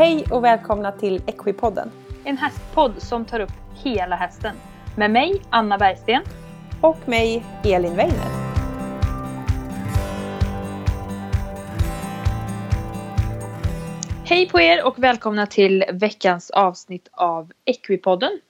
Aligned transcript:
Hej 0.00 0.24
och 0.30 0.44
välkomna 0.44 0.92
till 0.92 1.22
Equipodden. 1.26 1.90
En 2.24 2.36
hästpodd 2.36 3.02
som 3.02 3.24
tar 3.24 3.40
upp 3.40 3.52
hela 3.74 4.16
hästen. 4.16 4.56
Med 4.96 5.10
mig, 5.10 5.42
Anna 5.50 5.78
Bergsten. 5.78 6.22
Och 6.80 7.08
mig, 7.08 7.44
Elin 7.64 7.96
Weiner. 7.96 8.26
Hej 14.24 14.48
på 14.48 14.60
er 14.60 14.86
och 14.86 14.98
välkomna 14.98 15.46
till 15.46 15.84
veckans 15.92 16.50
avsnitt 16.50 17.08
av 17.12 17.52
Equipodden. 17.64 18.40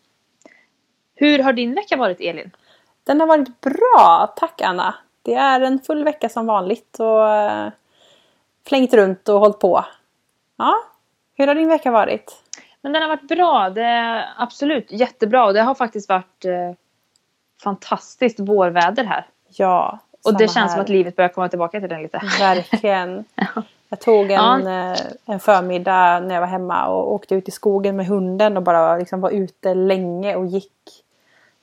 Hur 1.15 1.38
har 1.38 1.52
din 1.52 1.74
vecka 1.74 1.96
varit 1.96 2.21
Elin? 2.21 2.51
Den 3.05 3.21
har 3.21 3.27
varit 3.27 3.60
bra, 3.60 4.35
tack 4.37 4.60
Anna. 4.60 4.95
Det 5.23 5.35
är 5.35 5.60
en 5.60 5.79
full 5.79 6.05
vecka 6.05 6.29
som 6.29 6.46
vanligt 6.46 7.01
och 7.01 7.29
äh, 7.29 7.71
flängt 8.69 8.95
runt 8.95 9.29
och 9.29 9.41
hållit 9.41 9.59
på. 9.59 9.85
Ja, 10.57 10.74
hur 11.41 11.47
har 11.47 11.55
din 11.55 11.69
vecka 11.69 11.91
varit? 11.91 12.33
Men 12.83 12.93
den 12.93 13.03
har 13.03 13.09
varit 13.09 13.29
bra. 13.29 13.71
Det 13.71 13.83
är 13.83 14.29
absolut 14.37 14.93
jättebra. 14.93 15.45
Och 15.45 15.55
det 15.55 15.63
har 15.63 15.75
faktiskt 15.75 16.09
varit 16.09 16.45
eh, 16.45 16.73
fantastiskt 17.63 18.41
vårväder 18.41 19.05
här. 19.05 19.27
Ja. 19.49 19.99
Och 20.25 20.39
det 20.39 20.49
känns 20.49 20.57
här. 20.57 20.69
som 20.69 20.80
att 20.80 20.89
livet 20.89 21.16
börjar 21.16 21.29
komma 21.29 21.49
tillbaka 21.49 21.80
till 21.80 21.89
den 21.89 22.03
lite. 22.03 22.21
Verkligen. 22.39 23.25
Jag 23.89 24.01
tog 24.01 24.30
en, 24.30 24.66
ja. 24.66 24.93
Eh, 24.93 24.99
en 25.27 25.41
förmiddag 25.41 26.21
när 26.21 26.35
jag 26.35 26.41
var 26.41 26.49
hemma 26.49 26.87
och 26.87 27.13
åkte 27.13 27.35
ut 27.35 27.49
i 27.49 27.51
skogen 27.51 27.97
med 27.97 28.07
hunden 28.07 28.57
och 28.57 28.63
bara 28.63 28.97
liksom 28.97 29.21
var 29.21 29.30
ute 29.30 29.75
länge 29.75 30.37
och 30.37 30.47
gick. 30.47 30.73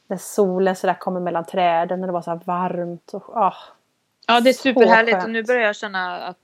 När 0.08 0.17
solen 0.17 0.75
sådär 0.75 0.94
kommer 0.94 1.19
mellan 1.19 1.45
träden 1.45 2.02
och 2.02 2.08
det 2.08 2.14
var 2.14 2.22
så 2.22 2.39
varmt. 2.45 3.12
Och, 3.14 3.38
oh, 3.38 3.53
ja 4.28 4.39
det 4.39 4.50
är 4.50 4.53
superhärligt 4.53 5.23
och 5.23 5.30
nu 5.30 5.44
börjar 5.44 5.62
jag 5.62 5.75
känna 5.75 6.17
att 6.17 6.38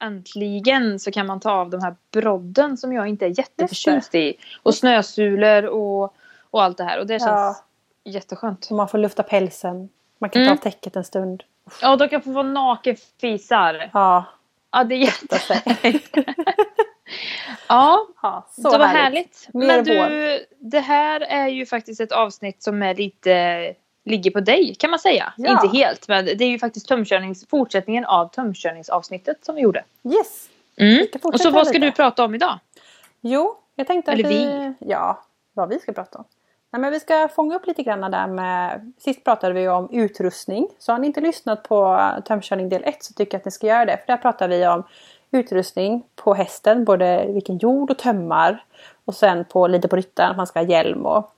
äntligen 0.00 1.00
så 1.00 1.10
kan 1.10 1.26
man 1.26 1.40
ta 1.40 1.50
av 1.52 1.70
de 1.70 1.82
här 1.82 1.96
brodden 2.12 2.76
som 2.76 2.92
jag 2.92 3.08
inte 3.08 3.26
är 3.26 3.38
jätteförtjust 3.38 4.14
i. 4.14 4.36
Och 4.62 4.74
snösulor 4.74 5.64
och, 5.64 6.14
och 6.50 6.62
allt 6.62 6.76
det 6.76 6.84
här. 6.84 7.00
Och 7.00 7.06
det 7.06 7.18
känns 7.18 7.30
ja. 7.30 7.64
jätteskönt. 8.04 8.66
Och 8.70 8.76
man 8.76 8.88
får 8.88 8.98
lufta 8.98 9.22
pälsen. 9.22 9.88
Man 10.18 10.30
kan 10.30 10.42
mm. 10.42 10.56
ta 10.56 10.60
av 10.60 10.62
täcket 10.70 10.96
en 10.96 11.04
stund. 11.04 11.42
Ja, 11.82 11.96
de 11.96 12.08
kan 12.08 12.22
få 12.22 12.30
vara 12.30 12.46
nakenfisar. 12.46 13.90
Ja. 13.92 14.24
Ja, 14.72 14.84
det 14.84 14.94
är 14.94 14.98
jättehärligt. 14.98 16.16
ja, 17.68 18.06
ja, 18.22 18.46
så, 18.50 18.62
så 18.62 18.78
vad 18.78 18.88
härligt. 18.88 19.48
härligt. 19.54 19.84
Men 19.84 19.84
du, 19.84 20.46
det 20.58 20.80
här 20.80 21.20
är 21.20 21.48
ju 21.48 21.66
faktiskt 21.66 22.00
ett 22.00 22.12
avsnitt 22.12 22.62
som 22.62 22.82
är 22.82 22.94
lite 22.94 23.74
ligger 24.04 24.30
på 24.30 24.40
dig 24.40 24.74
kan 24.74 24.90
man 24.90 24.98
säga. 24.98 25.32
Ja. 25.36 25.50
Inte 25.50 25.76
helt 25.76 26.08
men 26.08 26.24
det 26.24 26.44
är 26.44 26.48
ju 26.48 26.58
faktiskt 26.58 26.88
tömkörnings, 26.88 27.46
fortsättningen 27.48 28.04
av 28.04 28.28
tömkörningsavsnittet 28.28 29.44
som 29.44 29.54
vi 29.54 29.60
gjorde. 29.60 29.84
Yes! 30.04 30.48
Mm. 30.76 31.06
Och 31.22 31.40
så 31.40 31.50
vad 31.50 31.66
ska 31.66 31.74
lite. 31.74 31.86
du 31.86 31.92
prata 31.92 32.24
om 32.24 32.34
idag? 32.34 32.58
Jo, 33.20 33.56
jag 33.74 33.86
tänkte 33.86 34.12
Eller 34.12 34.24
att 34.24 34.30
vi... 34.30 34.46
vi... 34.46 34.74
Ja, 34.78 35.24
vad 35.52 35.68
vi 35.68 35.78
ska 35.78 35.92
prata 35.92 36.18
om. 36.18 36.24
Nej, 36.72 36.80
men 36.80 36.92
vi 36.92 37.00
ska 37.00 37.28
fånga 37.28 37.56
upp 37.56 37.66
lite 37.66 37.82
grann 37.82 38.10
där 38.10 38.26
med... 38.26 38.92
Sist 38.98 39.24
pratade 39.24 39.54
vi 39.54 39.68
om 39.68 39.88
utrustning. 39.92 40.68
Så 40.78 40.92
har 40.92 40.98
ni 40.98 41.06
inte 41.06 41.20
lyssnat 41.20 41.62
på 41.62 42.08
tömkörning 42.24 42.68
del 42.68 42.84
1 42.84 43.04
så 43.04 43.14
tycker 43.14 43.34
jag 43.34 43.38
att 43.38 43.44
ni 43.44 43.50
ska 43.50 43.66
göra 43.66 43.84
det. 43.84 43.96
För 43.96 44.06
där 44.06 44.16
pratar 44.16 44.48
vi 44.48 44.66
om 44.66 44.82
utrustning 45.30 46.02
på 46.16 46.34
hästen. 46.34 46.84
Både 46.84 47.26
vilken 47.32 47.58
jord 47.58 47.90
och 47.90 47.98
tömmar. 47.98 48.64
Och 49.04 49.14
sen 49.14 49.44
på, 49.44 49.66
lite 49.66 49.88
på 49.88 49.96
ryttaren 49.96 50.30
att 50.30 50.36
man 50.36 50.46
ska 50.46 50.58
ha 50.58 50.66
hjälm 50.66 51.06
och, 51.06 51.32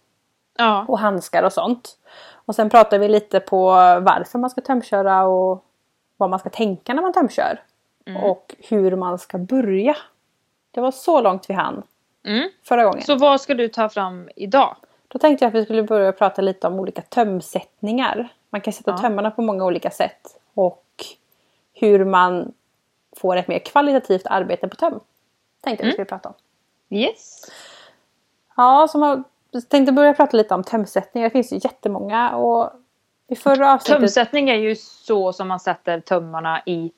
ja. 0.58 0.84
och 0.88 0.98
handskar 0.98 1.42
och 1.42 1.52
sånt. 1.52 1.98
Och 2.44 2.54
sen 2.54 2.70
pratar 2.70 2.98
vi 2.98 3.08
lite 3.08 3.40
på 3.40 3.66
varför 4.00 4.38
man 4.38 4.50
ska 4.50 4.60
tömköra 4.60 5.24
och 5.24 5.64
vad 6.16 6.30
man 6.30 6.38
ska 6.38 6.50
tänka 6.50 6.94
när 6.94 7.02
man 7.02 7.12
tömkör. 7.12 7.60
Mm. 8.06 8.24
Och 8.24 8.54
hur 8.58 8.96
man 8.96 9.18
ska 9.18 9.38
börja. 9.38 9.96
Det 10.70 10.80
var 10.80 10.90
så 10.90 11.20
långt 11.20 11.50
vi 11.50 11.54
hann 11.54 11.82
mm. 12.24 12.50
förra 12.62 12.84
gången. 12.84 13.02
Så 13.02 13.18
vad 13.18 13.40
ska 13.40 13.54
du 13.54 13.68
ta 13.68 13.88
fram 13.88 14.28
idag? 14.36 14.76
Då 15.08 15.18
tänkte 15.18 15.44
jag 15.44 15.48
att 15.48 15.54
vi 15.54 15.64
skulle 15.64 15.82
börja 15.82 16.12
prata 16.12 16.42
lite 16.42 16.66
om 16.66 16.80
olika 16.80 17.02
tömsättningar. 17.02 18.28
Man 18.50 18.60
kan 18.60 18.72
sätta 18.72 18.90
ja. 18.90 18.98
tömmarna 18.98 19.30
på 19.30 19.42
många 19.42 19.64
olika 19.64 19.90
sätt. 19.90 20.40
Och 20.54 20.84
hur 21.72 22.04
man 22.04 22.52
får 23.16 23.36
ett 23.36 23.48
mer 23.48 23.58
kvalitativt 23.58 24.26
arbete 24.26 24.68
på 24.68 24.76
töm. 24.76 25.00
Tänkte 25.60 25.70
jag 25.70 25.80
mm. 25.80 25.86
vi 25.86 25.92
skulle 25.92 26.04
prata 26.04 26.28
om. 26.28 26.34
Yes. 26.96 27.50
Ja, 28.56 28.88
som 28.90 29.24
jag 29.52 29.68
tänkte 29.68 29.92
börja 29.92 30.14
prata 30.14 30.36
lite 30.36 30.54
om 30.54 30.64
tömsättningar. 30.64 31.28
Det 31.28 31.32
finns 31.32 31.52
ju 31.52 31.60
jättemånga. 31.62 32.36
Och 32.36 32.70
i 33.28 33.36
förra 33.36 33.72
avsnittet... 33.72 34.00
Tömsättning 34.00 34.50
är 34.50 34.54
ju 34.54 34.76
så 34.76 35.32
som 35.32 35.48
man 35.48 35.60
sätter 35.60 36.00
tömmarna 36.00 36.62
i 36.66 36.92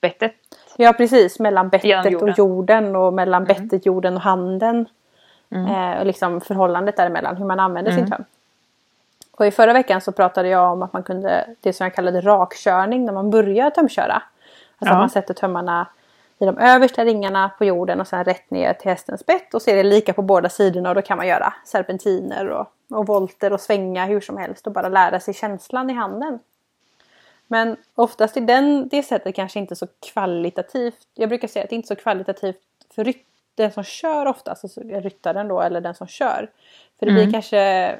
bettet. 0.00 0.34
Ja 0.76 0.92
precis, 0.92 1.38
mellan 1.38 1.68
bettet 1.68 2.22
och 2.22 2.38
jorden 2.38 2.96
och 2.96 3.12
mellan 3.12 3.44
mm. 3.44 3.54
bettet, 3.54 3.86
jorden 3.86 4.14
och 4.14 4.22
handen. 4.22 4.86
Mm. 5.50 5.66
Eh, 5.66 6.00
och 6.00 6.06
liksom 6.06 6.40
förhållandet 6.40 6.96
däremellan, 6.96 7.36
hur 7.36 7.44
man 7.44 7.60
använder 7.60 7.92
mm. 7.92 8.04
sin 8.04 8.16
töm. 8.16 8.24
Och 9.30 9.46
i 9.46 9.50
förra 9.50 9.72
veckan 9.72 10.00
så 10.00 10.12
pratade 10.12 10.48
jag 10.48 10.72
om 10.72 10.82
att 10.82 10.92
man 10.92 11.02
kunde, 11.02 11.46
det 11.60 11.72
som 11.72 11.84
jag 11.84 11.94
kallade 11.94 12.20
rakkörning 12.20 13.04
när 13.04 13.12
man 13.12 13.30
börjar 13.30 13.70
tömköra. 13.70 14.14
Alltså 14.14 14.22
ja. 14.78 14.92
att 14.92 14.98
man 14.98 15.10
sätter 15.10 15.34
tömmarna 15.34 15.86
i 16.38 16.44
de 16.44 16.58
översta 16.58 17.04
ringarna 17.04 17.48
på 17.58 17.64
jorden 17.64 18.00
och 18.00 18.06
sen 18.06 18.24
rätt 18.24 18.50
ner 18.50 18.72
till 18.72 18.90
hästens 18.90 19.26
bett 19.26 19.54
och 19.54 19.62
så 19.62 19.70
är 19.70 19.76
det 19.76 19.82
lika 19.82 20.12
på 20.12 20.22
båda 20.22 20.48
sidorna 20.48 20.88
och 20.88 20.94
då 20.94 21.02
kan 21.02 21.16
man 21.16 21.26
göra 21.26 21.54
serpentiner 21.64 22.48
och, 22.48 22.66
och 22.90 23.06
volter 23.06 23.52
och 23.52 23.60
svänga 23.60 24.06
hur 24.06 24.20
som 24.20 24.36
helst 24.36 24.66
och 24.66 24.72
bara 24.72 24.88
lära 24.88 25.20
sig 25.20 25.34
känslan 25.34 25.90
i 25.90 25.92
handen. 25.92 26.38
Men 27.46 27.76
oftast 27.94 28.36
är 28.36 28.40
den, 28.40 28.88
det 28.88 29.02
sättet 29.02 29.34
kanske 29.34 29.58
inte 29.58 29.76
så 29.76 29.86
kvalitativt. 30.12 30.98
Jag 31.14 31.28
brukar 31.28 31.48
säga 31.48 31.62
att 31.62 31.70
det 31.70 31.76
inte 31.76 31.86
är 31.86 31.96
så 31.96 32.02
kvalitativt 32.02 32.56
för 32.94 33.04
rytt, 33.04 33.26
den 33.54 33.72
som 33.72 33.84
kör 33.84 34.26
oftast, 34.26 34.64
alltså 34.64 34.80
ryttaren 34.80 35.48
då 35.48 35.60
eller 35.60 35.80
den 35.80 35.94
som 35.94 36.06
kör. 36.06 36.50
För 36.98 37.06
det 37.06 37.12
blir 37.12 37.22
mm. 37.22 37.32
kanske, 37.32 37.96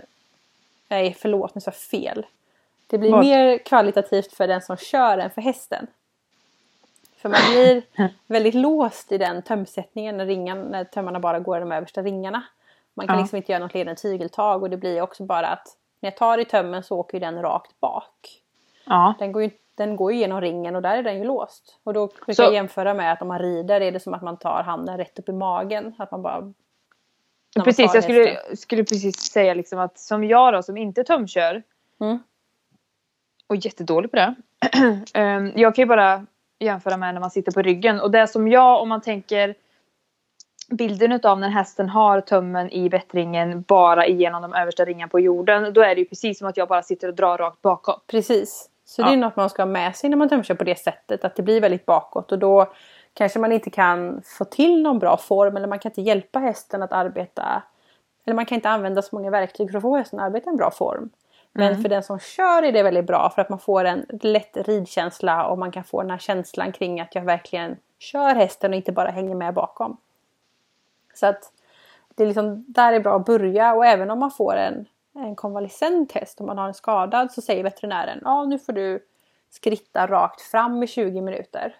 nej 0.88 1.16
förlåt 1.18 1.54
nu 1.54 1.60
sa 1.60 1.70
fel. 1.70 2.26
Det 2.86 2.98
blir 2.98 3.10
Vad? 3.10 3.20
mer 3.20 3.58
kvalitativt 3.58 4.32
för 4.32 4.48
den 4.48 4.62
som 4.62 4.76
kör 4.76 5.18
än 5.18 5.30
för 5.30 5.40
hästen. 5.40 5.86
För 7.24 7.28
man 7.28 7.40
blir 7.50 7.82
väldigt 8.26 8.54
låst 8.54 9.12
i 9.12 9.18
den 9.18 9.42
tömsättningen 9.42 10.16
när, 10.16 10.26
ringan, 10.26 10.62
när 10.62 10.84
tömmarna 10.84 11.20
bara 11.20 11.40
går 11.40 11.60
de 11.60 11.72
översta 11.72 12.02
ringarna. 12.02 12.44
Man 12.94 13.06
kan 13.06 13.16
ja. 13.16 13.22
liksom 13.22 13.36
inte 13.36 13.52
göra 13.52 13.62
något 13.62 13.74
ledande 13.74 14.00
tygeltag 14.00 14.62
och 14.62 14.70
det 14.70 14.76
blir 14.76 15.02
också 15.02 15.24
bara 15.24 15.46
att 15.46 15.66
när 16.00 16.10
jag 16.10 16.16
tar 16.16 16.38
i 16.38 16.44
tömmen 16.44 16.82
så 16.82 16.98
åker 16.98 17.20
den 17.20 17.42
rakt 17.42 17.80
bak. 17.80 18.42
Ja. 18.84 19.14
Den, 19.18 19.32
går 19.32 19.42
ju, 19.42 19.50
den 19.74 19.96
går 19.96 20.12
ju 20.12 20.18
genom 20.18 20.40
ringen 20.40 20.76
och 20.76 20.82
där 20.82 20.96
är 20.96 21.02
den 21.02 21.18
ju 21.18 21.24
låst. 21.24 21.78
Och 21.84 21.92
då 21.94 22.06
brukar 22.06 22.32
så... 22.32 22.42
jag 22.42 22.54
jämföra 22.54 22.94
med 22.94 23.12
att 23.12 23.22
om 23.22 23.28
man 23.28 23.38
rider 23.38 23.80
är 23.80 23.92
det 23.92 24.00
som 24.00 24.14
att 24.14 24.22
man 24.22 24.36
tar 24.36 24.62
handen 24.62 24.96
rätt 24.96 25.18
upp 25.18 25.28
i 25.28 25.32
magen. 25.32 25.94
Att 25.98 26.10
man 26.10 26.22
bara... 26.22 26.52
Precis, 27.64 27.94
jag 27.94 28.04
skulle, 28.04 28.56
skulle 28.56 28.84
precis 28.84 29.16
säga 29.16 29.54
liksom 29.54 29.78
att 29.78 29.98
som 29.98 30.24
jag 30.24 30.52
då 30.52 30.62
som 30.62 30.76
inte 30.76 31.04
tömkör. 31.04 31.62
Mm. 32.00 32.18
Och 33.46 33.56
jättedålig 33.56 34.10
på 34.10 34.16
det. 34.16 34.34
Ehm, 35.14 35.52
jag 35.56 35.74
kan 35.74 35.82
ju 35.82 35.86
bara 35.86 36.26
jämföra 36.64 36.96
med 36.96 37.14
när 37.14 37.20
man 37.20 37.30
sitter 37.30 37.52
på 37.52 37.62
ryggen. 37.62 38.00
Och 38.00 38.10
det 38.10 38.26
som 38.26 38.48
jag, 38.48 38.82
om 38.82 38.88
man 38.88 39.00
tänker 39.00 39.54
bilden 40.70 41.20
av 41.22 41.40
när 41.40 41.48
hästen 41.48 41.88
har 41.88 42.20
tömmen 42.20 42.70
i 42.70 42.88
bettringen 42.88 43.62
bara 43.62 44.06
igenom 44.06 44.42
de 44.42 44.54
översta 44.54 44.84
ringarna 44.84 45.08
på 45.08 45.20
jorden. 45.20 45.72
Då 45.72 45.80
är 45.80 45.94
det 45.94 46.00
ju 46.00 46.04
precis 46.04 46.38
som 46.38 46.48
att 46.48 46.56
jag 46.56 46.68
bara 46.68 46.82
sitter 46.82 47.08
och 47.08 47.14
drar 47.14 47.38
rakt 47.38 47.62
bakåt. 47.62 48.06
Precis. 48.06 48.70
Så 48.84 49.02
ja. 49.02 49.06
det 49.06 49.12
är 49.12 49.16
något 49.16 49.36
man 49.36 49.50
ska 49.50 49.62
ha 49.62 49.66
med 49.66 49.96
sig 49.96 50.10
när 50.10 50.16
man 50.16 50.28
tömkör 50.28 50.54
på 50.54 50.64
det 50.64 50.78
sättet. 50.78 51.24
Att 51.24 51.36
det 51.36 51.42
blir 51.42 51.60
väldigt 51.60 51.86
bakåt 51.86 52.32
och 52.32 52.38
då 52.38 52.72
kanske 53.14 53.38
man 53.38 53.52
inte 53.52 53.70
kan 53.70 54.22
få 54.24 54.44
till 54.44 54.82
någon 54.82 54.98
bra 54.98 55.16
form 55.16 55.56
eller 55.56 55.68
man 55.68 55.78
kan 55.78 55.90
inte 55.90 56.02
hjälpa 56.02 56.38
hästen 56.38 56.82
att 56.82 56.92
arbeta. 56.92 57.62
Eller 58.26 58.34
man 58.34 58.46
kan 58.46 58.56
inte 58.56 58.68
använda 58.68 59.02
så 59.02 59.16
många 59.16 59.30
verktyg 59.30 59.70
för 59.70 59.78
att 59.78 59.82
få 59.82 59.96
hästen 59.96 60.18
att 60.20 60.26
arbeta 60.26 60.50
i 60.50 60.50
en 60.50 60.56
bra 60.56 60.70
form. 60.70 61.10
Men 61.56 61.68
mm. 61.68 61.82
för 61.82 61.88
den 61.88 62.02
som 62.02 62.18
kör 62.18 62.62
är 62.62 62.72
det 62.72 62.82
väldigt 62.82 63.06
bra 63.06 63.30
för 63.30 63.42
att 63.42 63.48
man 63.48 63.58
får 63.58 63.84
en 63.84 64.06
lätt 64.22 64.56
ridkänsla 64.56 65.46
och 65.46 65.58
man 65.58 65.72
kan 65.72 65.84
få 65.84 66.02
den 66.02 66.10
här 66.10 66.18
känslan 66.18 66.72
kring 66.72 67.00
att 67.00 67.14
jag 67.14 67.22
verkligen 67.22 67.76
kör 67.98 68.34
hästen 68.34 68.70
och 68.70 68.76
inte 68.76 68.92
bara 68.92 69.10
hänger 69.10 69.34
med 69.34 69.54
bakom. 69.54 69.96
Så 71.14 71.26
att 71.26 71.52
det 72.14 72.22
är 72.22 72.26
liksom, 72.26 72.64
där 72.68 72.92
är 72.92 73.00
bra 73.00 73.16
att 73.16 73.26
börja 73.26 73.74
och 73.74 73.86
även 73.86 74.10
om 74.10 74.18
man 74.18 74.30
får 74.30 74.56
en, 74.56 74.86
en 75.14 75.36
konvalescent 75.36 76.12
häst, 76.12 76.40
om 76.40 76.46
man 76.46 76.58
har 76.58 76.68
en 76.68 76.74
skadad 76.74 77.32
så 77.32 77.42
säger 77.42 77.62
veterinären 77.62 78.20
ja 78.24 78.44
nu 78.44 78.58
får 78.58 78.72
du 78.72 79.00
skritta 79.50 80.06
rakt 80.06 80.40
fram 80.40 80.82
i 80.82 80.86
20 80.86 81.20
minuter. 81.20 81.76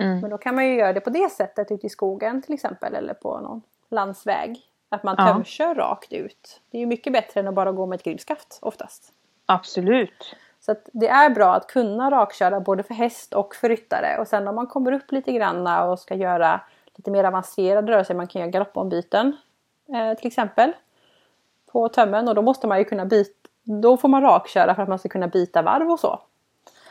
Mm. 0.00 0.20
Men 0.20 0.30
då 0.30 0.38
kan 0.38 0.54
man 0.54 0.66
ju 0.66 0.74
göra 0.74 0.92
det 0.92 1.00
på 1.00 1.10
det 1.10 1.32
sättet 1.32 1.70
ute 1.70 1.86
i 1.86 1.90
skogen 1.90 2.42
till 2.42 2.54
exempel 2.54 2.94
eller 2.94 3.14
på 3.14 3.40
någon 3.40 3.62
landsväg. 3.88 4.67
Att 4.88 5.02
man 5.02 5.16
tömkör 5.16 5.74
ja. 5.76 5.82
rakt 5.82 6.12
ut. 6.12 6.60
Det 6.70 6.78
är 6.78 6.80
ju 6.80 6.86
mycket 6.86 7.12
bättre 7.12 7.40
än 7.40 7.48
att 7.48 7.54
bara 7.54 7.72
gå 7.72 7.86
med 7.86 7.96
ett 7.96 8.04
grillskaft 8.04 8.58
oftast. 8.62 9.12
Absolut. 9.46 10.36
Så 10.60 10.74
det 10.92 11.08
är 11.08 11.30
bra 11.30 11.54
att 11.54 11.66
kunna 11.66 12.10
rakköra 12.10 12.60
både 12.60 12.82
för 12.82 12.94
häst 12.94 13.34
och 13.34 13.54
för 13.54 13.68
ryttare. 13.68 14.18
Och 14.18 14.28
sen 14.28 14.48
om 14.48 14.54
man 14.54 14.66
kommer 14.66 14.92
upp 14.92 15.12
lite 15.12 15.32
granna 15.32 15.84
och 15.84 15.98
ska 15.98 16.14
göra 16.14 16.60
lite 16.96 17.10
mer 17.10 17.24
avancerade 17.24 17.92
rörelser. 17.92 18.14
Man 18.14 18.26
kan 18.26 18.40
göra 18.40 18.50
galoppombyten 18.50 19.36
eh, 19.88 20.18
till 20.18 20.26
exempel. 20.26 20.72
På 21.72 21.88
tömmen 21.88 22.28
och 22.28 22.34
då 22.34 22.42
måste 22.42 22.66
man 22.66 22.78
ju 22.78 22.84
kunna 22.84 23.04
byta. 23.04 23.48
Då 23.62 23.96
får 23.96 24.08
man 24.08 24.22
rakköra 24.22 24.74
för 24.74 24.82
att 24.82 24.88
man 24.88 24.98
ska 24.98 25.08
kunna 25.08 25.28
byta 25.28 25.62
varv 25.62 25.90
och 25.90 26.00
så. 26.00 26.20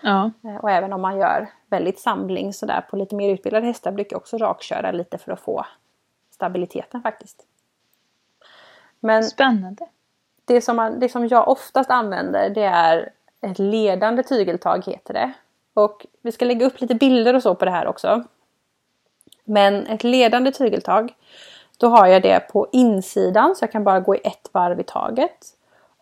Ja. 0.02 0.32
Eh, 0.44 0.56
och 0.56 0.72
även 0.72 0.94
om 0.94 1.02
man 1.02 1.18
gör 1.18 1.50
väldigt 1.70 2.00
samling 2.00 2.54
sådär 2.54 2.82
på 2.90 2.96
lite 2.96 3.16
mer 3.16 3.34
utbildade 3.34 3.66
hästar 3.66 3.92
brukar 3.92 4.14
jag 4.14 4.22
också 4.22 4.38
rakköra 4.38 4.92
lite 4.92 5.18
för 5.18 5.32
att 5.32 5.40
få 5.40 5.66
stabiliteten 6.32 7.02
faktiskt. 7.02 7.47
Men 9.00 9.24
Spännande. 9.24 9.86
Det 10.46 10.62
som, 10.62 10.76
man, 10.76 11.00
det 11.00 11.10
som 11.10 11.28
jag 11.28 11.48
oftast 11.48 11.90
använder 11.90 12.50
det 12.50 12.64
är 12.64 13.12
ett 13.42 13.60
ledande 13.60 14.24
tygeltag 14.24 14.86
heter 14.86 15.14
det. 15.14 15.34
Och 15.74 16.06
vi 16.22 16.32
ska 16.32 16.46
lägga 16.46 16.66
upp 16.66 16.82
lite 16.82 16.96
bilder 16.96 17.34
och 17.34 17.44
så 17.44 17.56
på 17.56 17.66
det 17.66 17.72
här 17.72 17.88
också. 17.88 18.24
Men 19.44 19.88
ett 19.88 20.04
ledande 20.04 20.52
tygeltag 20.52 21.14
då 21.78 21.88
har 21.88 22.08
jag 22.08 22.22
det 22.22 22.40
på 22.40 22.68
insidan 22.72 23.56
så 23.56 23.64
jag 23.64 23.72
kan 23.72 23.84
bara 23.84 24.00
gå 24.00 24.16
i 24.16 24.20
ett 24.24 24.50
varv 24.52 24.80
i 24.80 24.84
taget. 24.84 25.46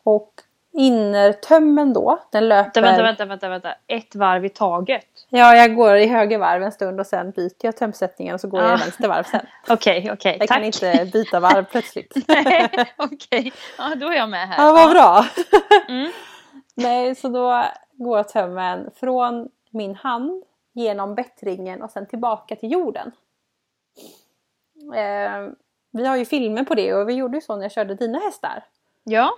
Och 0.03 0.31
innertömmen 0.71 1.93
då, 1.93 2.19
den 2.31 2.47
löper... 2.47 2.81
Vänta, 2.81 3.03
vänta, 3.03 3.25
vänta, 3.25 3.49
vänta. 3.49 3.75
Ett 3.87 4.15
varv 4.15 4.45
i 4.45 4.49
taget? 4.49 5.07
Ja, 5.35 5.55
jag 5.55 5.75
går 5.75 5.95
i 5.95 6.07
höger 6.07 6.37
varv 6.37 6.63
en 6.63 6.71
stund 6.71 6.99
och 6.99 7.07
sen 7.07 7.31
byter 7.31 7.55
jag 7.61 7.77
tömsättningen 7.77 8.33
och 8.33 8.41
så 8.41 8.47
går 8.47 8.59
ah. 8.59 8.69
jag 8.69 8.79
i 8.79 8.81
vänster 8.81 9.07
varv 9.07 9.23
sen. 9.23 9.45
Okej, 9.69 9.99
okej, 9.99 10.11
okay, 10.11 10.31
Jag 10.31 10.47
tack. 10.47 10.57
kan 10.57 10.63
inte 10.63 11.09
byta 11.13 11.39
varv 11.39 11.65
plötsligt. 11.65 12.13
Nej, 12.27 12.69
okej. 12.97 13.15
Okay. 13.39 13.51
Ja, 13.77 13.95
då 13.95 14.07
är 14.07 14.15
jag 14.15 14.29
med 14.29 14.47
här. 14.47 14.65
Ja, 14.65 14.73
vad 14.73 14.91
bra. 14.91 15.25
Mm. 15.87 16.11
Nej, 16.75 17.15
så 17.15 17.27
då 17.27 17.63
går 17.91 18.23
tömmen 18.23 18.91
från 18.95 19.49
min 19.69 19.95
hand 19.95 20.43
genom 20.73 21.15
bättringen 21.15 21.81
och 21.81 21.91
sen 21.91 22.07
tillbaka 22.07 22.55
till 22.55 22.71
jorden. 22.71 23.11
Eh, 24.95 25.49
vi 25.91 26.05
har 26.05 26.15
ju 26.15 26.25
filmer 26.25 26.63
på 26.63 26.75
det 26.75 26.93
och 26.93 27.09
vi 27.09 27.13
gjorde 27.13 27.37
ju 27.37 27.41
så 27.41 27.55
när 27.55 27.63
jag 27.63 27.71
körde 27.71 27.95
dina 27.95 28.19
hästar. 28.19 28.63
Ja. 29.03 29.29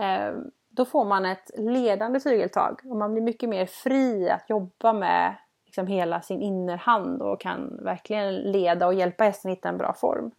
Eh, 0.00 0.32
då 0.80 0.84
får 0.84 1.04
man 1.04 1.26
ett 1.26 1.50
ledande 1.56 2.20
tygeltag 2.20 2.80
och 2.84 2.96
man 2.96 3.12
blir 3.12 3.22
mycket 3.22 3.48
mer 3.48 3.66
fri 3.66 4.30
att 4.30 4.50
jobba 4.50 4.92
med 4.92 5.34
liksom 5.64 5.86
hela 5.86 6.20
sin 6.20 6.42
innerhand 6.42 7.22
och 7.22 7.40
kan 7.40 7.84
verkligen 7.84 8.34
leda 8.34 8.86
och 8.86 8.94
hjälpa 8.94 9.24
hästen 9.24 9.50
hitta 9.50 9.68
en 9.68 9.78
bra 9.78 9.92
form. 9.92 10.30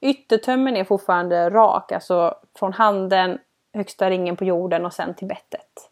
Yttertömmen 0.00 0.76
är 0.76 0.84
fortfarande 0.84 1.50
rak, 1.50 1.92
alltså 1.92 2.34
från 2.58 2.72
handen, 2.72 3.38
högsta 3.74 4.10
ringen 4.10 4.36
på 4.36 4.44
jorden 4.44 4.86
och 4.86 4.92
sen 4.92 5.14
till 5.14 5.28
bettet. 5.28 5.90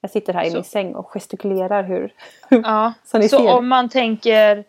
Jag 0.00 0.10
sitter 0.10 0.32
här 0.32 0.44
så. 0.44 0.50
i 0.50 0.54
min 0.54 0.64
säng 0.64 0.94
och 0.94 1.10
gestikulerar 1.10 1.82
hur... 1.82 2.14
Ja. 2.48 2.92
så, 3.04 3.22
så 3.22 3.58
om 3.58 3.68
man 3.68 3.88
tänker 3.88 4.64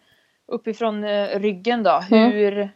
uppifrån 0.45 1.03
eh, 1.03 1.39
ryggen 1.39 1.83
då, 1.83 2.01
mm. 2.11 2.67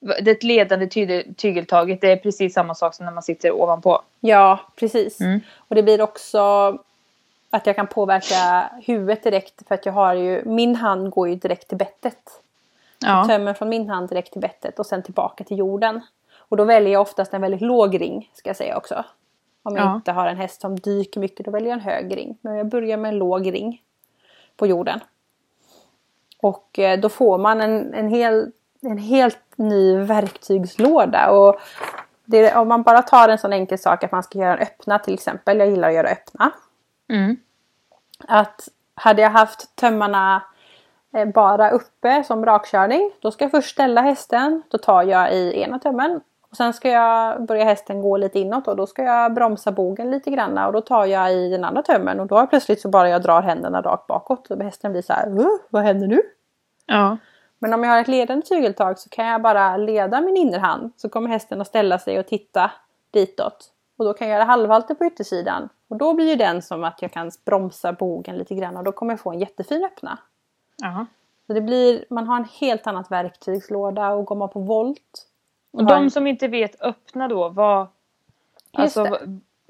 Det 0.00 0.42
ledande 0.42 0.86
ty 0.86 1.22
tygeltaget 1.34 2.00
det 2.00 2.12
är 2.12 2.16
precis 2.16 2.54
samma 2.54 2.74
sak 2.74 2.94
som 2.94 3.06
när 3.06 3.12
man 3.12 3.22
sitter 3.22 3.52
ovanpå. 3.52 4.02
Ja, 4.20 4.60
precis. 4.76 5.20
Mm. 5.20 5.40
Och 5.56 5.74
det 5.74 5.82
blir 5.82 6.00
också 6.00 6.38
att 7.50 7.66
jag 7.66 7.76
kan 7.76 7.86
påverka 7.86 8.70
huvudet 8.82 9.22
direkt 9.22 9.68
för 9.68 9.74
att 9.74 9.86
jag 9.86 9.92
har 9.92 10.14
ju, 10.14 10.44
min 10.44 10.76
hand 10.76 11.10
går 11.10 11.28
ju 11.28 11.34
direkt 11.34 11.68
till 11.68 11.78
bettet. 11.78 12.42
Ja. 12.98 13.24
Tömmer 13.28 13.54
från 13.54 13.68
min 13.68 13.88
hand 13.88 14.08
direkt 14.08 14.32
till 14.32 14.40
bettet 14.40 14.78
och 14.78 14.86
sen 14.86 15.02
tillbaka 15.02 15.44
till 15.44 15.58
jorden. 15.58 16.00
Och 16.36 16.56
då 16.56 16.64
väljer 16.64 16.92
jag 16.92 17.02
oftast 17.02 17.34
en 17.34 17.40
väldigt 17.40 17.60
låg 17.60 18.00
ring 18.00 18.30
ska 18.34 18.48
jag 18.48 18.56
säga 18.56 18.76
också. 18.76 19.04
Om 19.62 19.76
jag 19.76 19.86
ja. 19.86 19.94
inte 19.94 20.12
har 20.12 20.26
en 20.26 20.36
häst 20.36 20.60
som 20.60 20.78
dyker 20.78 21.20
mycket 21.20 21.46
då 21.46 21.50
väljer 21.50 21.68
jag 21.68 21.78
en 21.78 21.84
hög 21.84 22.16
ring. 22.16 22.38
Men 22.40 22.56
jag 22.56 22.66
börjar 22.66 22.96
med 22.96 23.08
en 23.08 23.18
låg 23.18 23.52
ring 23.54 23.82
på 24.56 24.66
jorden. 24.66 25.00
Och 26.40 26.78
eh, 26.78 27.00
då 27.00 27.08
får 27.08 27.38
man 27.38 27.60
en, 27.60 27.94
en 27.94 28.08
hel 28.08 28.52
en 28.82 28.98
helt 28.98 29.38
ny 29.56 29.96
verktygslåda. 29.96 31.30
Och 31.30 31.60
det, 32.24 32.54
om 32.54 32.68
man 32.68 32.82
bara 32.82 33.02
tar 33.02 33.28
en 33.28 33.38
sån 33.38 33.52
enkel 33.52 33.78
sak 33.78 34.04
att 34.04 34.12
man 34.12 34.22
ska 34.22 34.38
göra 34.38 34.56
en 34.56 34.62
öppna 34.62 34.98
till 34.98 35.14
exempel. 35.14 35.58
Jag 35.58 35.70
gillar 35.70 35.88
att 35.88 35.94
göra 35.94 36.08
öppna. 36.08 36.50
Mm. 37.08 37.36
Att 38.28 38.68
hade 38.94 39.22
jag 39.22 39.30
haft 39.30 39.76
tömmarna 39.76 40.42
eh, 41.14 41.28
bara 41.28 41.70
uppe 41.70 42.24
som 42.24 42.46
rakkörning. 42.46 43.10
Då 43.20 43.30
ska 43.30 43.44
jag 43.44 43.50
först 43.50 43.70
ställa 43.70 44.00
hästen. 44.00 44.62
Då 44.68 44.78
tar 44.78 45.02
jag 45.02 45.34
i 45.34 45.62
ena 45.62 45.78
tömmen. 45.78 46.20
Och 46.50 46.56
sen 46.56 46.72
ska 46.72 46.88
jag 46.88 47.46
börja 47.46 47.64
hästen 47.64 48.02
gå 48.02 48.16
lite 48.16 48.38
inåt 48.38 48.68
och 48.68 48.76
då 48.76 48.86
ska 48.86 49.02
jag 49.02 49.34
bromsa 49.34 49.72
bogen 49.72 50.10
lite 50.10 50.30
grann 50.30 50.58
och 50.58 50.72
då 50.72 50.80
tar 50.80 51.06
jag 51.06 51.32
i 51.32 51.50
den 51.50 51.64
andra 51.64 51.82
tömmen 51.82 52.20
och 52.20 52.26
då 52.26 52.46
plötsligt 52.46 52.80
så 52.80 52.88
bara 52.88 53.08
jag 53.08 53.22
drar 53.22 53.42
händerna 53.42 53.82
rakt 53.82 54.06
bakåt 54.06 54.50
och 54.50 54.62
hästen 54.62 54.92
blir 54.92 55.02
så 55.02 55.12
här, 55.12 55.46
vad 55.70 55.82
händer 55.82 56.06
nu? 56.06 56.22
Ja. 56.86 57.16
Men 57.62 57.74
om 57.74 57.84
jag 57.84 57.90
har 57.90 58.00
ett 58.00 58.08
ledande 58.08 58.46
tygeltag 58.46 58.98
så 58.98 59.08
kan 59.08 59.26
jag 59.26 59.42
bara 59.42 59.76
leda 59.76 60.20
min 60.20 60.36
innerhand 60.36 60.92
så 60.96 61.08
kommer 61.08 61.28
hästen 61.28 61.60
att 61.60 61.66
ställa 61.66 61.98
sig 61.98 62.18
och 62.18 62.26
titta 62.26 62.70
ditåt. 63.10 63.72
Och 63.96 64.04
då 64.04 64.12
kan 64.14 64.28
jag 64.28 64.34
göra 64.34 64.44
halvhalter 64.44 64.94
på 64.94 65.04
yttersidan. 65.04 65.68
Och 65.88 65.96
då 65.96 66.14
blir 66.14 66.30
ju 66.30 66.36
den 66.36 66.62
som 66.62 66.84
att 66.84 67.02
jag 67.02 67.12
kan 67.12 67.30
bromsa 67.44 67.92
bogen 67.92 68.38
lite 68.38 68.54
grann 68.54 68.76
och 68.76 68.84
då 68.84 68.92
kommer 68.92 69.12
jag 69.12 69.20
få 69.20 69.32
en 69.32 69.38
jättefin 69.38 69.84
öppna. 69.84 70.18
Aha. 70.84 71.06
Så 71.46 71.52
det 71.52 71.60
blir, 71.60 72.04
man 72.10 72.26
har 72.26 72.36
en 72.36 72.48
helt 72.60 72.86
annat 72.86 73.10
verktygslåda 73.10 74.10
och 74.10 74.24
går 74.24 74.36
man 74.36 74.48
på 74.48 74.60
volt. 74.60 75.26
Och 75.72 75.84
de 75.84 76.02
en... 76.02 76.10
som 76.10 76.26
inte 76.26 76.48
vet 76.48 76.82
öppna 76.82 77.28
då, 77.28 77.48
vad... 77.48 77.86
Alltså, 78.72 79.18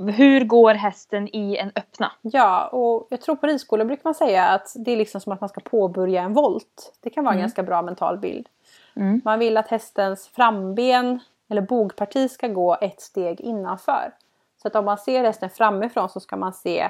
hur 0.09 0.45
går 0.45 0.75
hästen 0.75 1.29
i 1.37 1.57
en 1.57 1.73
öppna? 1.77 2.13
Ja, 2.21 2.67
och 2.67 3.07
jag 3.11 3.21
tror 3.21 3.37
på 3.37 3.47
ridskolan 3.47 3.87
brukar 3.87 4.05
man 4.05 4.15
säga 4.15 4.45
att 4.45 4.73
det 4.77 4.93
är 4.93 4.97
liksom 4.97 5.21
som 5.21 5.33
att 5.33 5.41
man 5.41 5.49
ska 5.49 5.61
påbörja 5.61 6.23
en 6.23 6.33
volt. 6.33 6.99
Det 7.01 7.11
kan 7.11 7.25
vara 7.25 7.33
en 7.33 7.39
mm. 7.39 7.43
ganska 7.43 7.63
bra 7.63 7.83
mental 7.83 8.19
bild. 8.19 8.49
Mm. 8.97 9.21
Man 9.25 9.39
vill 9.39 9.57
att 9.57 9.69
hästens 9.69 10.29
framben 10.29 11.21
eller 11.49 11.63
bogparti 11.63 12.31
ska 12.31 12.49
gå 12.49 12.77
ett 12.81 13.01
steg 13.01 13.41
innanför. 13.41 14.15
Så 14.63 14.69
att 14.69 14.77
om 14.77 14.85
man 14.85 14.99
ser 14.99 15.25
hästen 15.25 15.51
framifrån 15.51 16.09
så 16.09 16.21
ska 16.21 16.37
man 16.37 16.53
se 16.53 16.89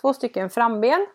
två 0.00 0.14
stycken 0.14 0.50
framben 0.50 1.06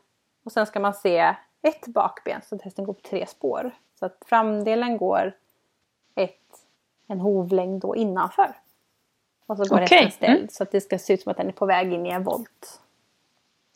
och 0.43 0.51
sen 0.51 0.65
ska 0.65 0.79
man 0.79 0.93
se 0.93 1.35
ett 1.61 1.87
bakben 1.87 2.41
så 2.49 2.55
att 2.55 2.61
hästen 2.61 2.85
går 2.85 2.93
på 2.93 3.01
tre 3.09 3.25
spår. 3.25 3.71
Så 3.99 4.05
att 4.05 4.23
framdelen 4.25 4.97
går 4.97 5.33
ett, 6.15 6.65
en 7.07 7.19
hovlängd 7.19 7.81
då 7.81 7.95
innanför. 7.95 8.55
Och 9.49 9.57
så 9.57 9.63
går 9.63 9.83
okay. 9.83 9.97
hästen 9.97 10.11
ställd 10.11 10.37
mm. 10.37 10.49
så 10.49 10.63
att 10.63 10.71
det 10.71 10.81
ska 10.81 10.99
se 10.99 11.13
ut 11.13 11.21
som 11.21 11.31
att 11.31 11.37
den 11.37 11.47
är 11.47 11.51
på 11.51 11.65
väg 11.65 11.93
in 11.93 12.05
i 12.05 12.09
en 12.09 12.23
volt. 12.23 12.79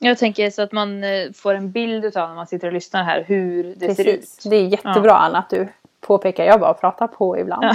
Jag 0.02 0.18
tänker 0.18 0.50
så 0.50 0.62
att 0.62 0.72
man 0.72 1.04
eh, 1.04 1.31
får 1.31 1.54
en 1.54 1.72
bild 1.72 2.06
av 2.06 2.30
när 2.30 2.36
man 2.36 2.48
sitter 2.48 2.68
och 2.68 2.74
lyssnar 2.74 3.04
här 3.04 3.24
hur 3.24 3.64
det 3.64 3.88
Precis. 3.88 4.06
ser 4.06 4.14
ut. 4.14 4.52
Det 4.52 4.56
är 4.56 4.68
jättebra 4.68 5.12
ja. 5.12 5.18
Anna 5.18 5.38
att 5.38 5.50
du 5.50 5.68
påpekar. 6.00 6.46
Jag 6.46 6.60
bara 6.60 6.74
pratar 6.74 7.07
på 7.07 7.38
ibland. 7.38 7.64
Ja. 7.64 7.74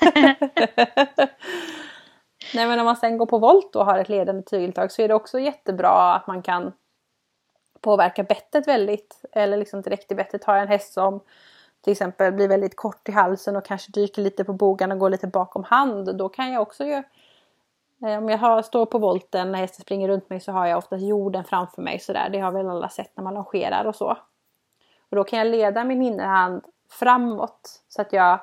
Nej 2.54 2.66
men 2.66 2.78
om 2.78 2.84
man 2.84 2.96
sen 2.96 3.18
går 3.18 3.26
på 3.26 3.38
volt 3.38 3.76
och 3.76 3.86
har 3.86 3.98
ett 3.98 4.08
ledande 4.08 4.42
tygeltag 4.42 4.92
så 4.92 5.02
är 5.02 5.08
det 5.08 5.14
också 5.14 5.40
jättebra 5.40 6.14
att 6.14 6.26
man 6.26 6.42
kan 6.42 6.72
påverka 7.80 8.22
bettet 8.22 8.68
väldigt. 8.68 9.24
Eller 9.32 9.56
liksom 9.56 9.82
direkt 9.82 10.12
i 10.12 10.14
bettet. 10.14 10.44
Har 10.44 10.54
jag 10.54 10.62
en 10.62 10.68
häst 10.68 10.92
som 10.92 11.20
till 11.84 11.92
exempel 11.92 12.32
blir 12.32 12.48
väldigt 12.48 12.76
kort 12.76 13.08
i 13.08 13.12
halsen 13.12 13.56
och 13.56 13.64
kanske 13.64 13.92
dyker 13.92 14.22
lite 14.22 14.44
på 14.44 14.52
bogen 14.52 14.92
och 14.92 14.98
går 14.98 15.10
lite 15.10 15.26
bakom 15.26 15.64
hand. 15.64 16.16
Då 16.16 16.28
kan 16.28 16.52
jag 16.52 16.62
också 16.62 16.84
göra 16.84 17.02
Eh, 17.02 17.04
om 18.00 18.28
jag 18.28 18.38
har, 18.38 18.62
står 18.62 18.86
på 18.86 18.98
volten 18.98 19.52
när 19.52 19.58
hästen 19.58 19.82
springer 19.82 20.08
runt 20.08 20.30
mig 20.30 20.40
så 20.40 20.52
har 20.52 20.66
jag 20.66 20.78
oftast 20.78 21.04
jorden 21.04 21.44
framför 21.44 21.82
mig 21.82 21.98
sådär. 21.98 22.28
Det 22.32 22.38
har 22.38 22.52
väl 22.52 22.68
alla 22.68 22.88
sett 22.88 23.16
när 23.16 23.24
man 23.24 23.34
longerar 23.34 23.84
och 23.84 23.96
så. 23.96 24.16
Och 25.10 25.16
då 25.16 25.24
kan 25.24 25.38
jag 25.38 25.48
leda 25.48 25.84
min 25.84 26.02
innerhand 26.02 26.64
framåt 26.90 27.82
så 27.88 28.02
att 28.02 28.12
jag 28.12 28.40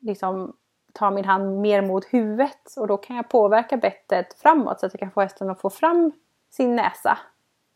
liksom 0.00 0.56
tar 0.92 1.10
min 1.10 1.24
hand 1.24 1.60
mer 1.60 1.82
mot 1.82 2.04
huvudet 2.04 2.76
och 2.76 2.86
då 2.86 2.96
kan 2.96 3.16
jag 3.16 3.28
påverka 3.28 3.76
bettet 3.76 4.34
framåt 4.34 4.80
så 4.80 4.86
att 4.86 4.92
jag 4.92 5.00
kan 5.00 5.10
få 5.10 5.20
hästen 5.20 5.50
att 5.50 5.60
få 5.60 5.70
fram 5.70 6.12
sin 6.50 6.76
näsa. 6.76 7.18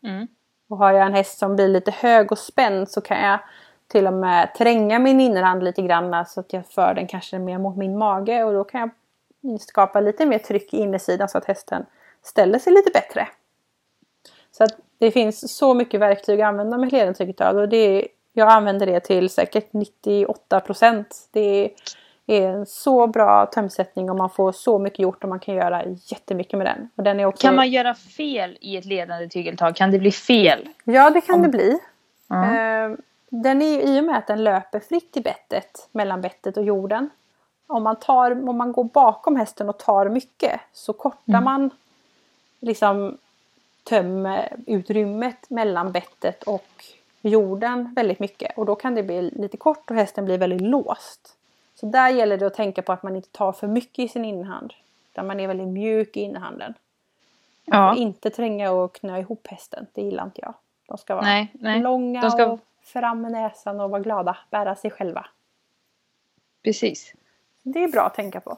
Mm. 0.03 0.27
Och 0.69 0.77
har 0.77 0.91
jag 0.91 1.05
en 1.05 1.13
häst 1.13 1.37
som 1.37 1.55
blir 1.55 1.67
lite 1.67 1.91
hög 1.91 2.31
och 2.31 2.37
spänd 2.37 2.89
så 2.89 3.01
kan 3.01 3.21
jag 3.21 3.39
till 3.87 4.07
och 4.07 4.13
med 4.13 4.53
tränga 4.55 4.99
min 4.99 5.21
innerhand 5.21 5.63
lite 5.63 5.81
grann 5.81 6.25
så 6.25 6.39
att 6.39 6.53
jag 6.53 6.65
för 6.65 6.93
den 6.93 7.07
kanske 7.07 7.39
mer 7.39 7.57
mot 7.57 7.77
min 7.77 7.97
mage 7.97 8.43
och 8.43 8.53
då 8.53 8.63
kan 8.63 8.81
jag 8.81 8.89
skapa 9.59 9.99
lite 9.99 10.25
mer 10.25 10.39
tryck 10.39 10.73
i 10.73 10.77
innersidan 10.77 11.29
så 11.29 11.37
att 11.37 11.45
hästen 11.45 11.85
ställer 12.23 12.59
sig 12.59 12.73
lite 12.73 12.91
bättre. 12.91 13.27
Så 14.51 14.63
att 14.63 14.77
det 14.97 15.11
finns 15.11 15.57
så 15.57 15.73
mycket 15.73 15.99
verktyg 15.99 16.41
att 16.41 16.47
använda 16.47 16.77
med 16.77 16.91
ledentyget 16.91 17.41
och 17.41 17.69
det 17.69 17.77
är, 17.77 18.07
jag 18.33 18.49
använder 18.49 18.85
det 18.85 18.99
till 18.99 19.29
säkert 19.29 19.73
98 19.73 20.59
procent. 20.59 21.29
Det 21.31 21.71
är 22.27 22.49
en 22.49 22.65
så 22.65 23.07
bra 23.07 23.45
tömsättning 23.45 24.09
och 24.09 24.15
man 24.15 24.29
får 24.29 24.51
så 24.51 24.79
mycket 24.79 24.99
gjort 24.99 25.23
och 25.23 25.29
man 25.29 25.39
kan 25.39 25.55
göra 25.55 25.83
jättemycket 25.85 26.57
med 26.57 26.67
den. 26.67 26.89
Och 26.95 27.03
den 27.03 27.19
är 27.19 27.25
också... 27.25 27.47
Kan 27.47 27.55
man 27.55 27.69
göra 27.69 27.95
fel 27.95 28.57
i 28.61 28.77
ett 28.77 28.85
ledande 28.85 29.29
tygeltag? 29.29 29.75
Kan 29.75 29.91
det 29.91 29.99
bli 29.99 30.11
fel? 30.11 30.69
Ja 30.83 31.09
det 31.09 31.21
kan 31.21 31.35
Om... 31.35 31.41
det 31.41 31.49
bli. 31.49 31.79
Mm. 32.29 32.97
Den 33.29 33.61
är 33.61 33.81
i 33.81 33.99
och 33.99 34.03
med 34.03 34.17
att 34.17 34.27
den 34.27 34.43
löper 34.43 34.79
fritt 34.79 35.17
i 35.17 35.21
bettet 35.21 35.89
mellan 35.91 36.21
bettet 36.21 36.57
och 36.57 36.63
jorden 36.63 37.09
om 37.67 37.83
man, 37.83 37.95
tar, 37.95 38.49
om 38.49 38.57
man 38.57 38.71
går 38.71 38.83
bakom 38.83 39.35
hästen 39.35 39.69
och 39.69 39.77
tar 39.77 40.09
mycket 40.09 40.61
så 40.73 40.93
kortar 40.93 41.33
mm. 41.33 41.43
man 41.43 41.69
liksom 42.59 43.17
tömutrymmet 43.83 45.49
mellan 45.49 45.91
bettet 45.91 46.43
och 46.43 46.85
jorden 47.21 47.93
väldigt 47.95 48.19
mycket 48.19 48.57
och 48.57 48.65
då 48.65 48.75
kan 48.75 48.95
det 48.95 49.03
bli 49.03 49.21
lite 49.21 49.57
kort 49.57 49.91
och 49.91 49.95
hästen 49.95 50.25
blir 50.25 50.37
väldigt 50.37 50.61
låst. 50.61 51.37
Så 51.75 51.85
där 51.85 52.09
gäller 52.09 52.37
det 52.37 52.47
att 52.47 52.53
tänka 52.53 52.81
på 52.81 52.91
att 52.91 53.03
man 53.03 53.15
inte 53.15 53.29
tar 53.29 53.51
för 53.51 53.67
mycket 53.67 53.99
i 53.99 54.07
sin 54.07 54.25
inhand. 54.25 54.73
Utan 55.11 55.27
man 55.27 55.39
är 55.39 55.47
väldigt 55.47 55.67
mjuk 55.67 56.17
i 56.17 56.21
inhanden. 56.21 56.73
Man 57.65 57.81
ja. 57.81 57.93
får 57.93 58.01
inte 58.03 58.29
tränga 58.29 58.71
och 58.71 58.95
knö 58.95 59.19
ihop 59.19 59.47
hästen, 59.47 59.87
det 59.93 60.01
gillar 60.01 60.23
inte 60.23 60.41
jag. 60.41 60.53
De 60.87 60.97
ska 60.97 61.15
vara 61.15 61.25
nej, 61.25 61.51
nej. 61.53 61.81
långa 61.81 62.31
ska... 62.31 62.45
och 62.45 62.59
fram 62.81 63.21
med 63.21 63.31
näsan 63.31 63.79
och 63.79 63.89
vara 63.89 64.01
glada, 64.01 64.37
bära 64.49 64.75
sig 64.75 64.91
själva. 64.91 65.25
Precis. 66.63 67.13
Det 67.73 67.83
är 67.83 67.87
bra 67.87 68.01
att 68.01 68.13
tänka 68.13 68.39
på. 68.39 68.57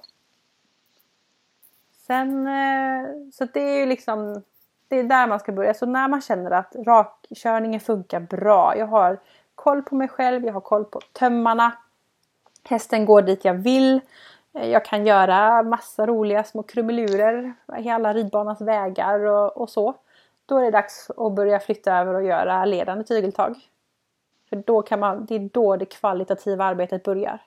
Sen, 2.07 2.47
eh, 2.47 3.05
så 3.33 3.45
det 3.45 3.59
är 3.59 3.79
ju 3.79 3.85
liksom, 3.85 4.43
det 4.87 4.99
är 4.99 5.03
där 5.03 5.27
man 5.27 5.39
ska 5.39 5.51
börja. 5.51 5.73
Så 5.73 5.85
när 5.85 6.07
man 6.07 6.21
känner 6.21 6.51
att 6.51 6.75
rakkörningen 6.75 7.79
funkar 7.79 8.19
bra, 8.19 8.77
jag 8.77 8.85
har 8.85 9.19
koll 9.55 9.83
på 9.83 9.95
mig 9.95 10.07
själv, 10.07 10.45
jag 10.45 10.53
har 10.53 10.61
koll 10.61 10.85
på 10.85 10.99
tömmarna, 11.13 11.71
hästen 12.63 13.05
går 13.05 13.21
dit 13.21 13.45
jag 13.45 13.53
vill, 13.53 14.01
eh, 14.53 14.69
jag 14.69 14.85
kan 14.85 15.05
göra 15.05 15.63
massa 15.63 16.07
roliga 16.07 16.43
små 16.43 16.63
krumelurer 16.63 17.53
i 17.79 17.89
alla 17.89 18.13
ridbanans 18.13 18.61
vägar 18.61 19.19
och, 19.19 19.57
och 19.57 19.69
så. 19.69 19.93
Då 20.45 20.57
är 20.57 20.63
det 20.63 20.71
dags 20.71 21.11
att 21.17 21.33
börja 21.33 21.59
flytta 21.59 21.97
över 21.97 22.13
och 22.13 22.23
göra 22.23 22.65
ledande 22.65 23.03
tygeltag. 23.03 23.55
För 24.49 24.55
då 24.55 24.81
kan 24.81 24.99
man, 24.99 25.25
det 25.25 25.35
är 25.35 25.49
då 25.53 25.75
det 25.75 25.85
kvalitativa 25.85 26.65
arbetet 26.65 27.03
börjar. 27.03 27.41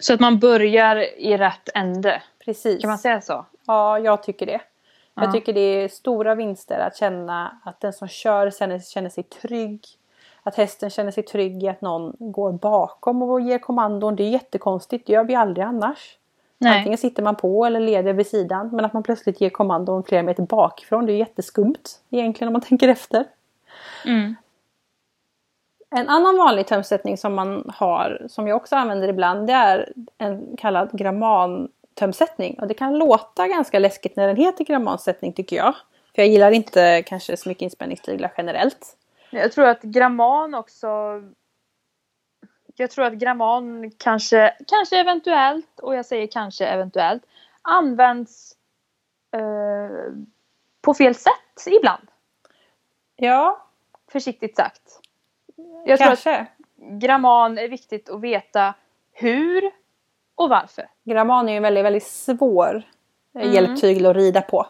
Så 0.00 0.14
att 0.14 0.20
man 0.20 0.38
börjar 0.38 0.96
i 1.20 1.36
rätt 1.36 1.68
ände? 1.74 2.22
Precis. 2.44 2.80
Kan 2.80 2.90
man 2.90 2.98
säga 2.98 3.20
så? 3.20 3.46
Ja, 3.66 3.98
jag 3.98 4.22
tycker 4.22 4.46
det. 4.46 4.60
Ja. 5.14 5.22
Jag 5.24 5.32
tycker 5.32 5.52
det 5.52 5.60
är 5.60 5.88
stora 5.88 6.34
vinster 6.34 6.78
att 6.78 6.96
känna 6.96 7.60
att 7.64 7.80
den 7.80 7.92
som 7.92 8.08
kör 8.08 8.50
känner, 8.50 9.08
sig 9.08 9.22
trygg. 9.22 9.86
Att 10.42 10.54
hästen 10.54 10.90
känner 10.90 11.10
sig 11.10 11.22
trygg 11.22 11.62
i 11.62 11.68
att 11.68 11.80
någon 11.80 12.16
går 12.18 12.52
bakom 12.52 13.22
och 13.22 13.40
ger 13.40 13.58
kommandon. 13.58 14.16
Det 14.16 14.22
är 14.22 14.30
jättekonstigt, 14.30 15.06
det 15.06 15.12
gör 15.12 15.24
vi 15.24 15.34
aldrig 15.34 15.66
annars. 15.66 16.16
Nej. 16.58 16.78
Antingen 16.78 16.98
sitter 16.98 17.22
man 17.22 17.36
på 17.36 17.64
eller 17.64 17.80
leder 17.80 18.12
vid 18.12 18.26
sidan. 18.26 18.70
Men 18.72 18.84
att 18.84 18.92
man 18.92 19.02
plötsligt 19.02 19.40
ger 19.40 19.50
kommandon 19.50 20.04
flera 20.04 20.22
meter 20.22 20.42
bakifrån, 20.42 21.06
det 21.06 21.12
är 21.12 21.16
jätteskumt 21.16 22.00
egentligen 22.10 22.48
om 22.48 22.52
man 22.52 22.62
tänker 22.68 22.88
efter. 22.88 23.24
Mm. 24.06 24.36
En 25.90 26.08
annan 26.08 26.36
vanlig 26.36 26.66
tömsättning 26.66 27.18
som 27.18 27.34
man 27.34 27.70
har, 27.74 28.26
som 28.28 28.46
jag 28.46 28.56
också 28.56 28.76
använder 28.76 29.08
ibland, 29.08 29.46
det 29.46 29.52
är 29.52 29.92
en 30.18 30.56
kallad 30.56 30.90
grammantömsättning. 30.92 32.58
Och 32.60 32.66
det 32.66 32.74
kan 32.74 32.98
låta 32.98 33.48
ganska 33.48 33.78
läskigt 33.78 34.16
när 34.16 34.26
den 34.26 34.36
heter 34.36 34.64
grammansättning 34.64 35.32
tycker 35.32 35.56
jag. 35.56 35.74
För 36.14 36.22
jag 36.22 36.28
gillar 36.28 36.50
inte 36.50 37.02
kanske 37.02 37.36
så 37.36 37.48
mycket 37.48 37.62
inspänningstyglar 37.62 38.32
generellt. 38.36 38.96
Jag 39.30 39.52
tror 39.52 39.66
att 39.66 39.82
gramman 39.82 40.54
också 40.54 40.88
jag 42.76 42.90
tror 42.90 43.04
att 43.04 43.12
gramman 43.12 43.90
kanske, 43.90 44.54
kanske 44.66 45.00
eventuellt, 45.00 45.80
och 45.80 45.94
jag 45.94 46.06
säger 46.06 46.26
kanske 46.26 46.66
eventuellt, 46.66 47.22
används 47.62 48.56
eh, 49.32 50.12
på 50.82 50.94
fel 50.94 51.14
sätt 51.14 51.66
ibland. 51.66 52.08
Ja. 53.16 53.66
Försiktigt 54.12 54.56
sagt. 54.56 54.99
Jag 55.84 55.98
kanske. 55.98 56.22
tror 56.22 56.34
att 56.34 57.00
gramman 57.00 57.58
är 57.58 57.68
viktigt 57.68 58.10
att 58.10 58.20
veta 58.20 58.74
hur 59.12 59.70
och 60.34 60.48
varför. 60.48 60.84
Gramman 61.04 61.48
är 61.48 61.52
ju 61.52 61.56
en 61.56 61.62
väldigt, 61.62 61.84
väldigt 61.84 62.06
svår 62.06 62.82
mm. 63.34 63.52
hjälptygel 63.52 64.06
att 64.06 64.16
rida 64.16 64.42
på. 64.42 64.66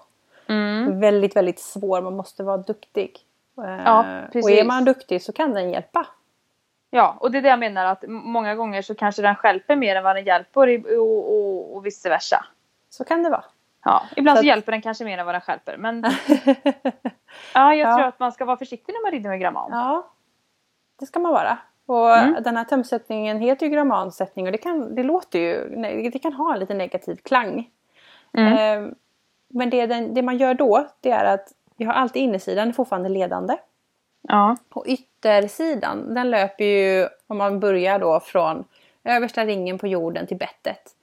Mm. 0.47 1.01
Väldigt, 1.01 1.37
väldigt 1.37 1.61
svår. 1.61 2.01
Man 2.01 2.17
måste 2.17 2.43
vara 2.43 2.57
duktig. 2.57 3.19
Ja, 3.57 4.05
precis. 4.33 4.45
Och 4.45 4.51
är 4.51 4.65
man 4.65 4.85
duktig 4.85 5.23
så 5.23 5.33
kan 5.33 5.55
den 5.55 5.71
hjälpa. 5.71 6.07
Ja, 6.91 7.17
och 7.21 7.31
det 7.31 7.39
är 7.39 7.43
det 7.43 7.49
jag 7.49 7.59
menar 7.59 7.85
att 7.85 8.05
många 8.09 8.55
gånger 8.55 8.83
så 8.83 8.95
kanske 8.95 9.23
den 9.23 9.37
hjälper 9.45 9.77
mer 9.77 9.97
än 9.97 10.05
vad 10.05 10.17
den 10.17 10.25
hjälper 10.25 10.85
och, 10.99 11.35
och, 11.35 11.77
och 11.77 11.87
vice 11.87 12.09
versa. 12.09 12.45
Så 12.91 13.05
kan 13.05 13.23
det 13.23 13.31
vara. 13.31 13.45
Ja, 13.85 14.03
ibland 14.17 14.39
så, 14.39 14.43
så 14.43 14.47
hjälper 14.47 14.73
den 14.73 14.83
kanske 14.83 15.05
mer 15.05 15.19
än 15.19 15.27
vad 15.27 15.35
den 15.35 15.43
hjälper. 15.49 15.77
Men 15.77 16.05
ja, 17.55 17.75
jag 17.75 17.91
ja. 17.91 17.97
tror 17.97 18.07
att 18.07 18.19
man 18.19 18.33
ska 18.33 18.45
vara 18.45 18.57
försiktig 18.57 18.93
när 18.93 19.03
man 19.03 19.13
rider 19.13 19.31
med 19.31 19.41
gramman. 19.41 19.69
Ja, 19.73 20.11
det 21.01 21.07
ska 21.07 21.19
man 21.19 21.33
vara. 21.33 21.59
Och 21.87 22.17
mm. 22.17 22.43
den 22.43 22.57
här 22.57 22.65
tömsättningen 22.65 23.41
heter 23.41 23.67
ju 23.67 23.73
grammansättning 23.73 24.47
och 24.47 24.53
det 24.53 24.59
kan, 24.59 24.95
det 24.95 25.03
låter 25.03 25.39
ju, 25.39 25.77
det 26.11 26.19
kan 26.19 26.33
ha 26.33 26.55
en 26.55 26.61
lite 26.61 26.75
negativ 26.75 27.17
klang. 27.17 27.71
Mm. 28.33 28.53
Eh, 28.53 28.93
men 29.49 29.71
det, 29.71 29.87
den, 29.87 30.15
det 30.15 30.23
man 30.23 30.39
gör 30.39 30.55
då, 30.55 30.87
det 31.01 31.11
är 31.11 31.25
att 31.25 31.53
vi 31.77 31.85
har 31.85 31.93
alltid 31.93 32.23
innersidan 32.23 32.73
fortfarande 32.73 33.09
ledande. 33.09 33.57
Ja. 34.23 34.57
Och 34.71 34.85
yttersidan 34.87 36.15
den 36.15 36.31
löper 36.31 36.65
ju 36.65 37.09
om 37.27 37.39
man 37.39 37.61
börjar 37.61 37.99
då 37.99 38.21
från 38.21 38.65
översta 39.05 39.45
ringen 39.45 39.79
på 39.79 39.87
jorden 39.87 40.27
till 40.27 40.37
bettet. 40.37 40.97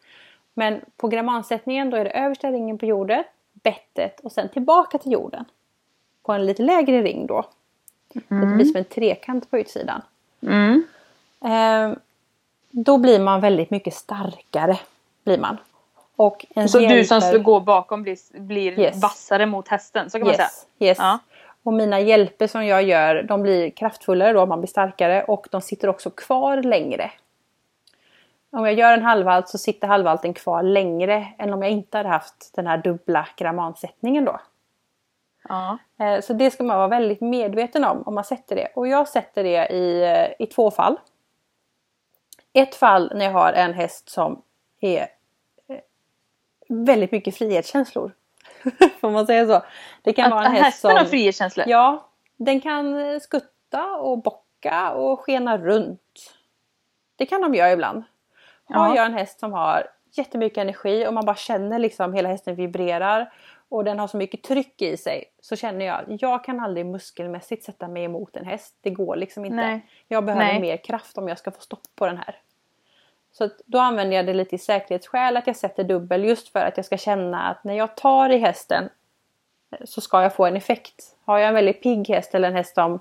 Men 0.53 0.81
på 0.97 1.07
grammansättningen 1.07 1.89
då 1.89 1.97
är 1.97 2.03
det 2.03 2.09
översta 2.09 2.51
ringen 2.51 2.77
på 2.77 2.85
jorden, 2.85 3.23
bettet 3.53 4.19
och 4.19 4.31
sen 4.31 4.49
tillbaka 4.49 4.97
till 4.97 5.11
jorden. 5.11 5.45
På 6.23 6.33
en 6.33 6.45
lite 6.45 6.63
lägre 6.63 7.01
ring 7.01 7.27
då. 7.27 7.45
Mm. 8.29 8.50
Det 8.50 8.55
blir 8.55 8.65
som 8.65 8.75
en 8.75 8.86
trekant 8.86 9.51
på 9.51 9.57
utsidan. 9.57 10.01
Mm. 10.41 10.83
Eh, 11.45 11.97
då 12.71 12.97
blir 12.97 13.19
man 13.19 13.41
väldigt 13.41 13.69
mycket 13.69 13.93
starkare. 13.93 14.79
Blir 15.24 15.38
man. 15.38 15.57
Och 16.15 16.45
så 16.69 16.79
hjälper... 16.79 16.95
du 16.95 17.05
som 17.05 17.43
går 17.43 17.62
bakom 17.62 18.03
blir, 18.03 18.39
blir 18.39 18.79
yes. 18.79 19.01
vassare 19.01 19.45
mot 19.45 19.67
hästen? 19.67 20.09
Så 20.09 20.19
kan 20.19 20.27
yes. 20.27 20.38
man 20.38 20.47
säga? 20.47 20.89
Yes. 20.89 20.97
Ja. 20.97 21.19
Och 21.63 21.74
mina 21.74 22.00
hjälper 22.00 22.47
som 22.47 22.65
jag 22.65 22.83
gör 22.83 23.24
de 23.24 23.41
blir 23.41 23.69
kraftfullare 23.69 24.33
då, 24.33 24.45
man 24.45 24.59
blir 24.59 24.67
starkare 24.67 25.24
och 25.24 25.47
de 25.51 25.62
sitter 25.62 25.88
också 25.88 26.09
kvar 26.09 26.62
längre. 26.62 27.12
Om 28.51 28.65
jag 28.65 28.74
gör 28.74 28.93
en 28.93 29.03
halvhalt 29.03 29.50
så 29.50 29.57
sitter 29.57 29.88
halvhalten 29.88 30.33
kvar 30.33 30.63
längre 30.63 31.27
än 31.38 31.53
om 31.53 31.62
jag 31.62 31.71
inte 31.71 31.97
hade 31.97 32.09
haft 32.09 32.51
den 32.55 32.67
här 32.67 32.77
dubbla 32.77 33.27
grammansättningen 33.36 34.25
då. 34.25 34.39
Ja. 35.49 35.77
Eh, 35.99 36.21
så 36.21 36.33
det 36.33 36.51
ska 36.51 36.63
man 36.63 36.77
vara 36.77 36.87
väldigt 36.87 37.21
medveten 37.21 37.83
om 37.83 38.03
om 38.05 38.15
man 38.15 38.23
sätter 38.23 38.55
det. 38.55 38.67
Och 38.75 38.87
jag 38.87 39.07
sätter 39.07 39.43
det 39.43 39.67
i, 39.67 40.03
eh, 40.03 40.45
i 40.45 40.47
två 40.47 40.71
fall. 40.71 40.99
Ett 42.53 42.75
fall 42.75 43.11
när 43.15 43.25
jag 43.25 43.31
har 43.31 43.53
en 43.53 43.73
häst 43.73 44.09
som 44.09 44.41
är 44.79 44.99
eh, 45.67 45.79
väldigt 46.67 47.11
mycket 47.11 47.37
frihetskänslor. 47.37 48.11
Får 49.01 49.11
man 49.11 49.25
säga 49.25 49.45
så? 49.47 49.65
Det 50.01 50.13
kan 50.13 50.25
att, 50.25 50.31
vara 50.31 50.45
en 50.45 50.51
häst 50.51 50.79
som... 50.79 50.91
har 50.91 51.05
frihetskänslor? 51.05 51.65
Ja. 51.69 52.09
Den 52.37 52.61
kan 52.61 53.19
skutta 53.19 53.95
och 53.95 54.17
bocka 54.17 54.91
och 54.91 55.19
skena 55.19 55.57
runt. 55.57 56.33
Det 57.15 57.25
kan 57.25 57.41
de 57.41 57.55
göra 57.55 57.71
ibland. 57.71 58.03
Har 58.65 58.87
ja. 58.87 58.95
jag 58.95 59.05
en 59.05 59.13
häst 59.13 59.39
som 59.39 59.53
har 59.53 59.87
jättemycket 60.11 60.57
energi 60.57 61.07
och 61.07 61.13
man 61.13 61.25
bara 61.25 61.35
känner 61.35 61.79
liksom 61.79 62.13
hela 62.13 62.29
hästen 62.29 62.55
vibrerar 62.55 63.33
och 63.69 63.83
den 63.83 64.00
har 64.00 64.07
så 64.07 64.17
mycket 64.17 64.43
tryck 64.43 64.81
i 64.81 64.97
sig 64.97 65.24
så 65.41 65.55
känner 65.55 65.86
jag 65.86 66.00
att 66.00 66.21
jag 66.21 66.43
kan 66.43 66.59
aldrig 66.59 66.86
muskelmässigt 66.86 67.63
sätta 67.63 67.88
mig 67.88 68.03
emot 68.03 68.36
en 68.36 68.45
häst. 68.45 68.75
Det 68.81 68.89
går 68.89 69.15
liksom 69.15 69.45
inte. 69.45 69.55
Nej. 69.55 69.86
Jag 70.07 70.25
behöver 70.25 70.45
Nej. 70.45 70.62
mer 70.62 70.77
kraft 70.77 71.17
om 71.17 71.27
jag 71.27 71.38
ska 71.38 71.51
få 71.51 71.62
stopp 71.62 71.95
på 71.95 72.05
den 72.05 72.17
här. 72.17 72.36
Så 73.31 73.50
då 73.65 73.79
använder 73.79 74.15
jag 74.15 74.25
det 74.25 74.33
lite 74.33 74.55
i 74.55 74.57
säkerhetsskäl 74.57 75.38
att 75.38 75.47
jag 75.47 75.55
sätter 75.55 75.83
dubbel 75.83 76.24
just 76.24 76.50
för 76.50 76.59
att 76.59 76.77
jag 76.77 76.86
ska 76.86 76.97
känna 76.97 77.43
att 77.43 77.63
när 77.63 77.74
jag 77.74 77.95
tar 77.95 78.29
i 78.29 78.38
hästen 78.38 78.89
eh, 79.71 79.86
så 79.86 80.01
ska 80.01 80.21
jag 80.21 80.36
få 80.36 80.45
en 80.45 80.55
effekt. 80.55 81.15
Har 81.25 81.39
jag 81.39 81.47
en 81.47 81.53
väldigt 81.53 81.83
pigg 81.83 82.09
häst 82.09 82.36
eller 82.36 82.47
en 82.47 82.55
häst 82.55 82.75
som 82.75 83.00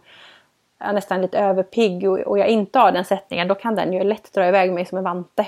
är 0.79 0.93
nästan 0.93 1.23
lite 1.23 1.39
överpigg 1.39 2.09
och, 2.11 2.19
och 2.19 2.39
jag 2.39 2.49
inte 2.49 2.79
har 2.79 2.93
den 2.93 3.05
sättningen 3.05 3.49
då 3.49 3.55
kan 3.55 3.75
den 3.75 3.93
ju 3.93 4.05
lätt 4.05 4.33
dra 4.33 4.49
iväg 4.49 4.73
mig 4.73 4.87
som 4.87 4.99
en 4.99 5.05
vante. 5.05 5.47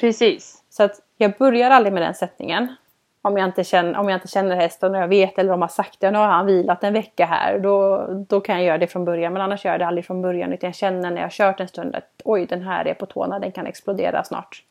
Precis. 0.00 0.62
Så 0.70 0.82
att 0.82 1.00
jag 1.16 1.32
börjar 1.38 1.70
aldrig 1.70 1.92
med 1.92 2.02
den 2.02 2.14
sättningen. 2.14 2.76
Om 3.24 3.36
jag 3.36 3.48
inte 3.48 3.64
känner, 3.64 3.98
om 3.98 4.08
jag 4.08 4.16
inte 4.16 4.28
känner 4.28 4.56
hästen 4.56 4.94
och 4.94 5.00
jag 5.00 5.08
vet 5.08 5.38
eller 5.38 5.50
de 5.50 5.62
har 5.62 5.68
sagt 5.68 6.00
det, 6.00 6.10
nu 6.10 6.18
har 6.18 6.26
han 6.26 6.46
vilat 6.46 6.84
en 6.84 6.92
vecka 6.92 7.26
här. 7.26 7.58
Då, 7.58 8.06
då 8.28 8.40
kan 8.40 8.56
jag 8.56 8.64
göra 8.64 8.78
det 8.78 8.86
från 8.86 9.04
början. 9.04 9.32
Men 9.32 9.42
annars 9.42 9.64
gör 9.64 9.72
jag 9.72 9.80
det 9.80 9.86
aldrig 9.86 10.06
från 10.06 10.22
början. 10.22 10.52
Utan 10.52 10.68
jag 10.68 10.74
känner 10.74 11.10
när 11.10 11.16
jag 11.16 11.24
har 11.24 11.30
kört 11.30 11.60
en 11.60 11.68
stund 11.68 11.96
att 11.96 12.22
oj 12.24 12.46
den 12.46 12.62
här 12.62 12.84
är 12.86 12.94
på 12.94 13.06
tårna, 13.06 13.38
den 13.38 13.52
kan 13.52 13.66
explodera 13.66 14.24
snart. 14.24 14.62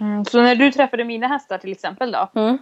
Mm, 0.00 0.24
så 0.24 0.42
när 0.42 0.54
du 0.54 0.72
träffade 0.72 1.04
mina 1.04 1.26
hästar 1.26 1.58
till 1.58 1.72
exempel 1.72 2.12
då? 2.12 2.28
Mm. 2.34 2.58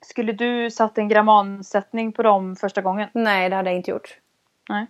Skulle 0.00 0.32
du 0.32 0.70
satt 0.70 0.98
en 0.98 1.08
grammansättning 1.08 2.12
på 2.12 2.22
dem 2.22 2.56
första 2.56 2.82
gången? 2.82 3.08
Nej 3.12 3.50
det 3.50 3.56
hade 3.56 3.70
jag 3.70 3.76
inte 3.76 3.90
gjort. 3.90 4.18
Nej. 4.68 4.86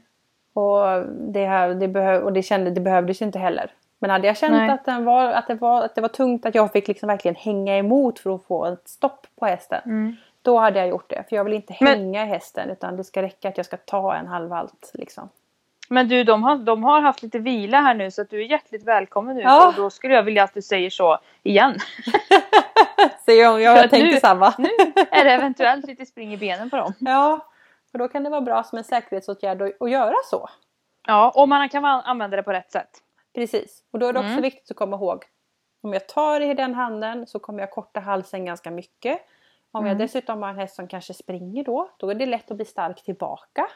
Och 0.53 1.07
det, 1.33 1.47
här, 1.47 1.69
det, 1.69 1.89
behöv, 1.89 2.23
och 2.23 2.33
det, 2.33 2.43
kände, 2.43 2.71
det 2.71 2.81
behövdes 2.81 3.23
inte 3.23 3.39
heller. 3.39 3.71
Men 4.00 4.11
hade 4.11 4.26
jag 4.26 4.37
känt 4.37 4.71
att, 4.71 4.85
den 4.85 5.04
var, 5.04 5.25
att, 5.25 5.47
det 5.47 5.54
var, 5.54 5.83
att 5.83 5.95
det 5.95 6.00
var 6.00 6.09
tungt, 6.09 6.47
att 6.47 6.54
jag 6.54 6.73
fick 6.73 6.88
liksom 6.88 7.07
verkligen 7.07 7.35
hänga 7.35 7.76
emot 7.76 8.19
för 8.19 8.35
att 8.35 8.45
få 8.45 8.66
ett 8.66 8.88
stopp 8.88 9.26
på 9.38 9.47
hästen. 9.47 9.80
Mm. 9.85 10.16
Då 10.42 10.59
hade 10.59 10.78
jag 10.78 10.88
gjort 10.88 11.11
det. 11.11 11.25
För 11.28 11.37
jag 11.37 11.45
vill 11.45 11.54
inte 11.54 11.73
hänga 11.73 12.21
Men... 12.21 12.28
hästen 12.28 12.71
utan 12.71 12.97
det 12.97 13.04
ska 13.04 13.23
räcka 13.23 13.49
att 13.49 13.57
jag 13.57 13.66
ska 13.66 13.76
ta 13.76 14.14
en 14.14 14.26
halvhalt. 14.26 14.90
Liksom. 14.95 15.28
Men 15.88 16.09
du, 16.09 16.25
de 16.25 16.42
har, 16.42 16.57
de 16.57 16.85
har 16.85 17.00
haft 17.00 17.23
lite 17.23 17.38
vila 17.38 17.80
här 17.80 17.95
nu 17.95 18.11
så 18.11 18.23
att 18.23 18.30
du 18.30 18.40
är 18.40 18.47
hjärtligt 18.50 18.85
välkommen 18.85 19.37
nu. 19.37 19.42
Ja. 19.42 19.69
Och 19.69 19.75
då 19.75 19.90
skulle 19.90 20.14
jag 20.14 20.23
vilja 20.23 20.45
att 20.45 20.54
du 20.54 20.62
säger 20.62 20.90
så 20.90 21.19
igen. 21.42 21.75
Se 23.26 23.47
om 23.47 23.62
jag 23.62 23.90
tänkte 23.90 23.99
nu, 23.99 24.21
samma. 24.21 24.54
nu 24.59 24.69
är 25.11 25.25
det 25.25 25.30
eventuellt 25.30 25.87
lite 25.87 26.07
spring 26.07 26.33
i 26.33 26.37
benen 26.37 26.71
på 26.71 26.76
dem. 26.76 26.92
Ja, 26.99 27.47
och 27.92 27.99
då 27.99 28.09
kan 28.09 28.25
det 28.25 28.30
vara 28.30 28.40
bra 28.40 28.62
som 28.62 28.78
en 28.78 28.85
säkerhetsåtgärd 28.85 29.62
att, 29.62 29.83
att 29.83 29.90
göra 29.90 30.14
så. 30.25 30.49
Ja, 31.07 31.33
och 31.35 31.49
man 31.49 31.69
kan 31.69 31.85
använda 31.85 32.37
det 32.37 32.42
på 32.42 32.52
rätt 32.52 32.73
sätt. 32.73 33.02
Precis, 33.35 33.85
och 33.91 33.99
då 33.99 34.07
är 34.07 34.13
det 34.13 34.19
också 34.19 34.31
mm. 34.31 34.43
viktigt 34.43 34.71
att 34.71 34.77
komma 34.77 34.97
ihåg 34.97 35.25
om 35.81 35.93
jag 35.93 36.09
tar 36.09 36.41
i 36.41 36.55
den 36.55 36.75
handen 36.75 37.27
så 37.27 37.39
kommer 37.39 37.61
jag 37.61 37.71
korta 37.71 38.01
halsen 38.01 38.45
ganska 38.45 38.71
mycket. 38.71 39.21
Om 39.73 39.81
mm. 39.81 39.89
jag 39.89 39.99
dessutom 39.99 40.43
har 40.43 40.51
en 40.51 40.57
häst 40.57 40.77
som 40.77 40.89
kanske 40.89 41.15
springer 41.15 41.65
då, 41.65 41.91
då 41.97 42.11
är 42.11 42.15
det 42.15 42.27
lätt 42.27 42.51
att 42.51 42.57
bli 42.57 42.67
stark 42.67 43.05
tillbaka. 43.05 43.67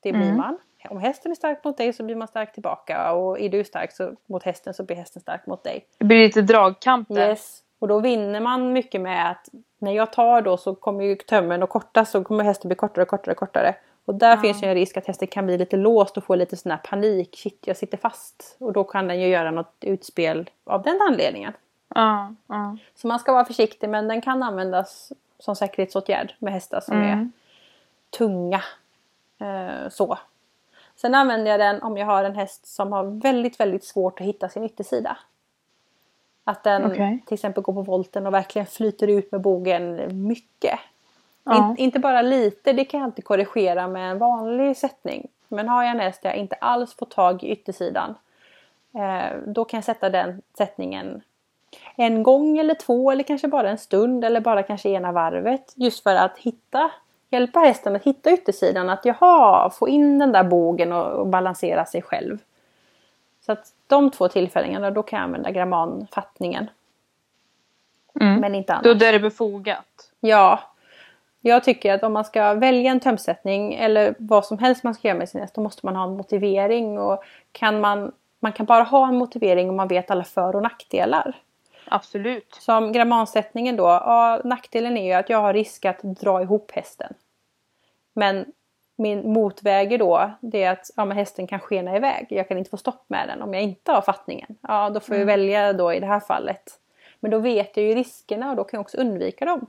Det 0.00 0.12
blir 0.12 0.22
mm. 0.22 0.36
man. 0.36 0.58
Om 0.90 0.98
hästen 0.98 1.30
är 1.30 1.34
stark 1.34 1.64
mot 1.64 1.76
dig 1.76 1.92
så 1.92 2.04
blir 2.04 2.16
man 2.16 2.28
stark 2.28 2.52
tillbaka 2.52 3.12
och 3.12 3.40
är 3.40 3.48
du 3.48 3.64
stark 3.64 3.92
så, 3.92 4.12
mot 4.26 4.42
hästen 4.42 4.74
så 4.74 4.82
blir 4.82 4.96
hästen 4.96 5.22
stark 5.22 5.46
mot 5.46 5.64
dig. 5.64 5.86
Det 5.98 6.04
blir 6.04 6.18
lite 6.18 6.42
dragkamp 6.42 7.08
där. 7.08 7.28
Yes. 7.28 7.60
Och 7.78 7.88
då 7.88 8.00
vinner 8.00 8.40
man 8.40 8.72
mycket 8.72 9.00
med 9.00 9.30
att 9.30 9.48
när 9.78 9.92
jag 9.92 10.12
tar 10.12 10.42
då 10.42 10.56
så 10.56 10.74
kommer 10.74 11.04
ju 11.04 11.16
tömmen 11.16 11.62
att 11.62 11.68
kortas 11.68 12.10
så 12.10 12.24
kommer 12.24 12.44
hästen 12.44 12.68
bli 12.68 12.76
kortare 12.76 13.02
och 13.02 13.08
kortare 13.08 13.32
och 13.32 13.38
kortare. 13.38 13.74
Och 14.04 14.14
där 14.14 14.30
ja. 14.30 14.36
finns 14.36 14.62
ju 14.62 14.68
en 14.68 14.74
risk 14.74 14.96
att 14.96 15.06
hästen 15.06 15.28
kan 15.28 15.46
bli 15.46 15.58
lite 15.58 15.76
låst 15.76 16.16
och 16.16 16.24
få 16.24 16.34
lite 16.34 16.56
sån 16.56 16.70
här 16.70 16.78
panik. 16.78 17.36
Shit, 17.36 17.66
jag 17.66 17.76
sitter 17.76 17.98
fast. 17.98 18.56
Och 18.58 18.72
då 18.72 18.84
kan 18.84 19.08
den 19.08 19.20
ju 19.20 19.28
göra 19.28 19.50
något 19.50 19.74
utspel 19.80 20.50
av 20.64 20.82
den 20.82 21.00
anledningen. 21.10 21.52
Ja, 21.94 22.34
ja. 22.46 22.76
Så 22.94 23.06
man 23.06 23.18
ska 23.18 23.32
vara 23.32 23.44
försiktig 23.44 23.88
men 23.88 24.08
den 24.08 24.20
kan 24.20 24.42
användas 24.42 25.12
som 25.38 25.56
säkerhetsåtgärd 25.56 26.34
med 26.38 26.52
hästar 26.52 26.80
som 26.80 26.96
mm. 26.96 27.10
är 27.10 27.30
tunga. 28.18 28.62
Eh, 29.38 29.88
så. 29.90 30.18
Sen 30.96 31.14
använder 31.14 31.50
jag 31.50 31.60
den 31.60 31.82
om 31.82 31.96
jag 31.96 32.06
har 32.06 32.24
en 32.24 32.34
häst 32.34 32.66
som 32.66 32.92
har 32.92 33.04
väldigt, 33.04 33.60
väldigt 33.60 33.84
svårt 33.84 34.20
att 34.20 34.26
hitta 34.26 34.48
sin 34.48 34.64
yttersida. 34.64 35.16
Att 36.44 36.62
den 36.62 36.92
okay. 36.92 37.18
till 37.26 37.34
exempel 37.34 37.62
går 37.62 37.72
på 37.72 37.82
volten 37.82 38.26
och 38.26 38.34
verkligen 38.34 38.66
flyter 38.66 39.08
ut 39.08 39.32
med 39.32 39.40
bogen 39.40 40.08
mycket. 40.28 40.80
Ja. 41.44 41.70
In, 41.70 41.76
inte 41.76 41.98
bara 41.98 42.22
lite, 42.22 42.72
det 42.72 42.84
kan 42.84 43.00
jag 43.00 43.06
alltid 43.06 43.24
korrigera 43.24 43.88
med 43.88 44.10
en 44.10 44.18
vanlig 44.18 44.76
sättning. 44.76 45.26
Men 45.48 45.68
har 45.68 45.82
jag 45.82 45.90
en 45.90 46.00
häst 46.00 46.22
där 46.22 46.30
jag 46.30 46.38
inte 46.38 46.56
alls 46.56 46.94
får 46.94 47.06
tag 47.06 47.42
i 47.42 47.50
yttersidan. 47.50 48.14
Eh, 48.94 49.38
då 49.46 49.64
kan 49.64 49.78
jag 49.78 49.84
sätta 49.84 50.10
den 50.10 50.42
sättningen 50.58 51.22
en 51.96 52.22
gång 52.22 52.58
eller 52.58 52.74
två 52.74 53.10
eller 53.10 53.22
kanske 53.22 53.48
bara 53.48 53.70
en 53.70 53.78
stund 53.78 54.24
eller 54.24 54.40
bara 54.40 54.62
kanske 54.62 54.88
ena 54.88 55.12
varvet. 55.12 55.72
Just 55.76 56.02
för 56.02 56.14
att 56.14 56.38
hitta, 56.38 56.90
hjälpa 57.30 57.60
hästen 57.60 57.96
att 57.96 58.04
hitta 58.04 58.32
yttersidan. 58.32 58.88
Att 58.88 59.04
jaha, 59.04 59.70
få 59.70 59.88
in 59.88 60.18
den 60.18 60.32
där 60.32 60.44
bågen 60.44 60.92
och, 60.92 61.06
och 61.06 61.26
balansera 61.26 61.84
sig 61.84 62.02
själv. 62.02 62.38
Så 63.46 63.52
att 63.52 63.72
de 63.86 64.10
två 64.10 64.28
tillfällena 64.28 64.90
då 64.90 65.02
kan 65.02 65.16
jag 65.16 65.24
använda 65.24 65.50
grammanfattningen. 65.50 66.70
Mm. 68.20 68.40
Men 68.40 68.54
inte 68.54 68.72
annars. 68.72 68.84
Då 68.84 69.06
är 69.06 69.12
det 69.12 69.20
befogat? 69.20 70.10
Ja. 70.20 70.60
Jag 71.46 71.64
tycker 71.64 71.94
att 71.94 72.02
om 72.02 72.12
man 72.12 72.24
ska 72.24 72.54
välja 72.54 72.90
en 72.90 73.00
tömsättning 73.00 73.74
eller 73.74 74.14
vad 74.18 74.46
som 74.46 74.58
helst 74.58 74.84
man 74.84 74.94
ska 74.94 75.08
göra 75.08 75.18
med 75.18 75.28
sin 75.28 75.40
häst 75.40 75.54
då 75.54 75.60
måste 75.60 75.86
man 75.86 75.96
ha 75.96 76.04
en 76.04 76.16
motivering. 76.16 76.98
Och 76.98 77.24
kan 77.52 77.80
man, 77.80 78.12
man 78.40 78.52
kan 78.52 78.66
bara 78.66 78.82
ha 78.82 79.08
en 79.08 79.16
motivering 79.16 79.70
om 79.70 79.76
man 79.76 79.88
vet 79.88 80.10
alla 80.10 80.24
för 80.24 80.56
och 80.56 80.62
nackdelar. 80.62 81.36
Absolut. 81.88 82.54
Som 82.60 82.92
grammansättningen 82.92 83.76
då, 83.76 83.84
ja, 83.84 84.40
nackdelen 84.44 84.96
är 84.96 85.04
ju 85.04 85.12
att 85.12 85.28
jag 85.28 85.38
har 85.38 85.52
risk 85.52 85.84
att 85.84 86.02
dra 86.02 86.42
ihop 86.42 86.72
hästen. 86.72 87.14
Men 88.12 88.44
min 88.96 89.32
motväger 89.32 89.98
då 89.98 90.30
det 90.40 90.62
är 90.62 90.72
att 90.72 90.90
ja, 90.96 91.04
men 91.04 91.16
hästen 91.16 91.46
kan 91.46 91.60
skena 91.60 91.96
iväg. 91.96 92.26
Jag 92.30 92.48
kan 92.48 92.58
inte 92.58 92.70
få 92.70 92.76
stopp 92.76 93.04
med 93.06 93.28
den 93.28 93.42
om 93.42 93.54
jag 93.54 93.62
inte 93.62 93.92
har 93.92 94.02
fattningen. 94.02 94.56
Ja, 94.60 94.90
då 94.90 95.00
får 95.00 95.14
mm. 95.14 95.20
jag 95.20 95.36
välja 95.36 95.72
då 95.72 95.92
i 95.92 96.00
det 96.00 96.06
här 96.06 96.20
fallet. 96.20 96.80
Men 97.20 97.30
då 97.30 97.38
vet 97.38 97.76
jag 97.76 97.86
ju 97.86 97.94
riskerna 97.94 98.50
och 98.50 98.56
då 98.56 98.64
kan 98.64 98.78
jag 98.78 98.82
också 98.82 98.96
undvika 98.96 99.44
dem. 99.44 99.66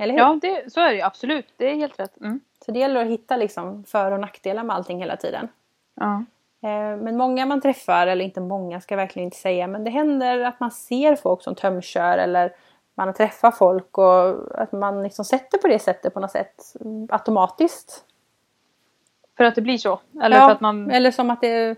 Eller 0.00 0.14
hur? 0.14 0.20
Ja, 0.20 0.38
det, 0.42 0.72
så 0.72 0.80
är 0.80 0.88
det 0.88 0.94
ju 0.94 1.02
absolut. 1.02 1.46
Det 1.56 1.70
är 1.70 1.74
helt 1.74 2.00
rätt. 2.00 2.20
Mm. 2.20 2.40
Så 2.64 2.72
det 2.72 2.78
gäller 2.78 3.00
att 3.00 3.10
hitta 3.10 3.36
liksom 3.36 3.84
för 3.84 4.12
och 4.12 4.20
nackdelar 4.20 4.64
med 4.64 4.76
allting 4.76 4.98
hela 4.98 5.16
tiden. 5.16 5.48
Ja. 5.94 6.24
Eh, 6.62 6.96
men 6.96 7.16
många 7.16 7.46
man 7.46 7.60
träffar, 7.60 8.06
eller 8.06 8.24
inte 8.24 8.40
många 8.40 8.80
ska 8.80 8.94
jag 8.94 9.00
verkligen 9.00 9.24
inte 9.24 9.36
säga, 9.36 9.66
men 9.66 9.84
det 9.84 9.90
händer 9.90 10.40
att 10.40 10.60
man 10.60 10.70
ser 10.70 11.16
folk 11.16 11.42
som 11.42 11.54
tömkör 11.54 12.18
eller 12.18 12.52
man 12.94 13.14
träffar 13.14 13.50
folk 13.50 13.98
och 13.98 14.60
att 14.62 14.72
man 14.72 15.02
liksom 15.02 15.24
sätter 15.24 15.58
på 15.58 15.68
det 15.68 15.78
sättet 15.78 16.14
på 16.14 16.20
något 16.20 16.30
sätt 16.30 16.76
automatiskt. 17.08 18.04
För 19.36 19.44
att 19.44 19.54
det 19.54 19.62
blir 19.62 19.78
så? 19.78 20.00
Eller 20.22 20.36
ja, 20.36 20.46
för 20.46 20.54
att 20.54 20.60
man... 20.60 20.90
eller 20.90 21.10
som 21.10 21.30
att 21.30 21.40
det 21.40 21.76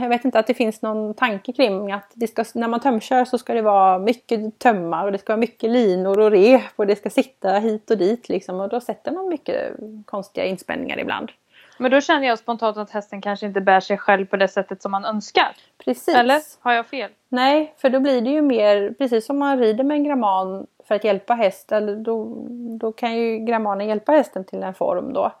jag 0.00 0.08
vet 0.08 0.24
inte 0.24 0.38
att 0.38 0.46
det 0.46 0.54
finns 0.54 0.82
någon 0.82 1.14
tanke 1.14 1.52
kring 1.52 1.92
att 1.92 2.28
ska, 2.28 2.44
när 2.54 2.68
man 2.68 2.80
tömkör 2.80 3.24
så 3.24 3.38
ska 3.38 3.54
det 3.54 3.62
vara 3.62 3.98
mycket 3.98 4.58
tömmar 4.58 5.04
och 5.04 5.12
det 5.12 5.18
ska 5.18 5.32
vara 5.32 5.40
mycket 5.40 5.70
linor 5.70 6.20
och 6.20 6.30
rep 6.30 6.72
och 6.76 6.86
det 6.86 6.96
ska 6.96 7.10
sitta 7.10 7.52
hit 7.52 7.90
och 7.90 7.98
dit 7.98 8.28
liksom 8.28 8.60
och 8.60 8.68
då 8.68 8.80
sätter 8.80 9.12
man 9.12 9.28
mycket 9.28 9.72
konstiga 10.04 10.46
inspänningar 10.46 10.98
ibland. 10.98 11.30
Men 11.78 11.90
då 11.90 12.00
känner 12.00 12.26
jag 12.26 12.38
spontant 12.38 12.76
att 12.76 12.90
hästen 12.90 13.20
kanske 13.20 13.46
inte 13.46 13.60
bär 13.60 13.80
sig 13.80 13.98
själv 13.98 14.26
på 14.26 14.36
det 14.36 14.48
sättet 14.48 14.82
som 14.82 14.90
man 14.90 15.04
önskar. 15.04 15.56
Precis. 15.84 16.14
Eller 16.14 16.40
har 16.60 16.72
jag 16.72 16.86
fel? 16.86 17.10
Nej, 17.28 17.74
för 17.76 17.90
då 17.90 18.00
blir 18.00 18.20
det 18.20 18.30
ju 18.30 18.42
mer 18.42 18.94
precis 18.98 19.26
som 19.26 19.38
man 19.38 19.58
rider 19.58 19.84
med 19.84 19.94
en 19.94 20.04
gramman 20.04 20.66
för 20.84 20.94
att 20.94 21.04
hjälpa 21.04 21.34
hästen. 21.34 22.02
Då, 22.02 22.46
då 22.80 22.92
kan 22.92 23.16
ju 23.16 23.38
grammanen 23.38 23.88
hjälpa 23.88 24.12
hästen 24.12 24.44
till 24.44 24.62
en 24.62 24.74
form 24.74 25.12
då. 25.12 25.32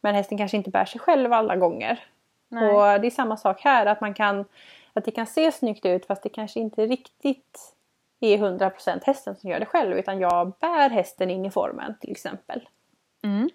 Men 0.00 0.14
hästen 0.14 0.38
kanske 0.38 0.56
inte 0.56 0.70
bär 0.70 0.84
sig 0.84 1.00
själv 1.00 1.32
alla 1.32 1.56
gånger. 1.56 2.04
Nej. 2.54 2.70
Och 2.70 3.00
det 3.00 3.06
är 3.06 3.10
samma 3.10 3.36
sak 3.36 3.60
här 3.60 3.86
att 3.86 4.00
man 4.00 4.14
kan 4.14 4.44
att 4.92 5.04
det 5.04 5.10
kan 5.10 5.26
se 5.26 5.52
snyggt 5.52 5.86
ut 5.86 6.06
fast 6.06 6.22
det 6.22 6.28
kanske 6.28 6.60
inte 6.60 6.86
riktigt 6.86 7.74
är 8.20 8.38
100% 8.38 9.00
hästen 9.04 9.36
som 9.36 9.50
gör 9.50 9.60
det 9.60 9.66
själv 9.66 9.98
utan 9.98 10.20
jag 10.20 10.52
bär 10.60 10.90
hästen 10.90 11.30
in 11.30 11.44
i 11.44 11.50
formen 11.50 11.94
till 12.00 12.10
exempel. 12.10 12.68
Mm. 13.24 13.50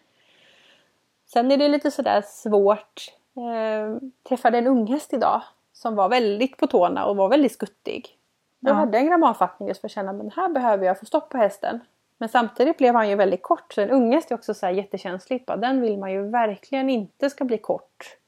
Sen 1.25 1.51
är 1.51 1.57
det 1.57 1.67
lite 1.67 1.91
sådär 1.91 2.23
svårt. 2.25 3.13
Eh, 3.35 4.09
träffade 4.29 4.57
en 4.57 4.67
unghäst 4.67 5.13
idag 5.13 5.41
som 5.73 5.95
var 5.95 6.09
väldigt 6.09 6.57
på 6.57 6.67
tårna 6.67 7.05
och 7.05 7.15
var 7.15 7.29
väldigt 7.29 7.51
skuttig. 7.51 8.17
Jag 8.59 8.71
ja. 8.71 8.75
hade 8.75 8.97
en 8.97 9.07
grammanfattning 9.07 9.67
just 9.67 9.81
för 9.81 9.87
att 9.87 9.91
känna 9.91 10.13
men 10.13 10.31
här 10.31 10.49
behöver 10.49 10.85
jag 10.85 10.99
få 10.99 11.05
stopp 11.05 11.29
på 11.29 11.37
hästen. 11.37 11.79
Men 12.17 12.29
samtidigt 12.29 12.77
blev 12.77 12.95
han 12.95 13.09
ju 13.09 13.15
väldigt 13.15 13.43
kort 13.43 13.73
så 13.73 13.81
en 13.81 13.89
unghäst 13.89 14.31
är 14.31 14.35
också 14.35 14.53
så 14.53 14.65
här 14.65 14.73
jättekänsligt. 14.73 15.47
Den 15.47 15.81
vill 15.81 15.97
man 15.97 16.11
ju 16.11 16.29
verkligen 16.29 16.89
inte 16.89 17.29
ska 17.29 17.45
bli 17.45 17.57
kort. 17.57 18.18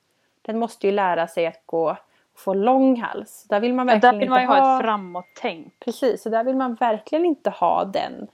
Den 0.52 0.60
måste 0.60 0.88
ju 0.88 0.94
lära 0.94 1.28
sig 1.28 1.48
att 1.48 1.62
gå 1.66 1.98
få 2.36 2.54
lång 2.54 3.02
hals. 3.02 3.46
Där 3.50 3.60
vill 3.60 3.74
man 3.74 3.88
verkligen 3.88 4.06
ja, 4.06 4.12
där 4.12 4.20
vill 4.20 4.30
man 4.30 4.42
ju 4.42 4.48
ha 4.48 4.78
ett 4.78 4.84
framåt-tänk. 4.84 5.74
Precis, 5.80 6.22
så 6.22 6.30
där 6.30 6.44
vill 6.44 6.56
man 6.56 6.76
verkligen 6.76 7.26
inte 7.26 7.50
ha 7.50 7.86
den 7.86 8.28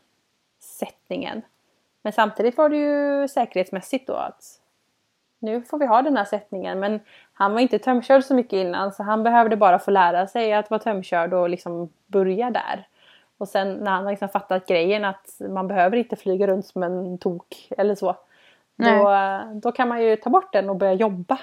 sättningen. 0.59 1.41
Men 2.01 2.13
samtidigt 2.13 2.57
var 2.57 2.69
det 2.69 2.77
ju 2.77 3.27
säkerhetsmässigt 3.27 4.07
då 4.07 4.13
att 4.13 4.43
nu 5.39 5.61
får 5.61 5.77
vi 5.77 5.85
ha 5.85 6.01
den 6.01 6.17
här 6.17 6.25
sättningen 6.25 6.79
men 6.79 6.99
han 7.33 7.53
var 7.53 7.59
inte 7.59 7.79
tömkörd 7.79 8.23
så 8.23 8.35
mycket 8.35 8.53
innan 8.53 8.91
så 8.91 9.03
han 9.03 9.23
behövde 9.23 9.55
bara 9.57 9.79
få 9.79 9.91
lära 9.91 10.27
sig 10.27 10.53
att 10.53 10.69
vara 10.69 10.79
tömkörd 10.79 11.33
och 11.33 11.49
liksom 11.49 11.89
börja 12.05 12.49
där. 12.49 12.87
Och 13.37 13.47
sen 13.47 13.73
när 13.73 13.91
han 13.91 14.03
har 14.03 14.11
liksom 14.11 14.29
fattat 14.29 14.67
grejen 14.67 15.05
att 15.05 15.41
man 15.49 15.67
behöver 15.67 15.97
inte 15.97 16.15
flyga 16.15 16.47
runt 16.47 16.65
som 16.65 16.83
en 16.83 17.17
tok 17.17 17.67
eller 17.77 17.95
så. 17.95 18.15
Då, 18.75 19.11
då 19.53 19.71
kan 19.71 19.87
man 19.87 20.03
ju 20.03 20.15
ta 20.15 20.29
bort 20.29 20.53
den 20.53 20.69
och 20.69 20.75
börja 20.75 20.93
jobba. 20.93 21.39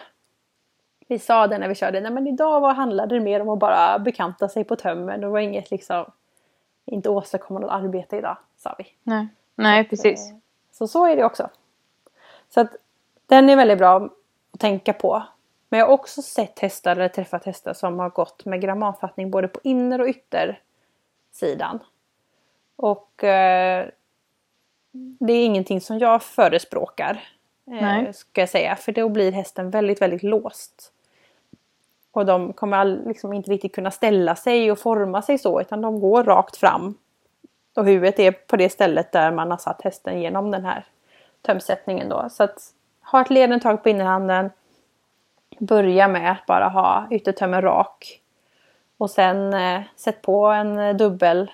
Vi 1.07 1.19
sa 1.19 1.47
det 1.47 1.59
när 1.59 1.69
vi 1.69 1.75
körde, 1.75 2.01
nej 2.01 2.13
men 2.13 2.27
idag 2.27 2.61
var, 2.61 2.75
handlade 2.75 3.15
det 3.15 3.21
mer 3.21 3.41
om 3.41 3.49
att 3.49 3.59
bara 3.59 3.99
bekanta 3.99 4.49
sig 4.49 4.65
på 4.65 4.77
tömmen. 4.77 5.21
Det 5.21 5.29
var 5.29 5.39
inget 5.39 5.71
liksom, 5.71 6.05
inte 6.85 7.11
åstadkomma 7.11 7.61
något 7.61 7.71
arbete 7.71 8.17
idag, 8.17 8.37
sa 8.57 8.75
vi. 8.79 8.87
Nej, 9.03 9.29
nej 9.55 9.89
precis. 9.89 10.31
Eh, 10.31 10.37
så 10.73 10.89
så 10.89 11.07
är 11.07 11.17
det 11.17 11.25
också. 11.25 11.51
Så 12.49 12.61
att 12.61 12.77
den 13.27 13.51
är 13.51 13.57
väldigt 13.57 13.79
bra 13.79 14.09
att 14.53 14.61
tänka 14.61 14.93
på. 14.93 15.23
Men 15.69 15.81
jag 15.81 15.87
har 15.87 15.95
också 15.95 16.23
sett 16.23 16.59
hästar 16.59 16.97
eller 16.97 17.09
träffat 17.09 17.45
hästar 17.45 17.73
som 17.73 17.99
har 17.99 18.11
gått 18.11 18.45
med 18.45 18.61
grammanfattning 18.61 19.31
både 19.31 19.49
på 19.49 19.61
inner 19.63 20.01
och 20.01 20.09
yttersidan. 20.09 21.79
Och 22.77 23.25
eh, 23.25 23.89
det 24.93 25.33
är 25.33 25.45
ingenting 25.45 25.81
som 25.81 25.99
jag 25.99 26.23
förespråkar. 26.23 27.23
Eh, 27.71 28.13
ska 28.13 28.41
jag 28.41 28.49
säga. 28.49 28.77
För 28.77 28.93
då 28.93 29.09
blir 29.09 29.33
hästen 29.33 29.71
väldigt, 29.71 30.03
väldigt 30.03 30.23
låst. 30.23 30.93
Och 32.15 32.27
de 32.27 32.53
kommer 32.53 32.85
liksom 32.85 33.33
inte 33.33 33.51
riktigt 33.51 33.75
kunna 33.75 33.91
ställa 33.91 34.37
sig 34.37 34.73
och 34.73 34.79
forma 34.79 35.23
sig 35.23 35.39
så 35.39 35.61
utan 35.61 35.81
de 35.81 36.01
går 36.01 36.25
rakt 36.25 36.57
fram. 36.57 36.95
Och 37.77 37.85
huvudet 37.85 38.19
är 38.19 38.33
på 38.33 38.57
det 38.57 38.69
stället 38.69 39.13
där 39.13 39.31
man 39.31 39.51
har 39.51 39.59
satt 39.59 39.83
hästen 39.83 40.21
genom 40.21 40.51
den 40.51 40.65
här 40.65 40.85
tömsättningen 41.43 42.09
då. 42.09 42.29
Så 42.31 42.45
att 42.45 42.59
ha 43.03 43.21
ett 43.21 43.31
leden 43.31 43.61
tag 43.61 43.83
på 43.83 43.89
innerhanden. 43.89 44.51
Börja 45.59 46.09
med 46.09 46.33
att 46.33 46.47
bara 46.47 46.69
ha 46.69 47.07
yttertömmen 47.11 47.63
rak. 47.63 48.21
Och 48.97 49.11
sen 49.11 49.55
eh, 49.55 49.83
sätt 49.97 50.23
på 50.23 50.47
en 50.47 50.97
dubbel 50.97 51.51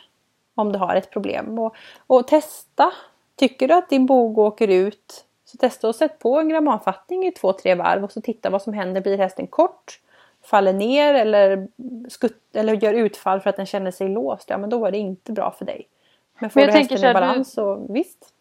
om 0.54 0.72
du 0.72 0.78
har 0.78 0.94
ett 0.94 1.10
problem. 1.10 1.58
Och, 1.58 1.74
och, 2.06 2.28
testa. 2.28 2.92
Tycker 3.36 3.68
du 3.68 3.74
att 3.74 3.88
din 3.88 4.06
bog 4.06 4.38
åker 4.38 4.68
ut 4.68 5.24
så 5.44 5.56
testa 5.56 5.88
och 5.88 5.94
sätt 5.94 6.18
på 6.18 6.40
en 6.40 6.48
grammanfattning 6.48 7.26
i 7.26 7.32
två, 7.32 7.52
tre 7.52 7.74
varv 7.74 8.04
och 8.04 8.12
så 8.12 8.20
titta 8.20 8.50
vad 8.50 8.62
som 8.62 8.72
händer. 8.72 9.00
Blir 9.00 9.18
hästen 9.18 9.46
kort? 9.46 10.00
Faller 10.42 10.72
ner 10.72 11.14
eller, 11.14 11.68
skutt, 12.08 12.56
eller 12.56 12.74
gör 12.74 12.94
utfall 12.94 13.40
för 13.40 13.50
att 13.50 13.56
den 13.56 13.66
känner 13.66 13.90
sig 13.90 14.08
låst? 14.08 14.50
Ja 14.50 14.58
men 14.58 14.70
då 14.70 14.78
var 14.78 14.90
det 14.90 14.98
inte 14.98 15.32
bra 15.32 15.50
för 15.50 15.64
dig. 15.64 15.88
Men 16.38 16.50
får 16.50 16.60
men 16.60 16.68
du 16.68 16.78
hästen 16.78 17.10
i 17.10 17.14
balans 17.14 17.48
du... 17.48 17.54
så 17.54 17.86
visst. 17.88 18.34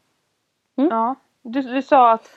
Mm? 0.77 0.89
Ja, 0.89 1.15
du, 1.41 1.61
du 1.61 1.81
sa 1.81 2.11
att 2.11 2.29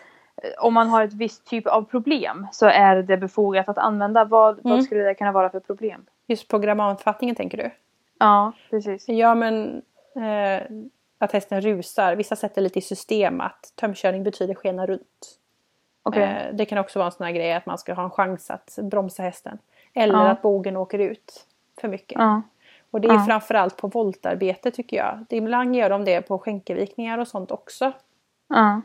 eh, 0.43 0.65
om 0.65 0.75
man 0.75 0.89
har 0.89 1.05
ett 1.05 1.15
visst 1.15 1.47
typ 1.47 1.67
av 1.67 1.83
problem 1.83 2.47
så 2.53 2.67
är 2.67 3.03
det 3.03 3.17
befogat 3.17 3.69
att 3.69 3.79
använda. 3.79 4.25
Vad, 4.25 4.59
mm. 4.59 4.63
vad 4.63 4.85
skulle 4.85 5.03
det 5.03 5.15
kunna 5.15 5.33
vara 5.33 5.51
för 5.51 5.61
problem? 5.61 6.07
Just 6.27 6.49
på 6.49 6.59
grammanfattningen 6.59 7.37
tänker 7.37 7.59
du? 7.59 7.71
Ja, 8.19 8.53
precis. 8.71 9.09
Ja 9.09 9.35
men 9.35 9.83
eh, 10.17 10.63
att 11.19 11.33
hästen 11.33 11.61
rusar. 11.61 12.17
Vissa 12.17 12.37
sätter 12.37 12.63
lite 12.63 12.79
i 12.79 12.83
system 12.83 13.41
att 13.41 13.73
tömkörning 13.77 14.23
betyder 14.23 14.55
skena 14.55 14.87
runt. 14.87 15.39
Okay. 16.05 16.23
Eh, 16.23 16.55
det 16.55 16.65
kan 16.65 16.79
också 16.79 16.99
vara 16.99 17.07
en 17.07 17.13
sån 17.13 17.27
här 17.27 17.33
grej 17.33 17.53
att 17.53 17.67
man 17.67 17.79
ska 17.79 17.95
ha 17.95 18.05
en 18.05 18.11
chans 18.11 18.51
att 18.51 18.79
bromsa 18.83 19.23
hästen. 19.23 19.59
Eller 19.95 20.15
ja. 20.15 20.29
att 20.29 20.43
bogen 20.43 20.77
åker 20.77 20.99
ut 20.99 21.47
för 21.81 21.89
mycket. 21.89 22.19
Ja. 22.19 22.43
Och 22.91 23.01
det 23.01 23.09
är 23.09 23.13
ja. 23.13 23.25
framförallt 23.27 23.77
på 23.77 23.89
voltarbete 23.89 24.71
tycker 24.71 24.97
jag. 24.97 25.25
Ibland 25.29 25.77
gör 25.77 25.91
de 25.91 26.05
det 26.05 26.23
på 26.23 26.39
skänkevikningar 26.39 27.19
och 27.19 27.29
sånt 27.29 27.51
också. 27.51 27.93
Ja. 28.49 28.81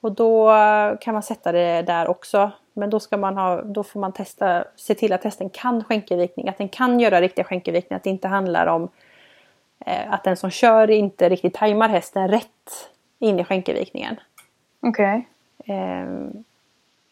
Och 0.00 0.12
då 0.12 0.52
kan 1.00 1.14
man 1.14 1.22
sätta 1.22 1.52
det 1.52 1.82
där 1.82 2.08
också. 2.08 2.50
Men 2.72 2.90
då, 2.90 3.00
ska 3.00 3.16
man 3.16 3.36
ha, 3.36 3.62
då 3.62 3.82
får 3.82 4.00
man 4.00 4.12
testa, 4.12 4.64
se 4.76 4.94
till 4.94 5.12
att 5.12 5.24
hästen 5.24 5.50
kan 5.50 5.84
skänkevikning. 5.84 6.48
Att 6.48 6.58
den 6.58 6.68
kan 6.68 7.00
göra 7.00 7.20
riktiga 7.20 7.44
skänkevikningar. 7.44 7.96
Att 7.96 8.04
det 8.04 8.10
inte 8.10 8.28
handlar 8.28 8.66
om 8.66 8.88
eh, 9.86 10.12
att 10.12 10.24
den 10.24 10.36
som 10.36 10.50
kör 10.50 10.90
inte 10.90 11.28
riktigt 11.28 11.54
tajmar 11.54 11.88
hästen 11.88 12.28
rätt 12.28 12.90
in 13.18 13.38
i 13.38 13.44
skänkevikningen. 13.44 14.16
Okej. 14.80 15.18
Okay. 15.18 15.22
Eh, 15.64 16.06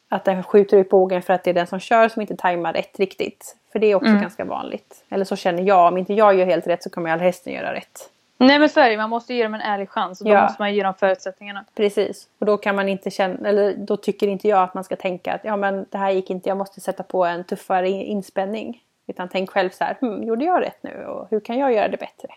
att 0.08 0.24
den 0.24 0.42
skjuter 0.42 0.76
ut 0.76 0.88
bågen 0.88 1.22
för 1.22 1.32
att 1.32 1.44
det 1.44 1.50
är 1.50 1.54
den 1.54 1.66
som 1.66 1.80
kör 1.80 2.08
som 2.08 2.22
inte 2.22 2.36
tajmar 2.36 2.72
rätt 2.72 2.98
riktigt. 2.98 3.56
För 3.72 3.78
det 3.78 3.86
är 3.86 3.94
också 3.94 4.08
mm. 4.08 4.20
ganska 4.20 4.44
vanligt. 4.44 5.04
Eller 5.08 5.24
så 5.24 5.36
känner 5.36 5.62
jag, 5.62 5.88
om 5.88 5.98
inte 5.98 6.14
jag 6.14 6.34
gör 6.34 6.46
helt 6.46 6.66
rätt 6.66 6.82
så 6.82 6.90
kommer 6.90 7.10
all 7.10 7.20
hästen 7.20 7.52
göra 7.52 7.74
rätt. 7.74 8.10
Nej 8.38 8.58
men 8.58 8.68
så 8.68 8.80
är 8.80 8.90
det, 8.90 8.96
man 8.96 9.10
måste 9.10 9.34
ge 9.34 9.42
dem 9.42 9.54
en 9.54 9.60
ärlig 9.60 9.90
chans 9.90 10.20
och 10.20 10.26
då 10.26 10.32
ja. 10.32 10.42
måste 10.42 10.62
man 10.62 10.74
ge 10.74 10.82
dem 10.82 10.94
förutsättningarna. 10.94 11.64
Precis, 11.74 12.28
och 12.38 12.46
då 12.46 12.56
kan 12.56 12.76
man 12.76 12.88
inte 12.88 13.10
känna, 13.10 13.48
eller 13.48 13.74
då 13.76 13.96
tycker 13.96 14.28
inte 14.28 14.48
jag 14.48 14.62
att 14.62 14.74
man 14.74 14.84
ska 14.84 14.96
tänka 14.96 15.34
att 15.34 15.40
ja 15.44 15.56
men 15.56 15.86
det 15.90 15.98
här 15.98 16.10
gick 16.10 16.30
inte, 16.30 16.48
jag 16.48 16.58
måste 16.58 16.80
sätta 16.80 17.02
på 17.02 17.24
en 17.24 17.44
tuffare 17.44 17.88
inspänning. 17.88 18.82
Utan 19.06 19.28
tänk 19.28 19.50
själv 19.50 19.70
så 19.70 19.84
här, 19.84 19.96
hm, 20.00 20.22
gjorde 20.22 20.44
jag 20.44 20.62
rätt 20.62 20.82
nu 20.82 21.04
och 21.06 21.26
hur 21.30 21.40
kan 21.40 21.58
jag 21.58 21.72
göra 21.72 21.88
det 21.88 21.96
bättre? 21.96 22.28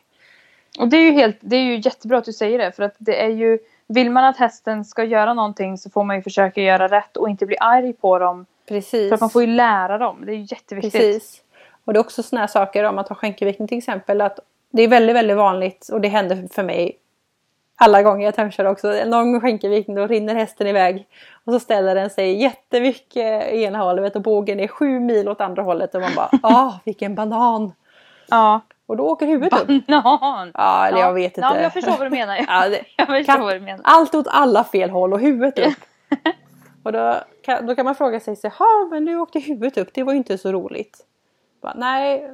Och 0.80 0.88
det 0.88 0.98
är 0.98 1.02
ju 1.02 1.12
helt, 1.12 1.38
det 1.40 1.56
är 1.56 1.64
ju 1.64 1.76
jättebra 1.76 2.18
att 2.18 2.26
du 2.26 2.34
säger 2.34 2.58
det 2.58 2.72
för 2.72 2.84
att 2.84 2.96
det 2.98 3.24
är 3.24 3.30
ju 3.30 3.60
vill 3.90 4.12
man 4.12 4.24
att 4.24 4.38
hästen 4.38 4.86
ska 4.86 5.04
göra 5.04 5.34
någonting 5.34 5.78
så 5.78 5.90
får 5.90 6.04
man 6.04 6.16
ju 6.16 6.22
försöka 6.22 6.62
göra 6.62 6.88
rätt 6.88 7.18
och 7.18 7.30
inte 7.30 7.46
bli 7.46 7.58
arg 7.60 7.94
på 7.94 8.20
dem. 8.20 8.46
Precis. 8.68 9.10
För 9.10 9.14
att 9.14 9.22
man 9.22 9.30
får 9.30 9.42
ju 9.42 9.48
lära 9.48 9.98
dem. 9.98 10.26
Det 10.26 10.32
är 10.32 10.36
ju 10.36 10.48
jätteviktigt. 10.50 10.94
Precis. 10.94 11.42
Och 11.86 11.94
det 11.94 11.98
är 11.98 12.02
också 12.02 12.24
sådana 12.24 12.42
här 12.42 12.48
saker 12.48 12.84
om 12.84 12.98
att 12.98 13.10
ha 13.10 13.16
skänkevikning 13.16 13.68
till 13.68 13.78
exempel. 13.78 14.22
Att 14.22 14.40
det 14.72 14.82
är 14.82 14.88
väldigt, 14.88 15.16
väldigt 15.16 15.38
vanligt 15.38 15.90
och 15.92 16.02
det 16.02 16.08
händer 16.08 16.48
för 16.52 16.64
mig 16.64 16.98
alla 17.76 18.04
gånger 18.04 18.26
jag 18.26 18.36
tömkör 18.36 18.66
också. 18.66 19.06
Någon 19.06 19.42
skänkevikning 19.42 19.98
då 19.98 20.08
rinner 20.08 20.36
hästen 20.36 20.68
iväg. 20.68 21.08
Och 21.44 21.54
så 21.54 21.60
ställer 21.60 21.96
den 21.96 22.10
sig 22.10 22.42
jättemycket 22.42 23.54
i 23.54 23.64
ena 23.64 23.78
hållet 23.78 24.16
och 24.16 24.22
bågen 24.22 24.60
är 24.60 24.68
sju 24.68 25.00
mil 25.00 25.30
åt 25.30 25.42
andra 25.42 25.64
hållet. 25.64 25.96
Och 25.96 26.02
man 26.02 26.16
bara, 26.16 26.30
ah 26.44 26.80
vilken 26.84 27.16
banan! 27.16 27.72
Ja. 28.30 28.62
Och 28.90 28.98
då 28.98 29.10
åker 29.10 29.28
huvudet 29.28 29.52
Banan. 29.52 29.78
upp. 29.78 29.88
Banan! 29.88 30.52
Ja, 30.54 30.88
eller 30.88 31.00
ja. 31.00 31.06
jag 31.06 31.14
vet 31.14 31.38
inte. 31.38 31.42
Ja, 31.42 31.62
jag 31.62 31.74
förstår 31.74 31.92
vad 31.92 32.06
du 32.06 32.10
menar. 32.10 32.38
Ja, 32.48 32.70
det, 32.70 32.84
jag 32.98 33.08
förstår 33.08 33.40
vad 33.40 33.56
du 33.56 33.60
menar. 33.60 33.82
Allt 33.84 34.16
åt 34.16 34.28
alla 34.30 34.64
fel 34.64 34.90
håll 34.90 35.14
och 35.14 35.20
huvudet 35.20 35.60
upp. 35.60 35.84
och 36.84 36.92
då 36.92 37.16
kan, 37.42 37.66
då 37.66 37.76
kan 37.76 37.86
man 37.86 37.96
fråga 37.96 38.20
sig, 38.20 38.36
ja 38.44 38.88
men 38.92 39.06
nu 39.06 39.20
åkte 39.20 39.40
huvudet 39.40 39.78
upp, 39.78 39.90
det 39.94 40.04
var 40.04 40.14
ju 40.14 40.18
inte 40.18 40.38
så 40.38 40.52
roligt. 40.52 41.06
Bara, 41.62 41.74
Nej, 41.74 42.32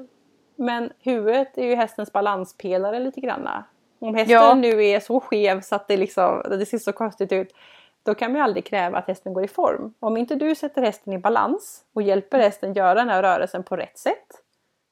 men 0.56 0.92
huvudet 1.00 1.58
är 1.58 1.66
ju 1.66 1.76
hästens 1.76 2.12
balanspelare 2.12 3.00
lite 3.00 3.22
granna. 3.22 3.64
Om 4.00 4.16
hästen 4.16 4.34
ja. 4.34 4.54
nu 4.54 4.86
är 4.86 5.00
så 5.00 5.20
skev 5.20 5.62
så 5.62 5.76
att 5.76 5.88
det, 5.88 5.98
liksom, 5.98 6.42
det 6.50 6.66
ser 6.66 6.78
så 6.78 6.92
konstigt 6.92 7.32
ut. 7.32 7.56
Då 8.04 8.16
kan 8.16 8.32
man 8.32 8.40
ju 8.40 8.44
aldrig 8.44 8.66
kräva 8.66 8.98
att 8.98 9.08
hästen 9.08 9.34
går 9.34 9.44
i 9.44 9.48
form. 9.48 9.94
Om 10.00 10.18
inte 10.18 10.36
du 10.36 10.56
sätter 10.56 10.82
hästen 10.82 11.14
i 11.14 11.18
balans 11.18 11.84
och 11.94 12.02
hjälper 12.02 12.40
hästen 12.40 12.74
göra 12.74 12.94
den 12.94 13.10
här 13.10 13.24
rörelsen 13.24 13.64
på 13.64 13.76
rätt 13.76 13.98
sätt 13.98 14.45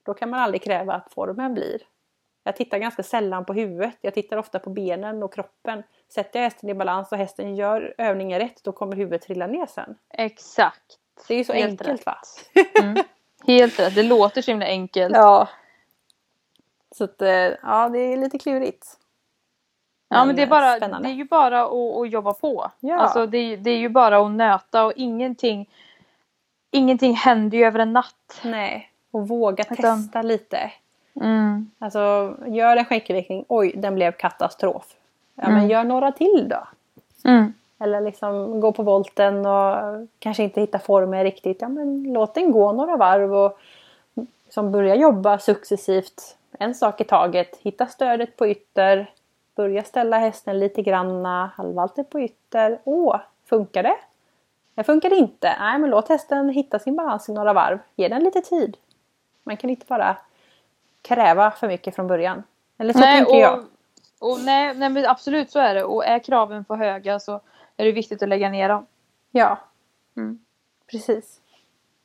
då 0.04 0.14
kan 0.14 0.30
man 0.30 0.40
aldrig 0.40 0.62
kräva 0.62 0.94
att 0.94 1.12
formen 1.12 1.54
blir. 1.54 1.82
Jag 2.44 2.56
tittar 2.56 2.78
ganska 2.78 3.02
sällan 3.02 3.44
på 3.44 3.52
huvudet. 3.52 3.96
Jag 4.00 4.14
tittar 4.14 4.36
ofta 4.36 4.58
på 4.58 4.70
benen 4.70 5.22
och 5.22 5.34
kroppen. 5.34 5.82
Sätter 6.14 6.38
jag 6.38 6.44
hästen 6.44 6.68
i 6.68 6.74
balans 6.74 7.12
och 7.12 7.18
hästen 7.18 7.56
gör 7.56 7.94
övningen 7.98 8.38
rätt 8.38 8.64
då 8.64 8.72
kommer 8.72 8.96
huvudet 8.96 9.22
trilla 9.22 9.46
ner 9.46 9.66
sen. 9.66 9.96
Exakt. 10.10 10.98
Det 11.28 11.34
är 11.34 11.38
ju 11.38 11.44
så 11.44 11.52
Helt 11.52 11.80
enkelt 11.80 12.00
rätt. 12.00 12.06
va? 12.06 12.18
Mm. 12.82 13.04
Helt 13.46 13.80
rätt. 13.80 13.94
Det 13.94 14.02
låter 14.02 14.42
så 14.42 14.50
himla 14.50 14.66
enkelt. 14.66 15.16
Ja. 15.16 15.48
Så 16.94 17.04
att, 17.04 17.22
eh, 17.22 17.28
ja 17.62 17.88
det 17.88 17.98
är 17.98 18.16
lite 18.16 18.38
klurigt. 18.38 18.86
Men 20.10 20.18
ja 20.18 20.24
men 20.24 20.36
det 20.36 20.42
är, 20.42 20.46
bara, 20.46 20.78
det 20.78 21.08
är 21.08 21.14
ju 21.14 21.24
bara 21.24 21.64
att, 21.64 21.72
att 21.72 22.10
jobba 22.10 22.34
på. 22.34 22.70
Ja. 22.80 22.98
Alltså 22.98 23.26
det, 23.26 23.56
det 23.56 23.70
är 23.70 23.78
ju 23.78 23.88
bara 23.88 24.18
att 24.18 24.30
nöta 24.30 24.84
och 24.84 24.92
ingenting 24.96 25.68
Ingenting 26.74 27.14
händer 27.14 27.58
ju 27.58 27.64
över 27.64 27.78
en 27.78 27.92
natt. 27.92 28.40
Nej. 28.42 28.90
Och 29.14 29.28
våga 29.28 29.64
Utan... 29.70 29.76
testa 29.76 30.22
lite. 30.22 30.72
Mm. 31.20 31.70
Alltså 31.78 32.34
gör 32.46 32.76
en 32.76 32.84
skänkelvikning, 32.84 33.44
oj 33.48 33.72
den 33.76 33.94
blev 33.94 34.12
katastrof. 34.12 34.94
Ja 35.34 35.42
mm. 35.42 35.54
men 35.54 35.68
gör 35.68 35.84
några 35.84 36.12
till 36.12 36.48
då. 36.48 36.66
Mm. 37.30 37.52
Eller 37.78 38.00
liksom 38.00 38.60
gå 38.60 38.72
på 38.72 38.82
volten 38.82 39.46
och 39.46 39.76
kanske 40.18 40.42
inte 40.42 40.60
hitta 40.60 40.78
formen 40.78 41.24
riktigt. 41.24 41.60
Ja 41.60 41.68
men 41.68 42.02
låt 42.12 42.34
den 42.34 42.52
gå 42.52 42.72
några 42.72 42.96
varv 42.96 43.34
och 43.34 43.58
liksom 44.44 44.72
börja 44.72 44.94
jobba 44.94 45.38
successivt. 45.38 46.36
En 46.58 46.74
sak 46.74 47.00
i 47.00 47.04
taget. 47.04 47.56
Hitta 47.62 47.86
stödet 47.86 48.36
på 48.36 48.46
ytter. 48.46 49.10
Börja 49.56 49.82
ställa 49.82 50.18
hästen 50.18 50.58
lite 50.58 50.82
granna. 50.82 51.50
Halvvalter 51.56 52.02
på 52.02 52.20
ytter. 52.20 52.78
Åh, 52.84 53.20
funkar 53.44 53.82
det? 53.82 53.96
Det 54.74 54.84
funkar 54.84 55.12
inte. 55.12 55.56
Nej 55.60 55.78
men 55.78 55.90
låt 55.90 56.08
hästen 56.08 56.48
hitta 56.48 56.78
sin 56.78 56.96
balans 56.96 57.28
i 57.28 57.32
några 57.32 57.52
varv. 57.52 57.78
Ge 57.96 58.08
den 58.08 58.24
lite 58.24 58.40
tid. 58.40 58.76
Man 59.44 59.56
kan 59.56 59.70
inte 59.70 59.86
bara 59.86 60.16
kräva 61.02 61.50
för 61.50 61.68
mycket 61.68 61.94
från 61.94 62.06
början. 62.06 62.42
Eller 62.78 62.92
så 62.92 62.98
nej, 62.98 63.18
tänker 63.18 63.34
och, 63.34 63.40
jag. 63.40 63.64
Och 64.18 64.40
nej, 64.40 64.74
nej 64.74 64.88
men 64.88 65.06
absolut 65.06 65.50
så 65.50 65.58
är 65.58 65.74
det. 65.74 65.84
Och 65.84 66.04
är 66.04 66.18
kraven 66.18 66.64
för 66.64 66.76
höga 66.76 67.20
så 67.20 67.40
är 67.76 67.84
det 67.84 67.92
viktigt 67.92 68.22
att 68.22 68.28
lägga 68.28 68.48
ner 68.48 68.68
dem. 68.68 68.86
Ja. 69.30 69.58
Mm. 70.16 70.38
Precis. 70.90 71.40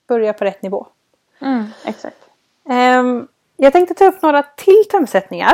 Börja 0.07 0.33
på 0.33 0.45
rätt 0.45 0.61
nivå. 0.61 0.87
Mm, 1.39 1.65
exakt. 1.85 2.29
Um, 2.63 3.27
jag 3.57 3.73
tänkte 3.73 3.93
ta 3.93 4.05
upp 4.05 4.21
några 4.21 4.43
till 4.43 4.83
tömsättningar. 4.91 5.53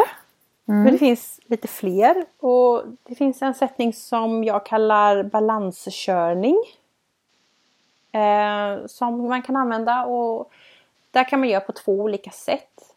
Mm. 0.68 0.84
Men 0.84 0.94
det 0.94 1.00
finns 1.00 1.40
lite 1.46 1.68
fler. 1.68 2.26
Och 2.40 2.84
det 3.04 3.16
finns 3.16 3.42
en 3.42 3.54
sättning 3.54 3.94
som 3.94 4.44
jag 4.44 4.66
kallar 4.66 5.24
balanskörning. 5.24 6.58
Eh, 8.12 8.86
som 8.88 9.28
man 9.28 9.42
kan 9.42 9.56
använda 9.56 10.06
och 10.06 10.52
där 11.16 11.24
kan 11.24 11.40
man 11.40 11.50
göra 11.50 11.62
på 11.62 11.72
två 11.72 11.92
olika 11.92 12.32
sätt. 12.32 12.96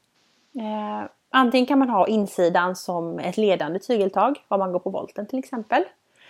Eh, 0.55 1.09
antingen 1.31 1.67
kan 1.67 1.79
man 1.79 1.91
ha 1.91 2.07
insidan 2.07 2.77
som 2.77 3.19
ett 3.19 3.37
ledande 3.37 3.79
tygeltag 3.79 4.45
om 4.49 4.59
man 4.59 4.73
går 4.73 4.79
på 4.79 4.91
volten 4.91 5.27
till 5.27 5.39
exempel. 5.39 5.85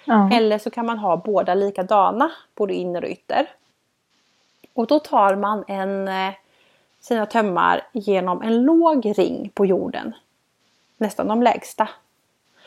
Mm. 0.06 0.32
Eller 0.32 0.58
så 0.58 0.70
kan 0.70 0.86
man 0.86 0.98
ha 0.98 1.16
båda 1.16 1.54
likadana, 1.54 2.30
både 2.54 2.74
inner 2.74 3.04
och 3.04 3.10
ytter. 3.10 3.50
Och 4.74 4.86
då 4.86 4.98
tar 4.98 5.36
man 5.36 5.64
en, 5.68 6.08
eh, 6.08 6.34
sina 7.00 7.26
tömmar 7.26 7.86
genom 7.92 8.42
en 8.42 8.62
låg 8.62 9.18
ring 9.18 9.50
på 9.54 9.66
jorden. 9.66 10.14
Nästan 10.96 11.28
de 11.28 11.42
lägsta. 11.42 11.88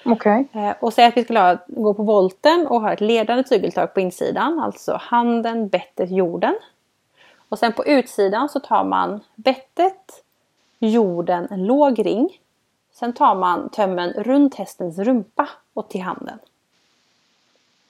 Okay. 0.06 0.44
Eh, 0.54 0.74
och 0.80 0.94
säg 0.94 1.06
att 1.06 1.18
vi 1.18 1.24
skulle 1.24 1.40
ha, 1.40 1.58
gå 1.68 1.94
på 1.94 2.04
volten 2.04 2.68
och 2.68 2.82
ha 2.82 2.94
ett 2.94 3.02
ledande 3.02 3.44
tygeltag 3.44 3.94
på 3.94 4.00
insidan, 4.00 4.60
alltså 4.60 4.98
handen, 5.02 5.68
bettet, 5.68 6.12
jorden. 6.12 6.56
Och 7.52 7.60
sen 7.60 7.74
på 7.74 7.86
utsidan 7.86 8.50
så 8.50 8.60
tar 8.60 8.84
man 8.84 9.20
bettet, 9.36 10.24
jorden, 10.80 11.48
en 11.52 11.66
låg 11.66 12.06
ring. 12.06 12.40
Sen 12.92 13.14
tar 13.14 13.36
man 13.36 13.70
tömmen 13.70 14.14
runt 14.14 14.56
hästens 14.56 15.00
rumpa 15.00 15.50
och 15.74 15.90
till 15.90 16.02
handen. 16.02 16.40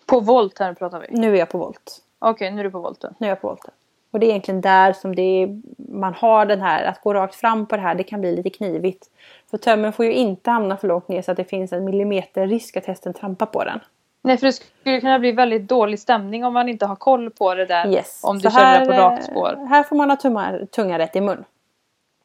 På 0.06 0.20
volt 0.20 0.60
här 0.60 0.74
pratar 0.74 1.00
vi? 1.00 1.08
Nu 1.20 1.34
är 1.34 1.40
jag 1.40 1.50
på 1.50 1.58
volt. 1.58 2.02
Okej, 2.20 2.32
okay, 2.32 2.52
nu 2.52 2.60
är 2.60 2.64
du 2.64 2.72
på 2.72 2.80
volten. 2.80 3.16
Nu 3.18 3.28
är 3.28 3.32
jag 3.32 3.42
på 3.42 3.48
volten. 3.48 3.72
Och 4.12 4.20
det 4.20 4.26
är 4.26 4.30
egentligen 4.30 4.62
där 4.62 4.94
som 4.94 5.16
det 5.16 5.22
är, 5.22 5.62
man 5.78 6.14
har 6.14 6.46
den 6.46 6.62
här, 6.62 6.84
att 6.84 7.02
gå 7.02 7.14
rakt 7.14 7.36
fram 7.36 7.66
på 7.66 7.76
det 7.76 7.82
här, 7.82 7.96
det 7.96 8.04
kan 8.04 8.22
bli 8.22 8.36
lite 8.36 8.50
knivigt. 8.50 9.10
För 9.50 9.58
tömmen 9.58 9.94
får 9.94 10.06
ju 10.06 10.14
inte 10.14 10.52
hamna 10.52 10.78
för 10.78 10.88
långt 10.88 11.08
ner 11.08 11.22
så 11.22 11.32
att 11.32 11.38
det 11.38 11.44
finns 11.44 11.74
en 11.74 11.86
millimeter 11.86 12.48
risk 12.48 12.78
att 12.78 12.86
hästen 12.86 13.14
trampar 13.14 13.46
på 13.46 13.64
den. 13.64 13.80
Nej 14.22 14.38
för 14.38 14.48
det 14.48 14.54
skulle 14.54 15.02
kunna 15.02 15.20
bli 15.20 15.32
väldigt 15.32 15.68
dålig 15.68 16.00
stämning 16.00 16.46
om 16.46 16.54
man 16.54 16.70
inte 16.70 16.86
har 16.86 16.96
koll 16.96 17.30
på 17.30 17.56
det 17.56 17.66
där. 17.66 17.88
Yes. 17.88 18.24
Om 18.24 18.40
du 18.40 18.42
så 18.42 18.58
kör 18.58 18.80
det 18.80 18.86
på 18.86 18.92
rakt 18.92 19.24
spår. 19.24 19.68
Här 19.70 19.84
får 19.84 19.96
man 19.96 20.10
ha 20.10 20.18
tummar, 20.18 20.66
tungan 20.72 20.98
rätt 20.98 21.16
i 21.16 21.22
mun. 21.22 21.46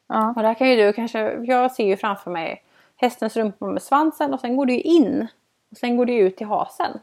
Ja. 0.07 0.33
Och 0.35 0.41
där 0.41 0.53
kan 0.53 0.69
ju 0.69 0.75
du 0.75 0.93
kanske, 0.93 1.19
jag 1.31 1.71
ser 1.71 1.85
ju 1.85 1.97
framför 1.97 2.31
mig 2.31 2.63
hästens 2.95 3.37
rumpa 3.37 3.65
med 3.65 3.81
svansen 3.81 4.33
och 4.33 4.39
sen 4.39 4.57
går 4.57 4.65
det 4.65 4.73
ju 4.73 4.81
in. 4.81 5.27
Och 5.71 5.77
sen 5.77 5.97
går 5.97 6.05
det 6.05 6.13
ut 6.13 6.37
till 6.37 6.47
hasen. 6.47 6.99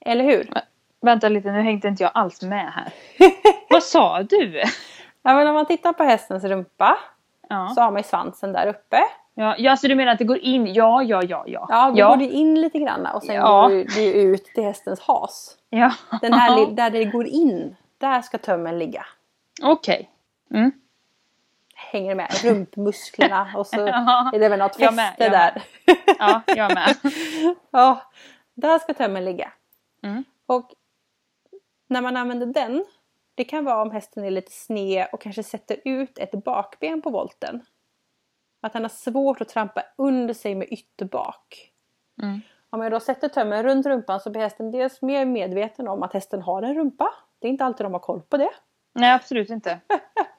Eller 0.00 0.24
hur? 0.24 0.50
Men, 0.52 0.62
vänta 1.00 1.28
lite, 1.28 1.52
nu 1.52 1.60
hängde 1.60 1.88
inte 1.88 2.02
jag 2.02 2.12
alls 2.14 2.42
med 2.42 2.72
här. 2.72 2.92
Vad 3.70 3.82
sa 3.82 4.22
du? 4.22 4.62
Ja 5.22 5.34
men 5.34 5.46
om 5.46 5.54
man 5.54 5.66
tittar 5.66 5.92
på 5.92 6.04
hästens 6.04 6.44
rumpa 6.44 6.98
ja. 7.48 7.72
så 7.74 7.80
har 7.80 7.90
man 7.90 8.00
ju 8.00 8.08
svansen 8.08 8.52
där 8.52 8.66
uppe. 8.66 9.00
Ja, 9.40 9.54
ja, 9.58 9.76
så 9.76 9.88
du 9.88 9.94
menar 9.94 10.12
att 10.12 10.18
det 10.18 10.24
går 10.24 10.38
in? 10.38 10.66
Ja, 10.74 11.02
ja, 11.02 11.22
ja, 11.22 11.44
ja. 11.46 11.66
Ja, 11.68 11.90
då 11.90 11.98
ja. 11.98 12.08
går 12.08 12.16
det 12.16 12.24
in 12.24 12.60
lite 12.60 12.78
grann 12.78 13.06
och 13.06 13.22
sen 13.22 13.34
ja. 13.34 13.68
går 13.68 13.94
det 13.94 14.12
ut 14.12 14.44
till 14.44 14.64
hästens 14.64 15.00
has. 15.00 15.56
Ja. 15.70 15.92
Den 16.20 16.32
här 16.32 16.66
där 16.66 16.90
det 16.90 17.04
går 17.04 17.26
in, 17.26 17.76
där 17.98 18.22
ska 18.22 18.38
tömmen 18.38 18.78
ligga. 18.78 19.06
Okej. 19.62 20.10
Okay. 20.50 20.60
Mm. 20.60 20.72
Hänger 21.74 22.14
med 22.14 22.28
rumpmusklerna 22.44 23.52
och 23.56 23.66
så 23.66 23.86
är 24.32 24.38
det 24.38 24.48
väl 24.48 24.58
något 24.58 24.76
fäste 24.76 24.94
med, 24.94 25.14
där. 25.18 25.62
ja, 26.18 26.42
jag 26.46 26.74
med. 26.74 26.96
ja, 27.70 28.02
där 28.54 28.78
ska 28.78 28.94
tömmen 28.94 29.24
ligga. 29.24 29.52
Mm. 30.02 30.24
Och 30.46 30.70
när 31.86 32.02
man 32.02 32.16
använder 32.16 32.46
den, 32.46 32.84
det 33.34 33.44
kan 33.44 33.64
vara 33.64 33.82
om 33.82 33.90
hästen 33.90 34.24
är 34.24 34.30
lite 34.30 34.52
sned 34.52 35.06
och 35.12 35.20
kanske 35.20 35.42
sätter 35.42 35.76
ut 35.84 36.18
ett 36.18 36.44
bakben 36.44 37.02
på 37.02 37.10
volten. 37.10 37.62
Att 38.60 38.74
han 38.74 38.82
har 38.82 38.88
svårt 38.88 39.40
att 39.40 39.48
trampa 39.48 39.82
under 39.96 40.34
sig 40.34 40.54
med 40.54 40.68
ytterbak. 40.70 41.72
Mm. 42.22 42.40
Om 42.70 42.82
jag 42.82 42.92
då 42.92 43.00
sätter 43.00 43.28
tömmen 43.28 43.62
runt 43.62 43.86
rumpan 43.86 44.20
så 44.20 44.30
blir 44.30 44.42
hästen 44.42 44.70
dels 44.70 45.02
mer 45.02 45.24
medveten 45.24 45.88
om 45.88 46.02
att 46.02 46.12
hästen 46.12 46.42
har 46.42 46.62
en 46.62 46.74
rumpa. 46.74 47.10
Det 47.38 47.46
är 47.46 47.50
inte 47.50 47.64
alltid 47.64 47.86
de 47.86 47.92
har 47.92 48.00
koll 48.00 48.20
på 48.20 48.36
det. 48.36 48.50
Nej 48.92 49.12
absolut 49.12 49.50
inte. 49.50 49.80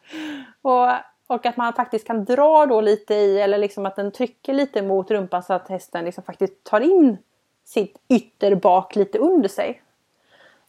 och, 0.61 0.89
och 1.27 1.45
att 1.45 1.57
man 1.57 1.73
faktiskt 1.73 2.07
kan 2.07 2.25
dra 2.25 2.65
då 2.65 2.81
lite 2.81 3.13
i 3.13 3.41
eller 3.41 3.57
liksom 3.57 3.85
att 3.85 3.95
den 3.95 4.11
trycker 4.11 4.53
lite 4.53 4.81
mot 4.81 5.11
rumpan 5.11 5.43
så 5.43 5.53
att 5.53 5.69
hästen 5.69 6.05
liksom 6.05 6.23
faktiskt 6.23 6.63
tar 6.63 6.81
in 6.81 7.17
sitt 7.65 7.97
ytterbak 8.09 8.95
lite 8.95 9.17
under 9.17 9.49
sig. 9.49 9.81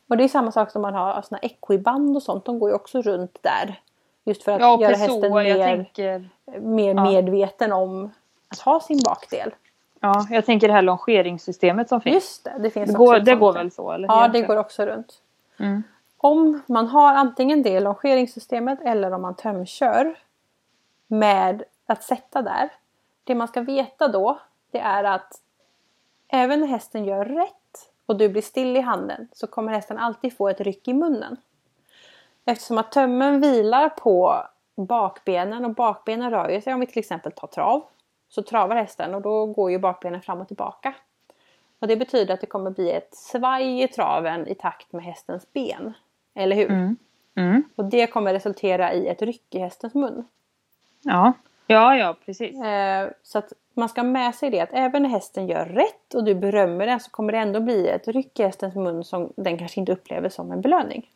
Och 0.09 0.17
det 0.17 0.25
är 0.25 0.29
samma 0.29 0.53
sak 0.53 0.71
som 0.71 0.83
man 0.83 0.95
har 0.95 1.23
såna 1.23 1.39
equiband 1.39 2.17
och 2.17 2.23
sånt. 2.23 2.45
De 2.45 2.59
går 2.59 2.71
ju 2.71 2.75
också 2.75 3.03
runt 3.03 3.39
där. 3.43 3.81
Just 4.25 4.43
för 4.43 4.53
att 4.53 4.61
ja, 4.61 4.81
göra 4.81 4.97
hästen 4.97 5.33
mer, 5.33 5.59
tänker... 5.59 6.29
mer 6.61 6.95
ja. 6.95 7.05
medveten 7.05 7.73
om 7.73 8.11
att 8.49 8.59
ha 8.59 8.81
sin 8.81 9.01
bakdel. 9.05 9.55
Ja, 10.01 10.27
jag 10.31 10.47
tänker 10.47 10.69
det 10.69 10.75
här 10.75 10.83
longeringssystemet 10.83 11.89
som 11.89 12.01
finns. 12.01 12.15
Just 12.15 12.45
det, 12.45 12.55
det 12.59 12.71
finns 12.71 12.91
det 12.91 12.97
går, 12.97 13.19
Det 13.19 13.35
går 13.35 13.53
väl 13.53 13.71
så? 13.71 13.93
Eller? 13.93 14.09
Ja, 14.09 14.29
det 14.29 14.43
går 14.43 14.57
också 14.57 14.87
runt. 14.87 15.23
Mm. 15.59 15.83
Om 16.17 16.63
man 16.67 16.87
har 16.87 17.15
antingen 17.15 17.63
det 17.63 17.81
longeringssystemet 17.81 18.79
eller 18.83 19.13
om 19.13 19.23
man 19.23 19.35
tömkör 19.35 20.15
med 21.07 21.63
att 21.87 22.03
sätta 22.03 22.43
där. 22.43 22.69
Det 23.25 23.35
man 23.35 23.49
ska 23.49 23.61
veta 23.61 24.09
då 24.09 24.39
det 24.71 24.79
är 24.79 25.05
att 25.05 25.41
även 26.29 26.61
när 26.61 26.67
hästen 26.67 27.05
gör 27.05 27.25
rätt 27.25 27.91
och 28.07 28.17
du 28.17 28.29
blir 28.29 28.43
still 28.43 28.77
i 28.77 28.81
handen 28.81 29.29
så 29.33 29.47
kommer 29.47 29.73
hästen 29.73 29.99
alltid 29.99 30.37
få 30.37 30.49
ett 30.49 30.61
ryck 30.61 30.89
i 30.89 30.95
munnen. 30.95 31.37
Eftersom 32.45 32.79
att 32.79 32.93
tömmen 32.93 33.41
vilar 33.41 33.89
på 33.89 34.45
bakbenen 34.77 35.65
och 35.65 35.75
bakbenen 35.75 36.31
rör 36.31 36.61
sig 36.61 36.75
om 36.75 36.81
vi 36.81 36.87
till 36.87 36.99
exempel 36.99 37.33
tar 37.33 37.49
trav. 37.49 37.83
Så 38.29 38.43
travar 38.43 38.77
hästen 38.77 39.15
och 39.15 39.23
då 39.23 39.47
går 39.47 39.71
ju 39.71 39.79
bakbenen 39.79 40.23
fram 40.23 40.41
och 40.41 40.49
tillbaka. 40.49 40.95
Och 41.79 41.89
det 41.89 41.97
betyder 41.97 42.35
att 42.35 42.41
det 42.41 42.47
kommer 42.47 42.71
bli 42.71 42.91
ett 42.91 43.15
svaj 43.15 43.83
i 43.83 43.89
traven 43.89 44.49
i 44.49 44.55
takt 44.55 44.93
med 44.93 45.05
hästens 45.05 45.53
ben. 45.53 45.93
Eller 46.35 46.57
hur? 46.57 46.71
Mm. 46.71 46.97
Mm. 47.37 47.63
Och 47.77 47.85
det 47.85 48.07
kommer 48.07 48.33
resultera 48.33 48.93
i 48.93 49.09
ett 49.09 49.23
ryck 49.23 49.55
i 49.55 49.59
hästens 49.59 49.95
mun. 49.95 50.29
Ja, 51.03 51.33
ja, 51.67 51.97
ja 51.97 52.17
precis. 52.25 52.61
Eh, 52.61 53.11
så 53.23 53.39
att 53.39 53.53
man 53.75 53.89
ska 53.89 54.01
ha 54.01 54.09
med 54.09 54.35
sig 54.35 54.51
det 54.51 54.61
att 54.61 54.73
även 54.73 55.03
när 55.03 55.11
hästen 55.11 55.49
gör 55.49 55.65
rätt 55.65 56.15
och 56.15 56.25
du 56.25 56.35
berömmer 56.35 56.87
den 56.87 57.01
så 57.01 57.11
kommer 57.11 57.33
det 57.33 57.39
ändå 57.39 57.61
bli 57.61 57.89
ett 57.89 58.09
ryck 58.09 58.41
i 58.41 58.43
hästens 58.43 58.75
mun 58.75 59.05
som 59.05 59.33
den 59.37 59.59
kanske 59.59 59.81
inte 59.81 59.93
upplever 59.93 60.29
som 60.29 60.53
en 60.53 60.61
belöning. 60.61 61.11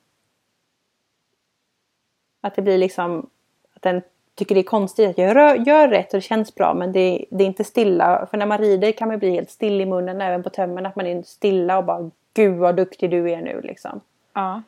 Att 2.45 2.55
det 2.55 2.63
blir 2.63 2.79
liksom 2.79 3.31
att 3.77 3.83
den 3.83 4.03
tycker 4.35 4.55
det 4.55 4.61
är 4.61 4.63
konstigt 4.63 5.11
att 5.11 5.19
jag 5.19 5.67
gör 5.67 5.89
rätt 5.89 6.15
och 6.15 6.17
det 6.17 6.21
känns 6.21 6.55
bra 6.55 6.75
men 6.75 6.93
det, 6.93 7.25
det, 7.31 7.45
är 7.45 7.47
inte 7.47 7.65
stilla. 7.65 8.27
För 8.31 8.37
när 8.37 8.47
man 8.47 8.59
rider 8.59 8.93
kan 8.93 9.09
man 9.09 9.19
bli 9.19 9.31
helt 9.31 9.51
still 9.51 9.81
i 9.81 9.87
munnen 9.87 10.21
även 10.21 10.43
på 10.43 10.51
tömmen. 10.51 10.87
Att 10.87 10.97
man 10.97 11.07
är 11.07 11.23
stilla 11.23 11.79
och 11.79 11.85
bara 11.85 12.11
Gud 12.35 12.59
vad 12.59 12.77
duktig 12.77 13.11
du 13.11 13.31
är 13.31 13.43
nu 13.43 13.61
liksom. 13.61 14.01
Ja. 14.33 14.63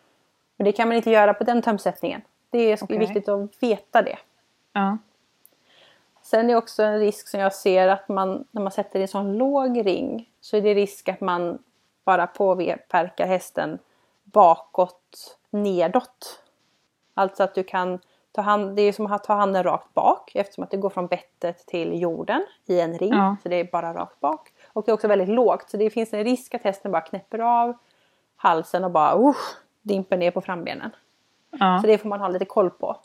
Men 0.56 0.64
det 0.64 0.72
kan 0.72 0.88
man 0.88 0.96
inte 0.96 1.10
göra 1.10 1.34
på 1.34 1.44
den 1.44 1.62
tömsättningen. 1.62 2.20
Det 2.50 2.58
är 2.58 2.84
okay. 2.84 2.98
viktigt 2.98 3.28
att 3.28 3.62
veta 3.62 4.02
det. 4.02 4.18
Ja. 4.72 4.98
Sen 6.22 6.44
är 6.44 6.48
det 6.48 6.56
också 6.56 6.82
en 6.82 6.98
risk 6.98 7.28
som 7.28 7.40
jag 7.40 7.54
ser 7.54 7.88
att 7.88 8.08
man 8.08 8.44
när 8.50 8.62
man 8.62 8.72
sätter 8.72 8.98
i 8.98 9.02
en 9.02 9.08
sån 9.08 9.38
låg 9.38 9.86
ring 9.86 10.30
så 10.40 10.56
är 10.56 10.62
det 10.62 10.74
risk 10.74 11.08
att 11.08 11.20
man 11.20 11.58
bara 12.04 12.26
påverkar 12.26 13.26
hästen 13.26 13.78
bakåt 14.24 15.38
nedåt. 15.50 16.42
Alltså 17.18 17.42
att 17.42 17.54
du 17.54 17.62
kan 17.62 17.98
ta 18.32 18.42
hand, 18.42 18.76
det 18.76 18.82
är 18.82 18.92
som 18.92 19.12
att 19.12 19.24
ta 19.24 19.34
handen 19.34 19.62
rakt 19.62 19.94
bak 19.94 20.30
eftersom 20.34 20.64
att 20.64 20.70
det 20.70 20.76
går 20.76 20.90
från 20.90 21.06
bettet 21.06 21.66
till 21.66 22.00
jorden 22.00 22.46
i 22.66 22.80
en 22.80 22.98
ring. 22.98 23.12
Ja. 23.12 23.36
Så 23.42 23.48
det 23.48 23.56
är 23.56 23.64
bara 23.72 23.94
rakt 23.94 24.20
bak. 24.20 24.52
Och 24.72 24.84
det 24.84 24.90
är 24.90 24.94
också 24.94 25.08
väldigt 25.08 25.28
lågt 25.28 25.70
så 25.70 25.76
det 25.76 25.90
finns 25.90 26.12
en 26.12 26.24
risk 26.24 26.54
att 26.54 26.62
hästen 26.62 26.92
bara 26.92 27.00
knäpper 27.00 27.38
av 27.38 27.76
halsen 28.36 28.84
och 28.84 28.90
bara 28.90 29.18
uh, 29.18 29.36
dimper 29.82 30.16
ner 30.16 30.30
på 30.30 30.40
frambenen. 30.40 30.90
Ja. 31.50 31.78
Så 31.80 31.86
det 31.86 31.98
får 31.98 32.08
man 32.08 32.20
ha 32.20 32.28
lite 32.28 32.44
koll 32.44 32.70
på. 32.70 32.96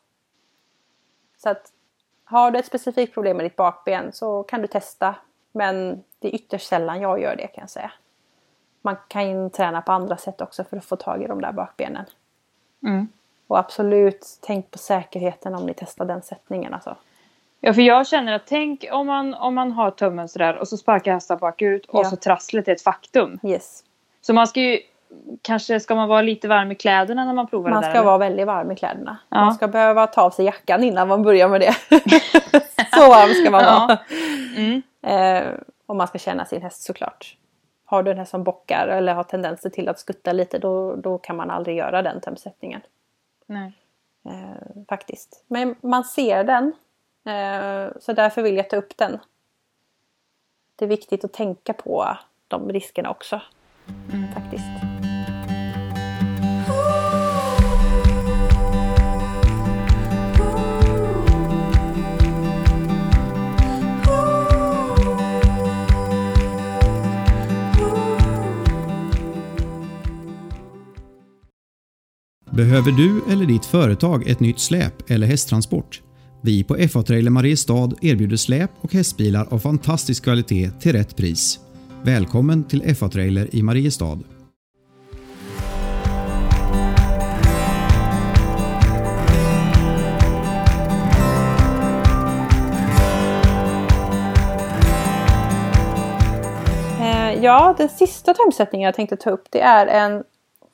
Så 1.38 1.50
att 1.50 1.72
har 2.24 2.52
du 2.52 2.60
ett 2.60 2.66
specifikt 2.66 3.14
problem 3.14 3.38
med 3.38 3.46
ditt 3.46 3.56
bakben 3.56 4.12
så 4.12 4.44
kan 4.44 4.62
du 4.62 4.68
testa. 4.68 5.16
Men 5.52 6.04
det 6.20 6.28
är 6.28 6.36
ytterst 6.36 6.68
sällan 6.68 7.02
jag 7.02 7.22
gör 7.22 7.36
det 7.36 7.48
kan 7.48 7.62
jag 7.62 7.70
säga. 7.70 7.92
Man 8.82 8.96
kan 9.08 9.50
träna 9.50 9.82
på 9.82 9.92
andra 9.92 10.18
sätt 10.18 10.42
också 10.42 10.64
för 10.64 10.78
att 10.78 10.86
få 10.86 10.96
tag 10.96 11.24
i 11.24 11.28
de 11.28 11.42
där 11.42 11.52
bakbenen. 11.52 12.06
Mm. 12.84 13.08
Och 13.52 13.60
absolut, 13.60 14.26
tänk 14.42 14.72
på 14.72 14.78
säkerheten 14.78 15.56
om 15.56 15.66
ni 15.66 15.74
testar 15.78 16.06
den 16.06 16.22
sättningen 16.22 16.74
alltså. 16.74 16.96
Ja, 17.60 17.74
för 17.74 17.82
jag 17.82 18.08
känner 18.08 18.34
att 18.34 18.42
tänk 18.46 18.86
om 18.92 19.08
man, 19.08 19.34
om 19.34 19.56
man 19.56 19.72
har 19.72 19.92
tummen 19.92 20.30
sådär 20.30 20.58
och 20.58 20.68
så 20.68 20.78
sparkar 20.78 21.14
hästen 21.14 21.38
bakut 21.38 21.86
och 21.86 22.06
ja. 22.06 22.10
så 22.10 22.16
trasslet 22.16 22.68
är 22.68 22.72
ett 22.72 22.82
faktum. 22.82 23.40
Yes. 23.44 23.84
Så 24.22 24.34
man 24.34 24.48
ska 24.48 24.62
ju 24.62 24.80
kanske 25.42 25.80
ska 25.80 25.96
man 25.96 26.10
vara 26.10 26.22
lite 26.22 26.48
varm 26.48 26.72
i 26.72 26.76
kläderna 26.76 27.26
när 27.26 27.34
man 27.34 27.48
provar 27.48 27.70
man 27.70 27.82
det? 27.82 27.88
Man 27.88 27.96
ska 27.96 28.04
vara 28.04 28.18
väldigt 28.18 28.48
varm 28.48 28.72
i 28.72 28.76
kläderna. 28.76 29.18
Ja. 29.30 29.38
Man 29.38 29.54
ska 29.54 29.68
behöva 29.68 30.08
ta 30.08 30.22
av 30.22 30.30
sig 30.30 30.46
jackan 30.46 30.84
innan 30.84 31.08
man 31.08 31.24
börjar 31.24 31.48
med 31.48 31.62
det. 31.62 31.74
så 32.94 33.10
varm 33.10 33.34
ska 33.34 33.52
man 33.52 33.66
vara. 33.66 33.98
Mm. 34.58 34.82
Eh, 35.02 35.54
om 35.86 35.98
man 35.98 36.08
ska 36.08 36.18
känna 36.18 36.46
sin 36.46 36.62
häst 36.62 36.84
såklart. 36.84 37.38
Har 37.86 38.04
du 38.04 38.12
en 38.12 38.18
häst 38.18 38.32
som 38.32 38.44
bockar 38.44 38.88
eller 38.88 39.14
har 39.14 39.24
tendenser 39.24 39.70
till 39.70 39.90
att 39.90 40.00
skutta 40.00 40.34
lite 40.34 40.60
då, 40.60 40.96
då 40.96 41.18
kan 41.18 41.36
man 41.36 41.52
aldrig 41.52 41.78
göra 41.78 42.02
den 42.02 42.22
tömsättningen. 42.22 42.82
Eh, 43.56 44.84
faktiskt. 44.90 45.44
Men 45.48 45.76
man 45.82 46.04
ser 46.04 46.44
den. 46.44 46.74
Eh, 47.26 47.92
så 48.00 48.14
därför 48.14 48.42
vill 48.42 48.58
jag 48.58 48.70
ta 48.70 48.76
upp 48.76 48.98
den. 48.98 49.20
Det 50.76 50.86
är 50.86 50.90
viktigt 50.90 51.26
att 51.26 51.34
tänka 51.34 51.74
på 51.74 52.18
de 52.48 52.70
riskerna 52.70 53.10
också. 53.10 53.42
Mm. 54.14 54.34
Faktiskt. 54.34 54.81
Behöver 72.62 72.92
du 72.92 73.34
eller 73.34 73.46
ditt 73.46 73.66
företag 73.66 74.28
ett 74.28 74.40
nytt 74.40 74.60
släp 74.60 75.10
eller 75.12 75.28
hästtransport? 75.28 76.02
Vi 76.42 76.64
på 76.64 76.76
FA 76.90 77.04
Trailer 77.04 77.32
Mariestad 77.32 77.90
erbjuder 78.02 78.38
släp 78.38 78.72
och 78.82 78.94
hästbilar 78.94 79.48
av 79.54 79.60
fantastisk 79.60 80.24
kvalitet 80.24 80.72
till 80.80 80.92
rätt 80.92 81.16
pris. 81.16 81.60
Välkommen 82.04 82.64
till 82.64 82.96
FA 82.96 83.10
Trailer 83.10 83.56
i 83.56 83.64
Mariestad. 83.64 84.20
Eh, 97.00 97.44
ja, 97.44 97.76
den 97.78 97.90
sista 97.90 98.34
tömsättningen 98.34 98.86
jag 98.86 98.96
tänkte 98.96 99.16
ta 99.16 99.30
upp 99.30 99.48
det 99.50 99.62
är 99.62 99.88
en 99.88 100.24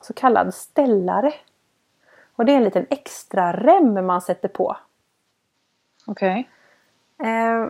så 0.00 0.12
kallad 0.12 0.54
ställare. 0.54 1.32
Och 2.38 2.44
det 2.44 2.52
är 2.52 2.56
en 2.56 2.64
liten 2.64 2.86
extra 2.90 3.52
rem 3.52 4.06
man 4.06 4.22
sätter 4.22 4.48
på. 4.48 4.76
Okej. 6.06 6.48
Okay. 7.16 7.32
Eh, 7.32 7.68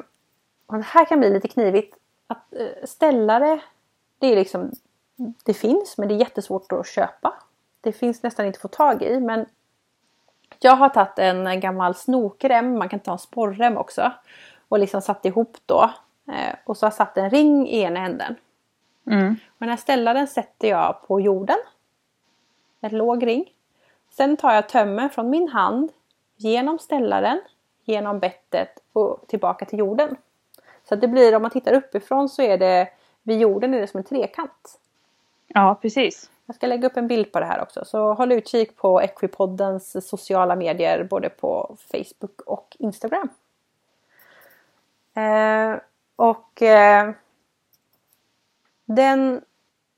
det 0.67 0.85
här 0.85 1.05
kan 1.05 1.21
bli 1.21 1.31
lite 1.31 1.49
knivigt. 1.49 1.97
Att 2.27 2.55
eh, 2.55 2.85
ställare, 2.85 3.61
det 4.19 4.27
är 4.27 4.37
liksom 4.37 4.71
det 5.45 5.55
finns 5.55 5.99
men 5.99 6.09
det 6.09 6.15
är 6.15 6.19
jättesvårt 6.19 6.73
att 6.73 6.87
köpa. 6.87 7.35
Det 7.81 7.93
finns 7.93 8.23
nästan 8.23 8.47
inte 8.47 8.57
att 8.57 8.63
få 8.63 8.69
tag 8.69 9.03
i 9.03 9.21
men 9.21 9.47
jag 10.59 10.77
har 10.77 10.89
tagit 10.89 11.19
en 11.19 11.61
gammal 11.61 11.95
snokrem, 11.95 12.79
man 12.79 12.89
kan 12.89 13.01
ta 13.01 13.13
en 13.13 13.19
sporrem 13.19 13.77
också. 13.77 14.13
Och 14.69 14.79
liksom 14.79 15.03
satt 15.03 15.25
ihop 15.25 15.57
då. 15.67 15.91
Eh, 16.27 16.55
och 16.65 16.77
så 16.77 16.87
har 16.87 16.91
jag 16.91 16.97
satt 16.97 17.19
en 17.19 17.31
ring 17.31 17.69
i 17.69 17.81
ena 17.81 18.01
änden. 18.01 18.37
Mm. 19.07 19.37
Och 19.49 19.59
den 19.59 19.69
här 19.69 19.77
ställaren 19.77 20.27
sätter 20.27 20.69
jag 20.69 21.07
på 21.07 21.21
jorden. 21.21 21.59
En 22.81 22.97
låg 22.99 23.27
ring. 23.27 23.53
Sen 24.19 24.37
tar 24.37 24.55
jag 24.55 24.69
tömmen 24.69 25.11
från 25.11 25.31
min 25.31 25.49
hand 25.49 25.93
genom 26.37 26.79
ställaren, 26.79 27.41
genom 27.85 28.19
bettet 28.19 28.79
och 28.93 29.25
tillbaka 29.29 29.65
till 29.65 29.79
jorden. 29.79 30.17
Så 30.89 30.95
att 30.95 31.01
det 31.01 31.09
blir, 31.09 31.35
om 31.35 31.43
man 31.43 31.51
tittar 31.51 31.73
uppifrån 31.73 32.29
så 32.29 32.43
är 32.43 32.59
det 32.59 32.89
vid 33.23 33.41
jorden 33.41 33.75
är 33.75 33.81
det 33.81 33.87
som 33.87 33.99
en 33.99 34.05
trekant. 34.05 34.81
Ja, 35.47 35.79
precis. 35.83 36.31
Jag 36.47 36.57
ska 36.57 36.67
lägga 36.67 36.87
upp 36.87 36.97
en 36.97 37.09
bild 37.09 37.33
på 37.33 37.41
det 37.41 37.47
här 37.47 37.63
också. 37.63 37.85
Så 37.85 38.13
håll 38.13 38.33
utkik 38.33 38.77
på 38.77 39.01
Equipoddens 39.01 40.09
sociala 40.09 40.57
medier 40.57 41.05
både 41.05 41.29
på 41.29 41.77
Facebook 41.93 42.41
och 42.41 42.77
Instagram. 42.79 43.29
Eh, 45.15 45.81
och 46.17 46.63
eh, 46.63 47.11
den 48.85 49.41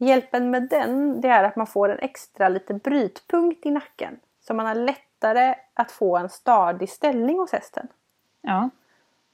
Hjälpen 0.02 0.50
med 0.50 0.68
den 0.68 1.20
det 1.20 1.28
är 1.28 1.44
att 1.44 1.56
man 1.56 1.66
får 1.66 1.88
en 1.88 1.98
extra 1.98 2.48
liten 2.48 2.78
brytpunkt 2.78 3.66
i 3.66 3.70
nacken. 3.70 4.20
Så 4.40 4.54
man 4.54 4.66
har 4.66 4.74
lättare 4.74 5.54
att 5.74 5.92
få 5.92 6.16
en 6.16 6.28
stadig 6.28 6.88
ställning 6.88 7.38
hos 7.38 7.52
hästen. 7.52 7.88
Ja. 8.40 8.70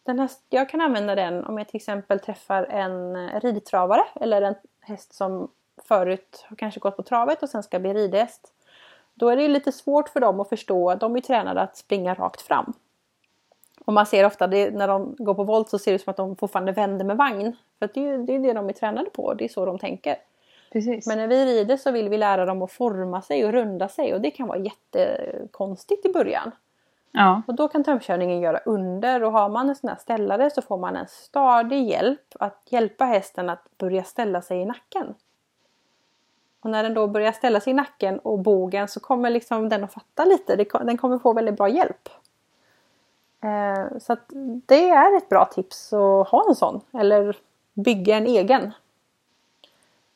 Den 0.02 0.18
här, 0.18 0.30
jag 0.48 0.68
kan 0.68 0.80
använda 0.80 1.14
den 1.14 1.44
om 1.44 1.58
jag 1.58 1.68
till 1.68 1.76
exempel 1.76 2.20
träffar 2.20 2.64
en 2.64 3.30
ridtravare 3.40 4.04
eller 4.14 4.42
en 4.42 4.54
häst 4.80 5.14
som 5.14 5.50
förut 5.84 6.44
har 6.48 6.56
kanske 6.56 6.80
gått 6.80 6.96
på 6.96 7.02
travet 7.02 7.42
och 7.42 7.48
sen 7.48 7.62
ska 7.62 7.78
bli 7.78 7.94
ridhäst. 7.94 8.52
Då 9.14 9.28
är 9.28 9.36
det 9.36 9.48
lite 9.48 9.72
svårt 9.72 10.08
för 10.08 10.20
dem 10.20 10.40
att 10.40 10.48
förstå, 10.48 10.94
de 10.94 11.16
är 11.16 11.20
tränade 11.20 11.60
att 11.60 11.76
springa 11.76 12.14
rakt 12.14 12.42
fram. 12.42 12.72
Och 13.84 13.92
man 13.92 14.06
ser 14.06 14.26
ofta 14.26 14.46
det, 14.46 14.70
när 14.70 14.88
de 14.88 15.16
går 15.18 15.34
på 15.34 15.44
volt 15.44 15.68
så 15.68 15.78
ser 15.78 15.90
det 15.90 15.94
ut 15.94 16.02
som 16.02 16.10
att 16.10 16.16
de 16.16 16.36
fortfarande 16.36 16.72
vänder 16.72 17.04
med 17.04 17.16
vagn. 17.16 17.56
För 17.78 17.90
det 17.94 18.16
det 18.16 18.34
är 18.34 18.38
det 18.38 18.52
de 18.52 18.68
är 18.68 18.72
tränade 18.72 19.10
på, 19.10 19.34
det 19.34 19.44
är 19.44 19.48
så 19.48 19.66
de 19.66 19.78
tänker. 19.78 20.16
Precis. 20.76 21.06
Men 21.06 21.18
när 21.18 21.26
vi 21.26 21.44
rider 21.44 21.76
så 21.76 21.90
vill 21.90 22.08
vi 22.08 22.18
lära 22.18 22.44
dem 22.44 22.62
att 22.62 22.72
forma 22.72 23.22
sig 23.22 23.44
och 23.44 23.52
runda 23.52 23.88
sig 23.88 24.14
och 24.14 24.20
det 24.20 24.30
kan 24.30 24.48
vara 24.48 24.58
jättekonstigt 24.58 26.06
i 26.06 26.12
början. 26.12 26.50
Ja. 27.12 27.42
Och 27.46 27.54
då 27.54 27.68
kan 27.68 27.84
tömkörningen 27.84 28.40
göra 28.40 28.58
under 28.58 29.22
och 29.22 29.32
har 29.32 29.48
man 29.48 29.68
en 29.68 29.76
sån 29.76 29.88
här 29.88 29.96
ställare 29.96 30.50
så 30.50 30.62
får 30.62 30.78
man 30.78 30.96
en 30.96 31.06
stadig 31.08 31.88
hjälp 31.88 32.34
att 32.40 32.62
hjälpa 32.70 33.04
hästen 33.04 33.50
att 33.50 33.78
börja 33.78 34.04
ställa 34.04 34.42
sig 34.42 34.58
i 34.58 34.64
nacken. 34.64 35.14
Och 36.60 36.70
när 36.70 36.82
den 36.82 36.94
då 36.94 37.06
börjar 37.06 37.32
ställa 37.32 37.60
sig 37.60 37.70
i 37.70 37.74
nacken 37.74 38.18
och 38.18 38.38
bogen 38.38 38.88
så 38.88 39.00
kommer 39.00 39.30
liksom 39.30 39.68
den 39.68 39.84
att 39.84 39.92
fatta 39.92 40.24
lite. 40.24 40.56
Den 40.56 40.96
kommer 40.96 41.18
få 41.18 41.32
väldigt 41.32 41.56
bra 41.56 41.68
hjälp. 41.68 42.08
Eh, 43.40 43.98
så 43.98 44.16
det 44.66 44.88
är 44.88 45.16
ett 45.16 45.28
bra 45.28 45.44
tips 45.44 45.92
att 45.92 46.28
ha 46.28 46.48
en 46.48 46.54
sån. 46.54 46.80
Eller 46.92 47.36
bygga 47.74 48.16
en 48.16 48.26
egen. 48.26 48.72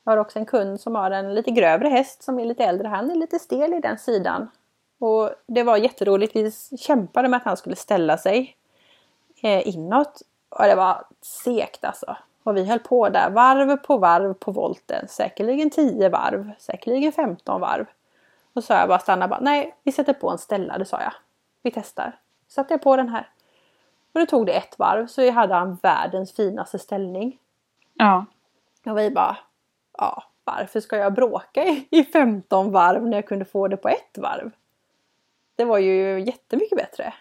Jag 0.05 0.13
har 0.13 0.17
också 0.17 0.39
en 0.39 0.47
kund 0.47 0.81
som 0.81 0.95
har 0.95 1.11
en 1.11 1.35
lite 1.35 1.51
grövre 1.51 1.89
häst 1.89 2.23
som 2.23 2.39
är 2.39 2.45
lite 2.45 2.65
äldre. 2.65 2.89
Han 2.89 3.11
är 3.11 3.15
lite 3.15 3.39
stel 3.39 3.75
i 3.75 3.81
den 3.81 3.99
sidan. 3.99 4.51
Och 4.99 5.31
det 5.47 5.63
var 5.63 5.77
jätteroligt. 5.77 6.37
Vi 6.37 6.53
kämpade 6.79 7.29
med 7.29 7.37
att 7.37 7.45
han 7.45 7.57
skulle 7.57 7.77
ställa 7.77 8.19
sig 8.19 8.57
eh, 9.43 9.69
inåt. 9.69 10.23
Och 10.49 10.65
det 10.65 10.75
var 10.75 11.05
segt 11.23 11.85
alltså. 11.85 12.17
Och 12.43 12.57
vi 12.57 12.65
höll 12.65 12.79
på 12.79 13.09
där 13.09 13.31
varv 13.31 13.77
på 13.77 13.99
varv 13.99 14.35
på 14.35 14.53
volten. 14.53 15.09
Säkerligen 15.09 15.71
10 15.71 16.09
varv, 16.09 16.51
säkerligen 16.59 17.13
15 17.13 17.61
varv. 17.61 17.87
Och 18.53 18.63
så 18.63 18.67
sa 18.67 18.75
jag 18.75 18.89
bara 18.89 18.99
stanna 18.99 19.29
bara, 19.29 19.41
nej 19.41 19.77
vi 19.83 19.93
sätter 19.93 20.13
på 20.13 20.31
en 20.31 20.39
ställare 20.39 20.85
sa 20.85 21.01
jag. 21.01 21.13
Vi 21.63 21.71
testar. 21.71 22.19
Satte 22.49 22.75
jag 22.75 22.83
på 22.83 22.97
den 22.97 23.09
här. 23.09 23.29
Och 24.13 24.21
då 24.21 24.27
tog 24.27 24.47
det 24.47 24.53
ett 24.53 24.79
varv 24.79 25.07
så 25.07 25.31
hade 25.31 25.55
han 25.55 25.79
världens 25.83 26.33
finaste 26.33 26.79
ställning. 26.79 27.39
Ja. 27.95 28.25
Och 28.87 28.99
vi 28.99 29.11
bara, 29.11 29.37
ja 30.01 30.23
varför 30.45 30.81
ska 30.81 30.97
jag 30.97 31.15
bråka 31.15 31.65
i 31.91 32.05
15 32.05 32.73
varv 32.73 33.07
när 33.07 33.17
jag 33.17 33.27
kunde 33.27 33.45
få 33.45 33.69
det 33.69 33.77
på 33.77 33.89
ett 33.89 34.19
varv? 34.19 34.51
Det 35.57 35.65
var 35.65 35.79
ju 35.79 36.21
jättemycket 36.21 36.79
bättre. 36.79 37.15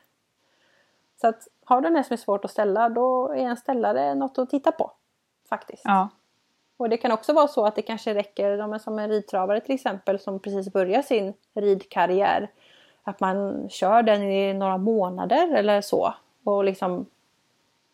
Så 1.21 1.27
att 1.27 1.47
har 1.65 1.81
du 1.81 1.87
en 1.87 2.03
som 2.03 2.13
är 2.13 2.17
svårt 2.17 2.45
att 2.45 2.51
ställa 2.51 2.89
då 2.89 3.31
är 3.31 3.37
en 3.37 3.57
ställare 3.57 4.15
något 4.15 4.37
att 4.37 4.49
titta 4.49 4.71
på. 4.71 4.91
Faktiskt. 5.49 5.81
Ja. 5.85 6.09
Och 6.77 6.89
det 6.89 6.97
kan 6.97 7.11
också 7.11 7.33
vara 7.33 7.47
så 7.47 7.65
att 7.65 7.75
det 7.75 7.81
kanske 7.81 8.13
räcker, 8.13 8.77
som 8.79 8.99
en 8.99 9.09
ridtravare 9.09 9.61
till 9.61 9.75
exempel 9.75 10.19
som 10.19 10.39
precis 10.39 10.73
börjar 10.73 11.01
sin 11.01 11.33
ridkarriär. 11.53 12.51
Att 13.03 13.19
man 13.19 13.69
kör 13.69 14.03
den 14.03 14.23
i 14.23 14.53
några 14.53 14.77
månader 14.77 15.55
eller 15.55 15.81
så. 15.81 16.13
Och 16.43 16.63
liksom 16.63 17.05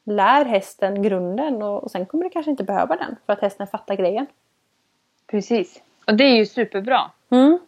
lär 0.03 0.45
hästen 0.45 1.01
grunden 1.01 1.63
och, 1.63 1.83
och 1.83 1.91
sen 1.91 2.05
kommer 2.05 2.23
det 2.23 2.29
kanske 2.29 2.51
inte 2.51 2.63
behöva 2.63 2.95
den 2.95 3.15
för 3.25 3.33
att 3.33 3.41
hästen 3.41 3.67
fattar 3.67 3.95
grejen. 3.95 4.27
Precis. 5.35 5.81
Och 6.07 6.13
det 6.13 6.23
är 6.23 6.35
ju 6.35 6.45
superbra. 6.45 7.11
Mm. 7.29 7.59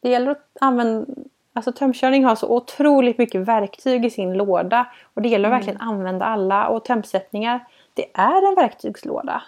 Det 0.00 0.08
gäller 0.08 0.30
att 0.30 0.48
använda 0.60 1.06
Alltså 1.52 1.72
tömkörning 1.72 2.24
har 2.24 2.34
så 2.34 2.48
otroligt 2.48 3.18
mycket 3.18 3.40
verktyg 3.40 4.04
i 4.04 4.10
sin 4.10 4.32
låda. 4.32 4.86
Och 5.14 5.22
det 5.22 5.28
gäller 5.28 5.48
att 5.48 5.52
mm. 5.52 5.58
verkligen 5.58 5.80
använda 5.80 6.24
alla. 6.24 6.68
Och 6.68 6.84
tömsättningar, 6.84 7.64
det 7.94 8.06
är 8.14 8.48
en 8.48 8.54
verktygslåda. 8.54 9.42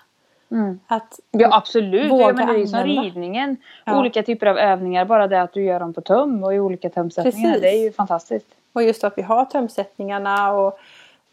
Mm. 0.51 0.81
Att 0.87 1.21
ja 1.31 1.57
absolut, 1.57 2.13
ja, 2.13 2.33
men 2.33 2.47
det 2.47 2.55
är 2.55 2.59
ju 2.59 2.67
som 2.67 2.85
ridningen. 2.85 3.57
Ja. 3.85 3.99
Olika 3.99 4.23
typer 4.23 4.47
av 4.47 4.59
övningar, 4.59 5.05
bara 5.05 5.27
det 5.27 5.43
att 5.43 5.53
du 5.53 5.65
gör 5.65 5.81
dem 5.81 5.95
på 5.95 6.01
töm 6.01 6.45
och 6.45 6.55
i 6.55 6.59
olika 6.59 6.91
tömsättningar. 6.91 7.53
Precis. 7.53 7.63
Det 7.63 7.69
är 7.69 7.85
ju 7.85 7.93
fantastiskt. 7.93 8.47
Och 8.73 8.83
just 8.83 9.05
att 9.05 9.19
vi 9.19 9.23
har 9.23 9.45
tömsättningarna 9.45 10.53
och 10.53 10.79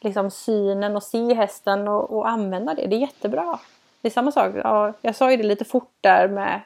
liksom 0.02 0.32
synen 0.32 0.96
och 0.96 1.04
se 1.04 1.34
hästen 1.34 1.88
och, 1.88 2.18
och 2.18 2.30
använda 2.30 2.74
det. 2.74 2.88
Det 2.88 2.96
är 2.96 3.00
jättebra. 3.00 3.60
Det 4.06 4.10
är 4.10 4.12
samma 4.12 4.32
sak, 4.32 4.56
ja, 4.64 4.94
jag 5.02 5.16
sa 5.16 5.32
ju 5.32 5.38
det 5.38 5.44
lite 5.44 5.66
fort 5.66 5.94
där 6.02 6.28
med 6.28 6.62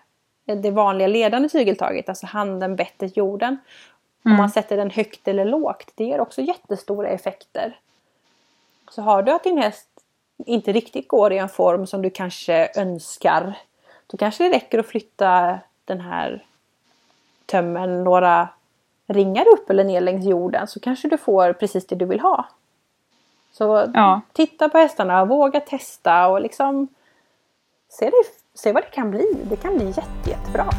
det 0.45 0.71
vanliga 0.71 1.07
ledande 1.07 1.49
tygeltaget, 1.49 2.09
alltså 2.09 2.25
handen, 2.25 2.75
bettet, 2.75 3.17
jorden. 3.17 3.57
Mm. 4.25 4.33
Om 4.33 4.37
man 4.37 4.49
sätter 4.49 4.77
den 4.77 4.89
högt 4.89 5.27
eller 5.27 5.45
lågt, 5.45 5.91
det 5.95 6.03
ger 6.03 6.19
också 6.19 6.41
jättestora 6.41 7.09
effekter. 7.09 7.79
Så 8.89 9.01
har 9.01 9.23
du 9.23 9.31
att 9.31 9.43
din 9.43 9.57
häst 9.57 9.87
inte 10.37 10.71
riktigt 10.71 11.07
går 11.07 11.33
i 11.33 11.37
en 11.37 11.49
form 11.49 11.87
som 11.87 12.01
du 12.01 12.09
kanske 12.09 12.69
önskar. 12.75 13.57
Då 14.07 14.17
kanske 14.17 14.43
det 14.43 14.55
räcker 14.55 14.79
att 14.79 14.87
flytta 14.87 15.59
den 15.85 16.01
här 16.01 16.45
tömmen 17.45 18.03
några 18.03 18.49
ringar 19.07 19.45
upp 19.53 19.69
eller 19.69 19.83
ner 19.83 20.01
längs 20.01 20.25
jorden 20.25 20.67
så 20.67 20.79
kanske 20.79 21.07
du 21.07 21.17
får 21.17 21.53
precis 21.53 21.87
det 21.87 21.95
du 21.95 22.05
vill 22.05 22.19
ha. 22.19 22.45
Så 23.51 23.91
ja. 23.93 24.21
titta 24.33 24.69
på 24.69 24.77
hästarna, 24.77 25.25
våga 25.25 25.59
testa 25.59 26.27
och 26.27 26.41
liksom 26.41 26.87
se, 27.89 28.05
det, 28.05 28.59
se 28.59 28.71
vad 28.71 28.83
det 28.83 28.89
kan 28.89 29.11
bli. 29.11 29.25
Det 29.49 29.55
kan 29.55 29.77
bli 29.77 29.85
jätte, 29.85 30.29
jättebra. 30.29 30.69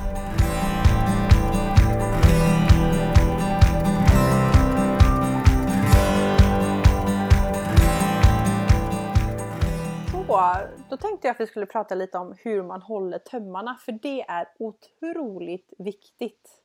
då 10.89 10.97
tänkte 10.97 11.29
jag 11.29 11.35
att 11.35 11.41
vi 11.41 11.47
skulle 11.47 11.67
prata 11.67 11.95
lite 11.95 12.19
om 12.19 12.35
hur 12.39 12.63
man 12.63 12.83
håller 12.83 13.19
tömmarna 13.19 13.77
för 13.85 13.93
det 13.93 14.25
är 14.29 14.49
otroligt 14.59 15.73
viktigt. 15.79 16.63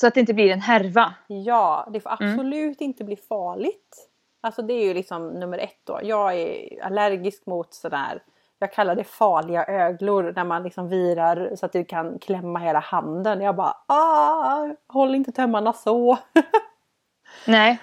Så 0.00 0.06
att 0.06 0.14
det 0.14 0.20
inte 0.20 0.34
blir 0.34 0.52
en 0.52 0.60
härva? 0.60 1.14
Ja, 1.26 1.88
det 1.92 2.00
får 2.00 2.10
mm. 2.10 2.32
absolut 2.32 2.80
mm. 2.80 2.90
inte 2.90 3.04
bli 3.04 3.16
farligt. 3.16 4.08
Alltså 4.40 4.62
det 4.62 4.74
är 4.74 4.84
ju 4.84 4.94
liksom 4.94 5.28
nummer 5.28 5.58
ett 5.58 5.80
då. 5.84 6.00
Jag 6.02 6.34
är 6.34 6.82
allergisk 6.84 7.46
mot 7.46 7.74
sådär 7.74 8.22
jag 8.60 8.72
kallar 8.72 8.94
det 8.94 9.04
farliga 9.04 9.64
öglor 9.64 10.32
när 10.36 10.44
man 10.44 10.62
liksom 10.62 10.88
virar 10.88 11.56
så 11.56 11.66
att 11.66 11.72
du 11.72 11.84
kan 11.84 12.18
klämma 12.18 12.58
hela 12.58 12.78
handen. 12.78 13.40
Jag 13.40 13.56
bara 13.56 13.76
ah, 13.86 14.68
håll 14.86 15.14
inte 15.14 15.32
tömmarna 15.32 15.72
så. 15.72 16.18
Nej. 17.46 17.80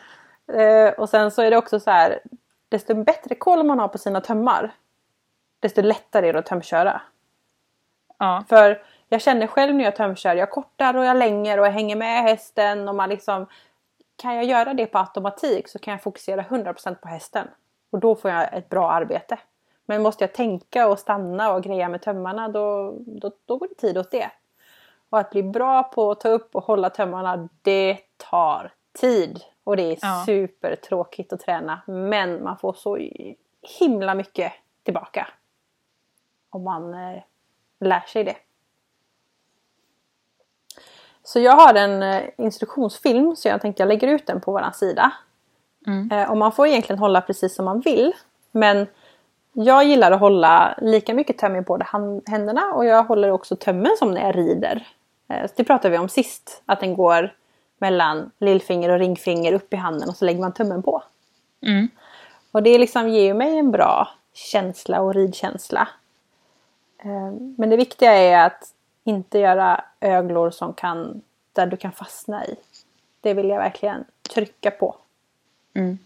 Eh, 0.54 0.94
och 0.94 1.10
sen 1.10 1.32
så 1.32 1.42
är 1.42 1.52
det 1.52 1.58
också 1.58 1.80
så 1.80 1.92
här 1.92 2.20
desto 2.70 3.04
bättre 3.04 3.36
koll 3.36 3.64
man 3.64 3.80
har 3.80 3.88
på 3.88 3.98
sina 3.98 4.22
tömmar 4.22 4.72
desto 5.60 5.82
lättare 5.82 6.30
är 6.30 6.34
det 6.34 6.40
att 6.40 6.46
tömköra. 6.46 7.02
Ja. 8.18 8.44
För 8.50 8.84
jag 9.10 9.22
känner 9.22 9.48
själv 9.48 9.76
när 9.76 9.84
jag 9.84 9.96
tömkör, 9.96 10.36
jag 10.36 10.52
kortar 10.52 10.94
och 10.94 11.06
jag 11.06 11.18
länger 11.18 11.60
och 11.60 11.66
jag 11.66 11.72
hänger 11.72 11.96
med 11.96 12.24
hästen 12.24 12.90
och 12.90 12.96
man 12.96 13.10
liksom 13.10 13.48
kan 14.16 14.36
jag 14.36 14.46
göra 14.46 14.74
det 14.74 14.86
på 14.86 14.98
automatik 14.98 15.68
så 15.68 15.80
kan 15.80 15.92
jag 15.92 16.04
fokusera 16.04 16.42
100% 16.42 16.96
på 16.96 17.08
hästen. 17.08 17.48
Och 17.90 18.00
då 18.00 18.16
får 18.16 18.32
jag 18.32 18.54
ett 18.54 18.70
bra 18.70 18.92
arbete. 18.92 19.38
Men 19.90 20.02
måste 20.02 20.24
jag 20.24 20.34
tänka 20.34 20.88
och 20.88 21.00
stanna 21.00 21.54
och 21.54 21.64
greja 21.64 21.90
med 21.90 22.02
tömmarna 22.02 22.50
då, 22.50 22.96
då, 23.00 23.32
då 23.46 23.58
går 23.58 23.68
det 23.68 23.76
tid 23.76 23.98
åt 23.98 24.12
det. 24.12 24.32
Och 25.10 25.20
att 25.20 25.30
bli 25.30 25.44
bra 25.44 25.84
på 25.84 26.12
att 26.12 26.20
ta 26.20 26.30
upp 26.30 26.56
och 26.56 26.64
hålla 26.64 26.90
tömmarna 26.90 27.50
det 27.62 27.98
tar 28.18 28.74
tid. 29.00 29.44
Och 29.64 29.78
det 29.78 29.84
är 29.84 29.98
ja. 30.02 30.24
supertråkigt 30.26 31.34
att 31.34 31.40
träna. 31.40 31.82
Men 31.86 32.44
man 32.44 32.58
får 32.58 32.74
så 32.74 32.98
himla 33.80 34.16
mycket 34.16 34.54
tillbaka 34.84 35.28
om 36.50 36.64
man 36.64 36.94
eh, 36.94 37.22
lär 37.80 38.02
sig 38.08 38.24
det. 38.24 38.36
Så 41.24 41.40
jag 41.40 41.52
har 41.52 41.74
en 41.74 42.04
eh, 42.04 42.24
instruktionsfilm 42.38 43.36
så 43.36 43.48
jag 43.48 43.62
tänkte 43.62 43.84
jag 43.84 43.88
lägger 43.88 44.08
ut 44.08 44.28
den 44.28 44.42
på 44.42 44.52
våran 44.52 44.74
sida. 44.74 45.14
Mm. 45.88 46.12
Eh, 46.12 46.32
och 46.32 46.38
man 46.38 46.52
får 46.52 46.68
egentligen 46.68 47.00
hålla 47.00 47.22
precis 47.22 47.56
som 47.56 47.66
man 47.66 47.80
vill. 47.80 48.14
Men 48.52 48.88
jag 49.64 49.86
gillar 49.86 50.12
att 50.12 50.20
hålla 50.20 50.76
lika 50.82 51.14
mycket 51.14 51.38
töm 51.38 51.56
i 51.56 51.62
båda 51.62 51.88
händerna 52.26 52.74
och 52.74 52.86
jag 52.86 53.04
håller 53.04 53.32
också 53.32 53.56
tömmen 53.56 53.92
som 54.00 54.12
när 54.12 54.22
jag 54.22 54.38
rider. 54.38 54.88
Eh, 55.30 55.50
det 55.56 55.64
pratade 55.64 55.90
vi 55.90 55.98
om 55.98 56.10
sist, 56.10 56.62
att 56.66 56.80
den 56.80 56.96
går 56.96 57.34
mellan 57.78 58.32
lillfinger 58.40 58.90
och 58.90 59.00
ringfinger 59.00 59.54
upp 59.54 59.74
i 59.74 59.76
handen 59.76 60.10
och 60.10 60.16
så 60.16 60.26
lägger 60.26 60.40
man 60.40 60.54
tummen 60.54 60.84
på. 60.84 61.04
Mm. 61.62 61.88
Och 62.52 62.64
det 62.64 62.78
liksom 62.78 63.10
ger 63.10 63.34
mig 63.34 63.58
en 63.58 63.72
bra 63.72 64.10
känsla 64.34 65.02
och 65.02 65.14
ridkänsla. 65.14 65.88
Eh, 66.98 67.32
men 67.58 67.70
det 67.70 67.78
viktiga 67.78 68.14
är 68.14 68.46
att 68.46 68.74
inte 69.04 69.40
göra 69.40 69.84
öglor 70.00 70.52
som 70.52 70.74
kan, 70.74 71.22
där 71.54 71.68
du 71.68 71.78
kan 71.78 71.92
fastna 71.92 72.46
i. 72.46 72.56
Det 73.22 73.34
vill 73.34 73.50
jag 73.50 73.58
verkligen 73.58 74.06
trycka 74.34 74.72
på. 74.72 74.96
Mm. 75.74 75.98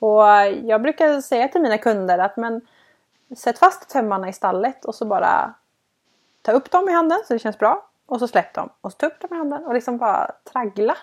Och 0.00 0.22
jag 0.64 0.82
brukar 0.82 1.20
säga 1.20 1.48
till 1.48 1.60
mina 1.62 1.78
kunder 1.78 2.18
att 2.18 2.36
men 2.36 2.60
sätt 3.36 3.58
fast 3.58 3.88
tömmarna 3.88 4.28
i 4.28 4.32
stallet 4.32 4.84
och 4.84 4.94
så 4.94 5.04
bara 5.04 5.54
ta 6.42 6.52
upp 6.52 6.70
dem 6.70 6.88
i 6.88 6.92
handen 6.92 7.18
så 7.26 7.32
det 7.32 7.38
känns 7.38 7.58
bra. 7.58 7.88
Och 8.06 8.18
så 8.18 8.28
släpp 8.28 8.54
dem. 8.54 8.68
Och 8.80 8.92
så 8.92 8.98
ta 8.98 9.06
upp 9.06 9.20
dem 9.20 9.30
i 9.32 9.36
handen 9.36 9.64
och 9.64 9.74
liksom 9.74 9.98
bara 9.98 10.32
traggla. 10.52 10.96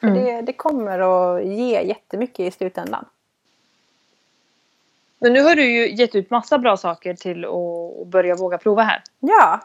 För 0.00 0.06
mm. 0.06 0.24
det, 0.24 0.40
det 0.40 0.52
kommer 0.52 0.98
att 0.98 1.44
ge 1.44 1.82
jättemycket 1.82 2.40
i 2.40 2.50
slutändan. 2.50 3.04
Men 5.18 5.32
nu 5.32 5.42
har 5.42 5.54
du 5.54 5.64
ju 5.64 5.94
gett 5.94 6.14
ut 6.14 6.30
massa 6.30 6.58
bra 6.58 6.76
saker 6.76 7.14
till 7.14 7.44
att 7.44 8.06
börja 8.06 8.34
våga 8.34 8.58
prova 8.58 8.82
här. 8.82 9.02
Ja. 9.20 9.60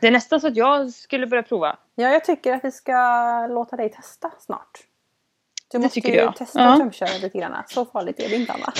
Det 0.00 0.06
är 0.06 0.10
nästan 0.10 0.40
så 0.40 0.46
att 0.46 0.56
jag 0.56 0.90
skulle 0.90 1.26
börja 1.26 1.42
prova. 1.42 1.76
Ja, 1.94 2.08
jag 2.08 2.24
tycker 2.24 2.52
att 2.52 2.64
vi 2.64 2.70
ska 2.70 3.46
låta 3.46 3.76
dig 3.76 3.88
testa 3.88 4.30
snart. 4.38 4.86
Du 5.72 5.78
det 5.78 5.84
måste 5.84 6.00
ju 6.00 6.14
jag. 6.14 6.36
testa 6.36 6.68
att 6.68 6.78
tömköra 6.78 7.18
lite 7.22 7.38
grann. 7.38 7.62
Så 7.66 7.84
farligt 7.84 8.20
är 8.20 8.28
det 8.28 8.36
inte 8.36 8.52
Anna. 8.52 8.72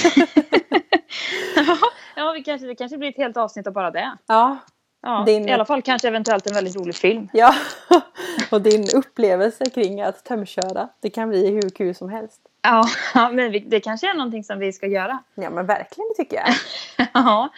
ja, 2.17 2.33
vi 2.33 2.43
kanske, 2.43 2.67
det 2.67 2.75
kanske 2.75 2.99
blir 2.99 3.09
ett 3.09 3.17
helt 3.17 3.37
avsnitt 3.37 3.67
av 3.67 3.73
bara 3.73 3.91
det. 3.91 4.17
Ja. 4.27 4.59
ja 5.03 5.23
din... 5.27 5.49
I 5.49 5.53
alla 5.53 5.65
fall 5.65 5.83
kanske 5.83 6.09
eventuellt 6.09 6.47
en 6.47 6.55
väldigt 6.55 6.77
rolig 6.77 6.95
film. 6.95 7.29
Ja, 7.33 7.55
och 8.51 8.63
din 8.63 8.87
upplevelse 8.95 9.65
kring 9.71 10.01
att 10.01 10.25
tömköra. 10.25 10.89
Det 11.01 11.11
kan 11.11 11.29
bli 11.29 11.51
hur 11.51 11.71
kul 11.71 11.95
som 11.95 12.09
helst. 12.09 12.41
Ja, 12.63 12.89
men 13.33 13.71
det 13.71 13.81
kanske 13.81 14.11
är 14.11 14.15
någonting 14.15 14.45
som 14.45 14.59
vi 14.59 14.73
ska 14.73 14.87
göra. 14.87 15.19
Ja, 15.35 15.51
men 15.51 15.67
verkligen 15.67 16.09
det 16.09 16.23
tycker 16.23 16.37
jag. 16.37 16.55
ja. 17.15 17.49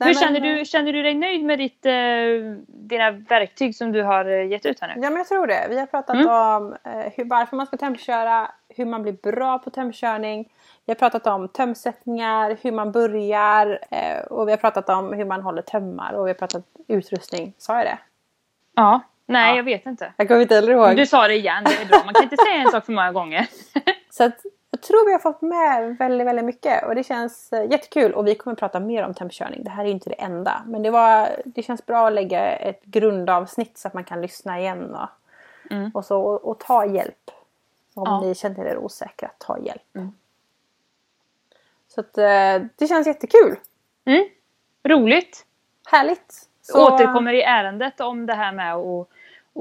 Nej, 0.00 0.08
Hur 0.08 0.14
men, 0.14 0.22
känner 0.22 0.40
du? 0.40 0.64
Känner 0.64 0.92
du 0.92 1.02
dig 1.02 1.14
nöjd 1.14 1.44
med 1.44 1.58
ditt, 1.58 1.86
eh, 1.86 1.92
dina 2.66 3.10
verktyg 3.10 3.76
som 3.76 3.92
du 3.92 4.02
har 4.02 4.24
eh, 4.24 4.46
gett 4.46 4.66
ut 4.66 4.80
här 4.80 4.88
nu? 4.88 4.94
Ja, 5.02 5.10
men 5.10 5.16
jag 5.16 5.28
tror 5.28 5.46
det. 5.46 5.66
Vi 5.70 5.78
har 5.78 5.86
pratat 5.86 6.16
mm. 6.16 6.28
om 6.28 6.76
eh, 6.84 7.12
hur, 7.16 7.24
varför 7.24 7.56
man 7.56 7.66
ska 7.66 7.76
tömköra, 7.76 8.50
hur 8.68 8.84
man 8.84 9.02
blir 9.02 9.12
bra 9.12 9.58
på 9.58 9.70
tömkörning. 9.70 10.48
Vi 10.86 10.90
har 10.90 10.94
pratat 10.94 11.26
om 11.26 11.48
tömsättningar, 11.48 12.56
hur 12.62 12.72
man 12.72 12.92
börjar 12.92 13.78
eh, 13.90 14.20
och 14.30 14.48
vi 14.48 14.52
har 14.52 14.58
pratat 14.58 14.88
om 14.88 15.12
hur 15.12 15.24
man 15.24 15.42
håller 15.42 15.62
tömmar 15.62 16.12
och 16.12 16.26
vi 16.26 16.30
har 16.30 16.34
pratat 16.34 16.64
utrustning. 16.88 17.52
Sa 17.58 17.76
jag 17.76 17.86
det? 17.86 17.98
Ja. 18.74 19.00
Nej, 19.26 19.50
ja. 19.50 19.56
jag 19.56 19.64
vet 19.64 19.86
inte. 19.86 20.12
Jag 20.16 20.28
kommer 20.28 20.40
inte 20.40 20.54
heller 20.54 20.72
ihåg. 20.72 20.96
Du 20.96 21.06
sa 21.06 21.28
det 21.28 21.34
igen, 21.34 21.64
det 21.64 21.82
är 21.82 21.86
bra. 21.86 22.02
Man 22.04 22.14
kan 22.14 22.22
inte 22.22 22.36
säga 22.36 22.54
en 22.54 22.70
sak 22.70 22.84
för 22.84 22.92
många 22.92 23.12
gånger. 23.12 23.46
Så 24.10 24.24
att, 24.24 24.36
jag 24.70 24.80
tror 24.82 25.06
vi 25.06 25.12
har 25.12 25.18
fått 25.18 25.42
med 25.42 25.96
väldigt, 25.96 26.26
väldigt 26.26 26.44
mycket 26.44 26.84
och 26.84 26.94
det 26.94 27.04
känns 27.04 27.52
eh, 27.52 27.70
jättekul. 27.70 28.12
Och 28.12 28.26
vi 28.26 28.34
kommer 28.34 28.56
prata 28.56 28.80
mer 28.80 29.04
om 29.04 29.14
tempkörning. 29.14 29.64
Det 29.64 29.70
här 29.70 29.84
är 29.84 29.88
inte 29.88 30.10
det 30.10 30.22
enda. 30.22 30.62
Men 30.66 30.82
det, 30.82 30.90
var, 30.90 31.28
det 31.44 31.62
känns 31.62 31.86
bra 31.86 32.06
att 32.06 32.12
lägga 32.12 32.56
ett 32.56 32.84
grundavsnitt 32.84 33.78
så 33.78 33.88
att 33.88 33.94
man 33.94 34.04
kan 34.04 34.20
lyssna 34.20 34.60
igen 34.60 34.94
och, 34.94 35.08
mm. 35.70 35.90
och, 35.94 36.04
så, 36.04 36.20
och, 36.20 36.44
och, 36.44 36.58
ta 36.58 36.86
hjälp. 36.86 37.30
Om 37.94 38.04
ja. 38.06 38.20
ni 38.20 38.34
känner 38.34 38.64
er 38.64 38.76
osäkra, 38.76 39.30
ta 39.38 39.58
hjälp. 39.58 39.96
Mm. 39.96 40.12
Så 41.88 42.00
att, 42.00 42.18
eh, 42.18 42.68
det 42.76 42.88
känns 42.88 43.06
jättekul. 43.06 43.56
Mm. 44.04 44.28
Roligt. 44.84 45.46
Härligt. 45.86 46.48
Så... 46.62 46.86
Återkommer 46.86 47.32
i 47.32 47.42
ärendet 47.42 48.00
om 48.00 48.26
det 48.26 48.34
här 48.34 48.52
med 48.52 48.74
att, 48.74 49.08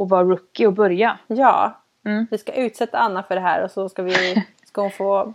att 0.02 0.10
vara 0.10 0.24
rookie 0.24 0.68
och 0.68 0.74
börja. 0.74 1.20
Ja. 1.28 1.82
Mm. 2.06 2.28
Vi 2.32 2.38
ska 2.38 2.54
utsätta 2.54 2.98
Anna 2.98 3.24
för 3.24 3.36
det 3.36 3.42
här 3.42 3.64
och 3.64 3.72
så 3.72 3.90
ska 3.90 4.04
vi 4.04 4.46
Ska 4.78 4.82
hon 4.82 4.92
få 4.92 5.34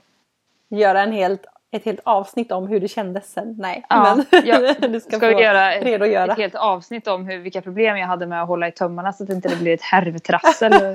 göra 0.68 1.02
en 1.02 1.12
helt, 1.12 1.46
ett 1.70 1.84
helt 1.84 2.00
avsnitt 2.04 2.52
om 2.52 2.66
hur 2.66 2.80
det 2.80 2.88
kändes 2.88 3.32
sen? 3.32 3.54
Nej. 3.58 3.84
Ja, 3.88 4.16
men 4.30 4.46
jag, 4.46 4.80
du 4.92 5.00
ska, 5.00 5.16
ska 5.16 5.28
vi 5.28 5.42
göra 5.42 5.74
ett, 5.74 6.02
ett 6.30 6.38
helt 6.38 6.54
avsnitt 6.54 7.08
om 7.08 7.26
hur, 7.26 7.38
vilka 7.38 7.62
problem 7.62 7.96
jag 7.96 8.06
hade 8.06 8.26
med 8.26 8.42
att 8.42 8.48
hålla 8.48 8.68
i 8.68 8.72
tömmarna 8.72 9.12
så 9.12 9.22
att 9.22 9.28
det 9.28 9.34
inte 9.34 9.56
blir 9.56 9.74
ett 9.74 9.82
härvtrassel. 9.82 10.72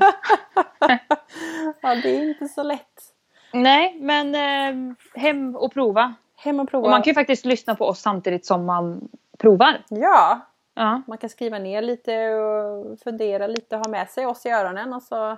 ja, 1.82 1.96
det 1.96 2.18
är 2.18 2.30
inte 2.30 2.48
så 2.48 2.64
lätt. 2.64 3.14
Nej, 3.54 3.98
men 4.00 4.36
eh, 4.36 4.96
hem 5.22 5.56
och 5.56 5.74
prova. 5.74 6.14
Hem 6.36 6.60
och 6.60 6.70
prova. 6.70 6.86
Och 6.86 6.92
man 6.92 7.02
kan 7.02 7.12
ju 7.12 7.16
faktiskt 7.16 7.46
lyssna 7.46 7.76
på 7.76 7.86
oss 7.86 8.00
samtidigt 8.00 8.46
som 8.46 8.66
man 8.66 9.10
provar. 9.38 9.78
Ja. 9.90 10.40
ja. 10.74 11.02
Man 11.08 11.18
kan 11.18 11.30
skriva 11.30 11.60
ner 11.60 11.82
lite 11.82 12.30
och 12.30 13.00
fundera 13.00 13.48
lite, 13.48 13.76
ha 13.76 13.88
med 13.88 14.10
sig 14.10 14.26
oss 14.26 14.46
i 14.46 14.50
öronen 14.50 14.94
och 14.94 15.04
så 15.04 15.38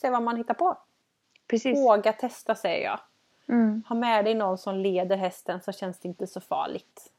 se 0.00 0.10
vad 0.10 0.22
man 0.22 0.36
hittar 0.36 0.54
på. 0.54 0.76
Precis. 1.48 1.78
Våga 1.78 2.12
testa 2.12 2.54
säger 2.54 2.84
jag. 2.84 3.00
Mm. 3.48 3.82
Ha 3.88 3.96
med 3.96 4.24
dig 4.24 4.34
någon 4.34 4.58
som 4.58 4.74
leder 4.74 5.16
hästen 5.16 5.60
så 5.60 5.72
känns 5.72 5.98
det 5.98 6.08
inte 6.08 6.26
så 6.26 6.40
farligt. 6.40 7.12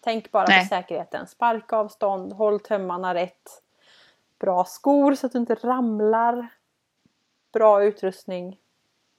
Tänk 0.00 0.30
bara 0.30 0.44
Nej. 0.48 0.60
på 0.60 0.68
säkerheten. 0.68 1.26
Sparkavstånd, 1.26 2.32
håll 2.32 2.60
tömmarna 2.60 3.14
rätt. 3.14 3.62
Bra 4.38 4.64
skor 4.64 5.14
så 5.14 5.26
att 5.26 5.32
du 5.32 5.38
inte 5.38 5.54
ramlar. 5.54 6.48
Bra 7.52 7.84
utrustning. 7.84 8.58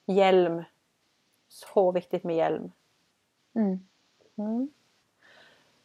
Hjälm. 0.06 0.64
Så 1.48 1.92
viktigt 1.92 2.24
med 2.24 2.36
hjälm. 2.36 2.72
Mm. 3.54 3.88
Mm. 4.38 4.70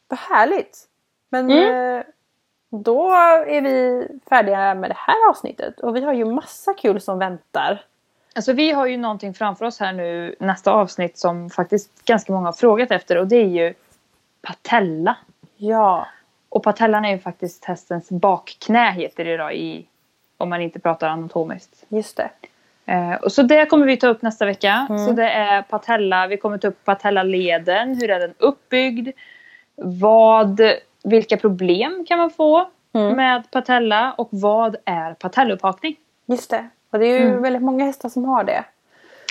Vad 0.07 0.19
härligt! 0.19 0.89
Men 1.29 1.51
mm. 1.51 1.97
Eh, 1.97 2.05
då 2.69 3.11
är 3.47 3.61
vi 3.61 4.07
färdiga 4.29 4.75
med 4.75 4.89
det 4.89 4.97
här 4.97 5.29
avsnittet 5.29 5.79
och 5.79 5.95
vi 5.95 6.01
har 6.01 6.13
ju 6.13 6.25
massa 6.25 6.73
kul 6.73 7.01
som 7.01 7.19
väntar. 7.19 7.85
Alltså 8.35 8.53
vi 8.53 8.71
har 8.71 8.85
ju 8.85 8.97
någonting 8.97 9.33
framför 9.33 9.65
oss 9.65 9.79
här 9.79 9.93
nu 9.93 10.35
nästa 10.39 10.71
avsnitt 10.71 11.17
som 11.17 11.49
faktiskt 11.49 12.05
ganska 12.05 12.33
många 12.33 12.47
har 12.47 12.53
frågat 12.53 12.91
efter 12.91 13.17
och 13.17 13.27
det 13.27 13.35
är 13.35 13.47
ju 13.47 13.73
patella. 14.41 15.17
Ja. 15.57 16.07
Och 16.49 16.63
patellan 16.63 17.05
är 17.05 17.11
ju 17.11 17.19
faktiskt 17.19 17.65
hästens 17.65 18.09
bakknä 18.09 18.91
heter 18.91 19.25
det 19.25 19.37
då 19.37 19.51
i 19.51 19.85
om 20.37 20.49
man 20.49 20.61
inte 20.61 20.79
pratar 20.79 21.07
anatomiskt. 21.09 21.85
Just 21.89 22.17
det. 22.17 22.29
Eh, 22.85 23.13
och 23.13 23.31
så 23.31 23.43
det 23.43 23.65
kommer 23.65 23.85
vi 23.85 23.97
ta 23.97 24.07
upp 24.07 24.21
nästa 24.21 24.45
vecka. 24.45 24.87
Mm. 24.89 25.05
Så 25.05 25.11
det 25.11 25.29
är 25.29 25.61
patella, 25.61 26.27
vi 26.27 26.37
kommer 26.37 26.57
ta 26.57 26.67
upp 26.67 26.85
patellaleden, 26.85 27.95
hur 27.95 28.09
är 28.09 28.19
den 28.19 28.33
uppbyggd? 28.37 29.09
Vad, 29.75 30.61
vilka 31.03 31.37
problem 31.37 32.05
kan 32.07 32.17
man 32.17 32.29
få 32.29 32.69
mm. 32.93 33.15
med 33.15 33.51
patella 33.51 34.13
och 34.13 34.29
vad 34.31 34.75
är 34.85 35.13
patellupphakning? 35.13 35.95
Just 36.25 36.49
det. 36.49 36.69
Och 36.93 36.99
det 36.99 37.05
är 37.05 37.19
ju 37.19 37.27
mm. 37.27 37.41
väldigt 37.41 37.61
många 37.61 37.85
hästar 37.85 38.09
som 38.09 38.25
har 38.25 38.43
det. 38.43 38.63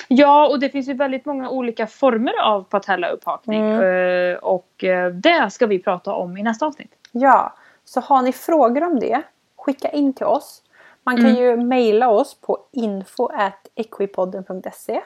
Ja, 0.08 0.48
och 0.48 0.60
det 0.60 0.68
finns 0.68 0.88
ju 0.88 0.94
väldigt 0.94 1.24
många 1.24 1.50
olika 1.50 1.86
former 1.86 2.32
av 2.42 2.62
patellauppakning. 2.62 3.70
Mm. 3.70 4.32
Eh, 4.32 4.36
och 4.36 4.84
eh, 4.84 5.10
det 5.10 5.50
ska 5.50 5.66
vi 5.66 5.78
prata 5.78 6.14
om 6.14 6.36
i 6.36 6.42
nästa 6.42 6.66
avsnitt. 6.66 6.94
Ja, 7.12 7.54
så 7.84 8.00
har 8.00 8.22
ni 8.22 8.32
frågor 8.32 8.84
om 8.84 9.00
det, 9.00 9.22
skicka 9.56 9.88
in 9.88 10.12
till 10.12 10.26
oss. 10.26 10.62
Man 11.02 11.16
kan 11.16 11.26
mm. 11.26 11.42
ju 11.42 11.56
mejla 11.56 12.08
oss 12.08 12.40
på 12.40 12.58
info.equipodden.se. 12.72 15.00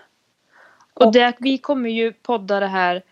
Och, 0.95 1.07
och 1.07 1.13
det, 1.13 1.35
vi 1.39 1.59
kommer 1.59 1.91
ju 1.91 2.13
podda 2.13 2.61
det 2.61 2.67
här 2.67 3.03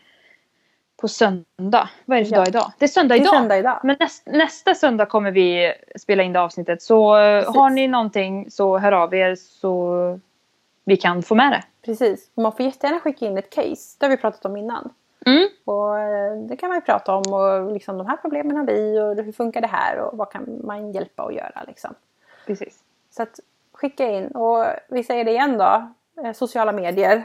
på 0.96 1.08
söndag. 1.08 1.88
Vad 2.04 2.18
är 2.18 2.22
det 2.22 2.28
för 2.28 2.36
ja. 2.36 2.40
dag 2.40 2.48
idag? 2.48 2.72
Det 2.78 2.84
är 2.84 2.88
söndag 2.88 3.16
idag. 3.16 3.32
Det 3.32 3.36
är 3.36 3.38
söndag 3.38 3.58
idag. 3.58 3.80
Men 3.82 3.96
näst, 4.00 4.26
nästa 4.26 4.74
söndag 4.74 5.06
kommer 5.06 5.30
vi 5.30 5.74
spela 5.96 6.22
in 6.22 6.32
det 6.32 6.40
avsnittet. 6.40 6.82
Så 6.82 7.16
eh, 7.16 7.40
Precis. 7.40 7.56
har 7.56 7.70
ni 7.70 7.88
någonting 7.88 8.50
så 8.50 8.78
hör 8.78 8.92
av 8.92 9.14
er 9.14 9.34
så 9.34 10.20
vi 10.84 10.96
kan 10.96 11.22
få 11.22 11.34
med 11.34 11.52
det. 11.52 11.62
Precis. 11.84 12.30
Man 12.34 12.52
får 12.52 12.66
jättegärna 12.66 13.00
skicka 13.00 13.26
in 13.26 13.38
ett 13.38 13.50
case. 13.50 13.96
Det 13.98 14.06
har 14.06 14.10
vi 14.10 14.16
pratat 14.16 14.44
om 14.44 14.56
innan. 14.56 14.90
Mm. 15.26 15.48
Och 15.64 15.98
eh, 15.98 16.36
det 16.36 16.56
kan 16.56 16.68
man 16.68 16.78
ju 16.78 16.82
prata 16.82 17.14
om 17.14 17.32
och 17.32 17.72
liksom 17.72 17.98
de 17.98 18.06
här 18.06 18.16
problemen 18.16 18.56
har 18.56 18.64
vi 18.64 19.00
och 19.00 19.24
hur 19.24 19.32
funkar 19.32 19.60
det 19.60 19.66
här 19.66 19.98
och 19.98 20.18
vad 20.18 20.30
kan 20.30 20.60
man 20.64 20.92
hjälpa 20.92 21.22
att 21.22 21.34
göra 21.34 21.64
liksom. 21.66 21.94
Precis. 22.46 22.78
Så 23.10 23.22
att 23.22 23.40
skicka 23.72 24.10
in 24.10 24.26
och 24.26 24.66
vi 24.88 25.04
säger 25.04 25.24
det 25.24 25.30
igen 25.30 25.58
då. 25.58 25.92
Eh, 26.22 26.32
sociala 26.32 26.72
medier. 26.72 27.24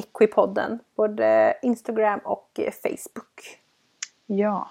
Equipodden. 0.00 0.78
Både 0.96 1.54
Instagram 1.62 2.20
och 2.24 2.60
Facebook. 2.82 3.60
Ja. 4.26 4.70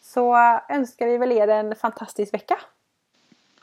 Så 0.00 0.36
önskar 0.68 1.06
vi 1.06 1.18
väl 1.18 1.32
er 1.32 1.48
en 1.48 1.74
fantastisk 1.74 2.34
vecka. 2.34 2.58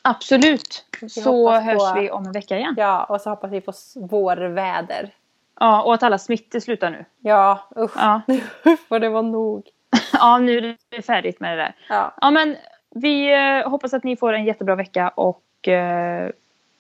Absolut. 0.02 0.86
Så 1.10 1.52
hörs 1.52 1.94
på, 1.94 2.00
vi 2.00 2.12
om 2.12 2.26
en 2.26 2.32
vecka 2.32 2.58
igen. 2.58 2.76
Ja, 2.78 3.04
och 3.04 3.22
så 3.22 3.30
hoppas 3.30 3.52
vi 3.52 3.62
på 3.62 3.74
vårväder. 3.96 5.14
Ja, 5.60 5.84
och 5.84 5.94
att 5.94 6.04
alla 6.04 6.18
smittor 6.18 6.60
slutar 6.60 6.90
nu. 6.90 7.06
Ja, 7.20 7.60
usch. 7.78 7.92
Ja. 7.96 8.22
Får 8.90 9.00
det 9.00 9.10
vara 9.10 9.22
nog. 9.22 9.70
ja, 10.14 10.38
nu 10.38 10.58
är 10.58 10.78
det 10.90 11.02
färdigt 11.02 11.40
med 11.40 11.58
det 11.58 11.64
där. 11.64 11.76
Ja, 11.90 12.14
ja 12.22 12.32
men 12.32 12.56
vi 12.90 13.34
eh, 13.34 13.70
hoppas 13.70 13.94
att 13.94 14.04
ni 14.04 14.18
får 14.18 14.34
en 14.34 14.46
jättebra 14.46 14.76
vecka 14.76 15.10
och 15.10 15.68
eh, 15.68 16.30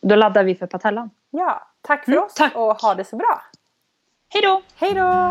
då 0.02 0.16
laddar 0.16 0.44
vi 0.44 0.56
för 0.56 0.68
Patellan. 0.68 1.10
Ja, 1.30 1.68
tack 1.82 2.06
för 2.06 2.12
mm, 2.12 2.24
oss 2.24 2.34
tack. 2.34 2.56
och 2.56 2.82
ha 2.82 2.96
det 2.96 3.04
så 3.04 3.16
bra. 3.16 3.42
Hej 4.32 4.42
då! 4.42 4.62
Hej 4.76 4.94
då! 4.94 5.30